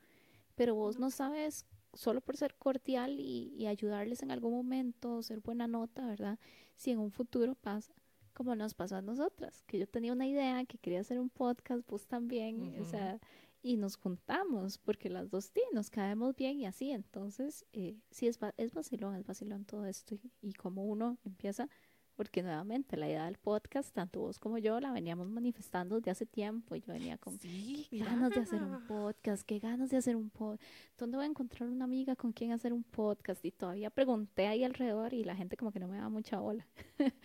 pero 0.56 0.74
vos 0.74 0.98
no 0.98 1.10
sabes, 1.10 1.64
solo 1.96 2.20
por 2.20 2.36
ser 2.36 2.54
cordial 2.56 3.18
y, 3.20 3.52
y 3.56 3.66
ayudarles 3.66 4.22
en 4.22 4.30
algún 4.30 4.52
momento, 4.52 5.22
ser 5.22 5.40
buena 5.40 5.66
nota, 5.66 6.06
¿verdad? 6.06 6.38
Si 6.76 6.90
en 6.90 6.98
un 6.98 7.10
futuro 7.10 7.54
pasa, 7.54 7.94
como 8.32 8.54
nos 8.56 8.74
pasó 8.74 8.96
a 8.96 9.02
nosotras, 9.02 9.62
que 9.66 9.78
yo 9.78 9.86
tenía 9.86 10.12
una 10.12 10.26
idea, 10.26 10.64
que 10.64 10.78
quería 10.78 11.00
hacer 11.00 11.18
un 11.20 11.30
podcast, 11.30 11.86
vos 11.88 12.06
también, 12.06 12.74
o 12.80 12.84
sea, 12.84 13.20
y 13.62 13.76
nos 13.78 13.96
juntamos, 13.96 14.76
porque 14.78 15.08
las 15.08 15.30
dos 15.30 15.46
sí, 15.46 15.60
nos 15.72 15.88
caemos 15.88 16.34
bien 16.36 16.58
y 16.60 16.66
así, 16.66 16.90
entonces, 16.90 17.64
eh, 17.72 17.96
sí, 18.10 18.26
es, 18.26 18.38
va- 18.38 18.52
es 18.58 18.74
vacilón, 18.74 19.14
es 19.14 19.24
vacilón 19.24 19.64
todo 19.64 19.86
esto, 19.86 20.14
y, 20.14 20.20
y 20.42 20.52
como 20.52 20.84
uno 20.84 21.16
empieza 21.24 21.68
porque 22.14 22.42
nuevamente 22.42 22.96
la 22.96 23.08
idea 23.08 23.26
del 23.26 23.38
podcast, 23.38 23.92
tanto 23.94 24.20
vos 24.20 24.38
como 24.38 24.58
yo, 24.58 24.80
la 24.80 24.92
veníamos 24.92 25.28
manifestando 25.28 25.96
desde 25.96 26.10
hace 26.10 26.26
tiempo. 26.26 26.74
Y 26.74 26.80
yo 26.80 26.92
venía 26.92 27.18
con 27.18 27.38
Sí, 27.38 27.86
qué 27.90 27.98
ganas 27.98 28.30
de 28.30 28.40
hacer 28.40 28.62
un 28.62 28.86
podcast, 28.86 29.42
qué 29.44 29.58
ganas 29.58 29.90
de 29.90 29.96
hacer 29.96 30.16
un 30.16 30.30
podcast. 30.30 30.62
¿Dónde 30.98 31.16
voy 31.16 31.24
a 31.24 31.28
encontrar 31.28 31.68
una 31.68 31.84
amiga 31.84 32.16
con 32.16 32.32
quien 32.32 32.52
hacer 32.52 32.72
un 32.72 32.84
podcast? 32.84 33.44
Y 33.44 33.50
todavía 33.50 33.90
pregunté 33.90 34.46
ahí 34.46 34.64
alrededor 34.64 35.12
y 35.12 35.24
la 35.24 35.36
gente 35.36 35.56
como 35.56 35.72
que 35.72 35.80
no 35.80 35.88
me 35.88 35.96
daba 35.96 36.08
mucha 36.08 36.38
bola. 36.38 36.66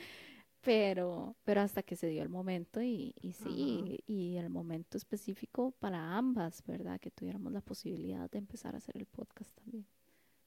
Pero, 0.62 1.38
pero 1.46 1.62
hasta 1.62 1.84
que 1.84 1.96
se 1.96 2.08
dio 2.08 2.22
el 2.22 2.28
momento 2.28 2.82
y, 2.82 3.16
y 3.22 3.32
sí, 3.32 4.04
y 4.08 4.36
el 4.36 4.50
momento 4.50 4.98
específico 4.98 5.72
para 5.80 6.18
ambas, 6.18 6.62
¿verdad? 6.66 7.00
Que 7.00 7.12
tuviéramos 7.12 7.54
la 7.54 7.62
posibilidad 7.62 8.30
de 8.30 8.40
empezar 8.40 8.76
a 8.76 8.80
hacer 8.80 8.98
el 8.98 9.06
podcast 9.06 9.56
también. 9.56 9.88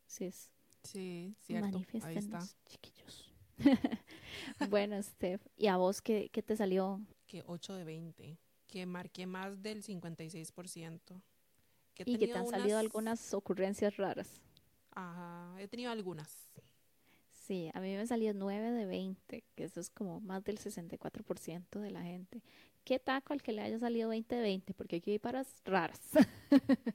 Sí, 0.06 0.26
es 0.26 0.52
Sí, 0.82 1.34
cierto. 1.40 1.80
Ahí 2.02 2.16
está. 2.16 2.40
Chiquillos. 2.66 3.32
bueno, 4.70 5.02
Steph, 5.02 5.40
¿y 5.56 5.66
a 5.68 5.76
vos 5.76 6.00
qué, 6.02 6.28
qué 6.32 6.42
te 6.42 6.56
salió? 6.56 7.00
Que 7.26 7.42
8 7.46 7.74
de 7.74 7.84
20. 7.84 8.38
Que 8.66 8.86
marqué 8.86 9.26
más 9.26 9.62
del 9.62 9.82
56%. 9.82 11.20
Que 11.94 12.04
Y 12.06 12.16
que 12.18 12.26
te 12.26 12.34
han 12.38 12.48
salido 12.48 12.78
unas- 12.78 12.84
algunas 12.84 13.34
ocurrencias 13.34 13.96
raras. 13.96 14.40
Ajá, 14.92 15.54
he 15.60 15.68
tenido 15.68 15.90
algunas. 15.90 16.48
Sí, 17.30 17.70
a 17.74 17.80
mí 17.80 17.94
me 17.96 18.06
salió 18.06 18.32
9 18.34 18.70
de 18.70 18.86
20, 18.86 19.44
que 19.54 19.64
eso 19.64 19.80
es 19.80 19.90
como 19.90 20.20
más 20.20 20.44
del 20.44 20.58
64% 20.58 21.80
de 21.80 21.90
la 21.90 22.02
gente. 22.02 22.42
¿Qué 22.84 22.98
taco 22.98 23.32
al 23.32 23.42
que 23.42 23.52
le 23.52 23.62
haya 23.62 23.78
salido 23.78 24.08
20 24.08 24.34
de 24.36 24.40
20? 24.42 24.74
Porque 24.74 24.96
aquí 24.96 25.10
hay 25.12 25.18
paras 25.18 25.60
raras. 25.64 26.00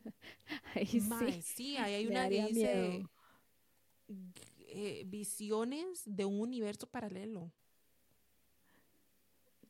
Ahí 0.74 0.86
sí. 1.02 1.42
sí, 1.42 1.78
ahí 1.78 1.94
hay 1.96 2.06
me 2.06 2.12
una 2.12 2.30
que 2.30 2.46
dice 2.48 2.54
miedo. 2.54 3.10
Eh, 4.68 5.04
visiones 5.08 6.04
de 6.06 6.26
un 6.26 6.40
universo 6.40 6.88
paralelo. 6.88 7.52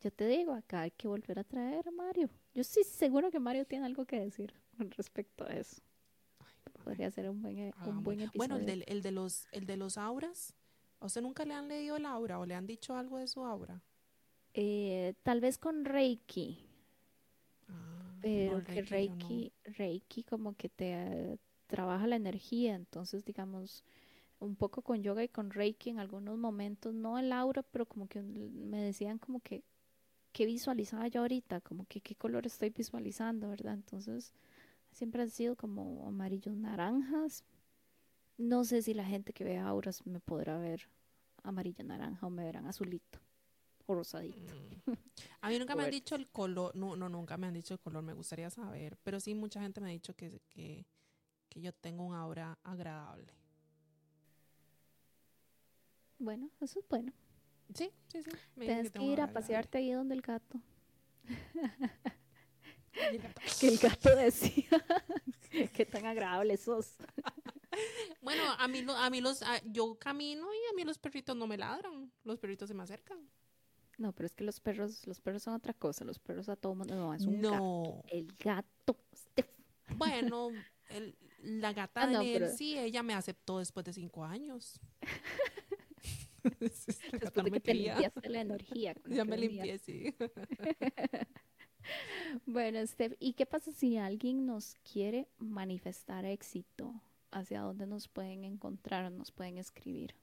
Yo 0.02 0.12
te 0.12 0.28
digo, 0.28 0.54
acá 0.54 0.82
hay 0.82 0.92
que 0.92 1.08
volver 1.08 1.40
a 1.40 1.44
traer 1.44 1.88
a 1.88 1.92
Mario. 1.92 2.30
Yo 2.54 2.64
sí 2.64 2.84
seguro 2.84 3.32
que 3.32 3.40
Mario 3.40 3.66
tiene 3.66 3.86
algo 3.86 4.06
que 4.06 4.20
decir 4.20 4.54
con 4.78 4.92
respecto 4.92 5.44
a 5.44 5.48
eso. 5.50 5.82
Podría 6.84 7.10
ser 7.12 7.30
un 7.30 7.42
buen, 7.42 7.58
e- 7.58 7.74
un 7.78 7.82
Hagamos- 7.82 8.04
buen 8.04 8.22
episodio. 8.22 8.38
Bueno, 8.38 8.56
el, 8.58 8.66
del- 8.66 8.84
el 8.88 9.02
de 9.02 9.12
los, 9.12 9.48
el 9.52 9.66
de 9.66 9.78
los 9.78 9.98
auras. 9.98 10.54
¿A 11.00 11.06
usted 11.08 11.22
nunca 11.22 11.46
le 11.46 11.54
han 11.54 11.68
leído 11.68 11.96
el 11.98 12.06
aura 12.06 12.40
o 12.40 12.46
le 12.46 12.56
han 12.56 12.66
dicho 12.68 12.96
algo 12.96 13.18
de 13.18 13.28
su 13.28 13.44
aura? 13.46 13.82
Eh, 14.54 15.14
tal 15.24 15.42
vez 15.42 15.58
con 15.58 15.86
Reiki, 15.86 16.60
Ah, 17.68 18.16
pero 18.22 18.60
no, 18.60 18.64
que 18.64 18.82
no. 18.82 18.88
Reiki, 18.90 19.52
Reiki 19.66 20.24
como 20.24 20.56
que 20.56 20.70
te 20.70 20.94
eh, 20.94 21.38
trabaja 21.68 22.08
la 22.08 22.16
energía, 22.16 22.76
entonces 22.76 23.26
digamos 23.26 23.84
un 24.40 24.56
poco 24.56 24.82
con 24.82 25.02
yoga 25.02 25.24
y 25.24 25.30
con 25.30 25.52
Reiki 25.52 25.90
en 25.90 26.00
algunos 26.00 26.38
momentos, 26.38 26.94
no 26.94 27.18
el 27.18 27.32
aura, 27.32 27.64
pero 27.64 27.86
como 27.86 28.08
que 28.08 28.22
me 28.22 28.82
decían 28.82 29.18
como 29.18 29.40
que 29.40 29.64
qué 30.32 30.46
visualizaba 30.46 31.08
yo 31.08 31.22
ahorita, 31.22 31.62
como 31.62 31.86
que 31.86 32.02
qué 32.02 32.16
color 32.16 32.46
estoy 32.46 32.70
visualizando, 32.70 33.50
¿verdad? 33.50 33.74
Entonces 33.74 34.34
siempre 34.92 35.24
han 35.24 35.30
sido 35.30 35.56
como 35.56 36.08
amarillos 36.08 36.56
naranjas. 36.56 37.44
No 38.38 38.64
sé 38.64 38.84
si 38.84 38.94
la 38.94 39.06
gente 39.06 39.34
que 39.34 39.44
ve 39.44 39.58
auras 39.58 40.06
me 40.06 40.20
podrá 40.20 40.58
ver 40.60 40.90
amarillo 41.44 41.84
naranja 41.84 42.28
o 42.28 42.30
me 42.30 42.44
verán 42.44 42.68
azulito 42.68 43.20
o 43.88 43.96
rosadito. 43.96 44.54
Mm. 44.54 44.94
A 45.42 45.50
mí 45.50 45.58
nunca 45.58 45.76
me 45.76 45.84
han 45.84 45.92
dicho 45.92 46.16
el 46.16 46.28
color, 46.30 46.76
no, 46.76 46.96
no, 46.96 47.10
nunca 47.10 47.38
me 47.38 47.48
han 47.48 47.54
dicho 47.54 47.74
el 47.74 47.80
color, 47.80 48.04
me 48.04 48.14
gustaría 48.14 48.50
saber, 48.50 48.98
pero 49.04 49.20
sí 49.20 49.34
mucha 49.34 49.62
gente 49.62 49.82
me 49.82 49.88
ha 49.88 49.92
dicho 49.92 50.16
que, 50.16 50.42
que, 50.50 50.86
que 51.50 51.62
yo 51.62 51.74
tengo 51.74 52.04
un 52.04 52.14
aura 52.14 52.60
agradable. 52.64 53.34
Bueno, 56.20 56.50
eso 56.62 56.80
es 56.80 56.88
bueno. 56.90 57.12
Sí, 57.74 57.92
sí, 58.08 58.24
sí. 58.24 58.30
me 58.56 58.66
Tienes 58.66 58.92
que 58.92 59.04
ir 59.04 59.22
a 59.22 59.32
pasearte 59.32 59.78
ahí 59.80 59.92
donde 59.92 60.16
el 60.16 60.22
gato. 60.22 60.60
Que 63.60 63.68
el 63.68 63.78
gato 63.78 64.16
decía 64.16 64.66
qué 65.74 65.86
tan 65.86 66.06
agradable 66.06 66.58
sos. 66.58 66.96
Bueno, 68.22 68.42
a 68.58 68.68
mí, 68.68 68.84
a 68.90 69.10
mí 69.12 69.22
los, 69.22 69.44
a- 69.44 69.62
yo 69.66 70.00
camino 70.00 70.48
y 70.52 70.58
a 70.72 70.76
mí 70.76 70.84
los 70.84 70.98
perritos 70.98 71.36
no 71.36 71.46
me 71.46 71.58
ladran, 71.58 72.12
los 72.24 72.40
perritos 72.40 72.68
se 72.70 72.74
me 72.74 72.82
acercan. 72.82 73.20
No, 74.00 74.14
pero 74.14 74.26
es 74.26 74.34
que 74.34 74.44
los 74.44 74.60
perros, 74.60 75.06
los 75.06 75.22
perros 75.22 75.44
son 75.44 75.54
otra 75.54 75.74
cosa. 75.74 76.04
Los 76.04 76.18
perros 76.18 76.50
a 76.50 76.56
todo 76.56 76.74
mundo 76.74 76.96
no 76.96 77.14
es 77.14 77.22
un 77.26 77.40
gato. 77.40 77.58
No, 77.60 78.04
El 78.10 78.34
gato. 78.44 78.98
Bueno, 79.96 80.50
el- 80.90 81.16
la 81.44 81.72
gata 81.74 82.04
Ah, 82.04 82.08
de 82.08 82.14
no, 82.14 82.20
pero- 82.22 82.50
sí, 82.50 82.78
ella 82.80 83.04
me 83.04 83.14
aceptó 83.14 83.60
después 83.60 83.86
de 83.86 83.94
cinco 83.94 84.26
años. 84.26 84.80
Gata 86.50 86.62
Después 87.20 87.46
de 87.46 87.52
que 87.52 87.60
te 87.60 87.74
limpiaste 87.74 88.30
la 88.30 88.42
energía. 88.42 88.96
con 88.96 89.14
Ya 89.14 89.26
me 89.26 89.38
limpié, 89.38 89.78
sí. 89.80 90.16
Bueno, 92.46 92.86
Steph, 92.86 93.14
¿y 93.20 93.34
qué 93.34 93.46
pasa 93.46 93.72
si 93.72 93.98
alguien 93.98 94.46
nos 94.46 94.76
quiere 94.92 95.30
manifestar 95.38 96.26
éxito? 96.26 97.02
¿Hacia 97.32 97.62
dónde 97.62 97.88
nos 97.88 98.08
pueden 98.08 98.44
encontrar 98.44 99.06
o 99.06 99.10
nos 99.10 99.32
pueden 99.32 99.58
escribir? 99.58 100.16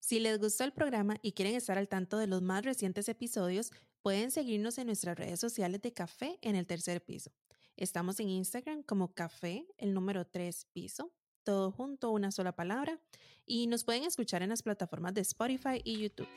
Si 0.00 0.20
les 0.20 0.38
gustó 0.38 0.64
el 0.64 0.72
programa 0.72 1.16
y 1.22 1.32
quieren 1.32 1.54
estar 1.54 1.78
al 1.78 1.88
tanto 1.88 2.18
de 2.18 2.26
los 2.26 2.42
más 2.42 2.62
recientes 2.64 3.08
episodios, 3.08 3.70
pueden 4.02 4.30
seguirnos 4.30 4.76
en 4.76 4.86
nuestras 4.88 5.18
redes 5.18 5.40
sociales 5.40 5.80
de 5.80 5.92
Café 5.92 6.38
en 6.42 6.56
el 6.56 6.66
tercer 6.66 7.02
piso. 7.02 7.32
Estamos 7.76 8.20
en 8.20 8.28
Instagram 8.28 8.82
como 8.82 9.14
Café, 9.14 9.66
el 9.78 9.94
número 9.94 10.26
3 10.26 10.66
piso, 10.72 11.12
todo 11.44 11.70
junto, 11.70 12.10
una 12.10 12.30
sola 12.30 12.52
palabra, 12.52 12.98
y 13.46 13.66
nos 13.66 13.84
pueden 13.84 14.04
escuchar 14.04 14.42
en 14.42 14.48
las 14.48 14.62
plataformas 14.62 15.14
de 15.14 15.20
Spotify 15.20 15.80
y 15.84 15.98
YouTube. 15.98 16.28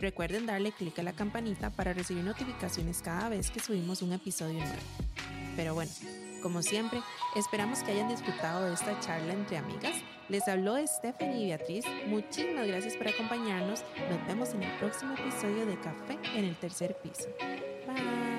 Recuerden 0.00 0.46
darle 0.46 0.72
clic 0.72 0.98
a 0.98 1.02
la 1.02 1.12
campanita 1.12 1.70
para 1.70 1.92
recibir 1.92 2.22
notificaciones 2.22 3.02
cada 3.02 3.28
vez 3.28 3.50
que 3.50 3.60
subimos 3.60 4.02
un 4.02 4.12
episodio 4.12 4.60
nuevo. 4.60 4.82
Pero 5.56 5.74
bueno, 5.74 5.90
como 6.42 6.62
siempre, 6.62 7.00
esperamos 7.34 7.82
que 7.82 7.90
hayan 7.90 8.08
disfrutado 8.08 8.64
de 8.66 8.74
esta 8.74 8.98
charla 9.00 9.32
entre 9.32 9.56
amigas. 9.56 9.96
Les 10.28 10.46
habló 10.46 10.76
Stephanie 10.86 11.44
y 11.44 11.46
Beatriz. 11.46 11.84
Muchísimas 12.06 12.66
gracias 12.66 12.96
por 12.96 13.08
acompañarnos. 13.08 13.82
Nos 14.08 14.26
vemos 14.26 14.50
en 14.50 14.62
el 14.62 14.78
próximo 14.78 15.14
episodio 15.14 15.66
de 15.66 15.80
Café 15.80 16.18
en 16.36 16.44
el 16.44 16.54
tercer 16.56 16.96
piso. 17.02 17.28
Bye. 17.86 18.37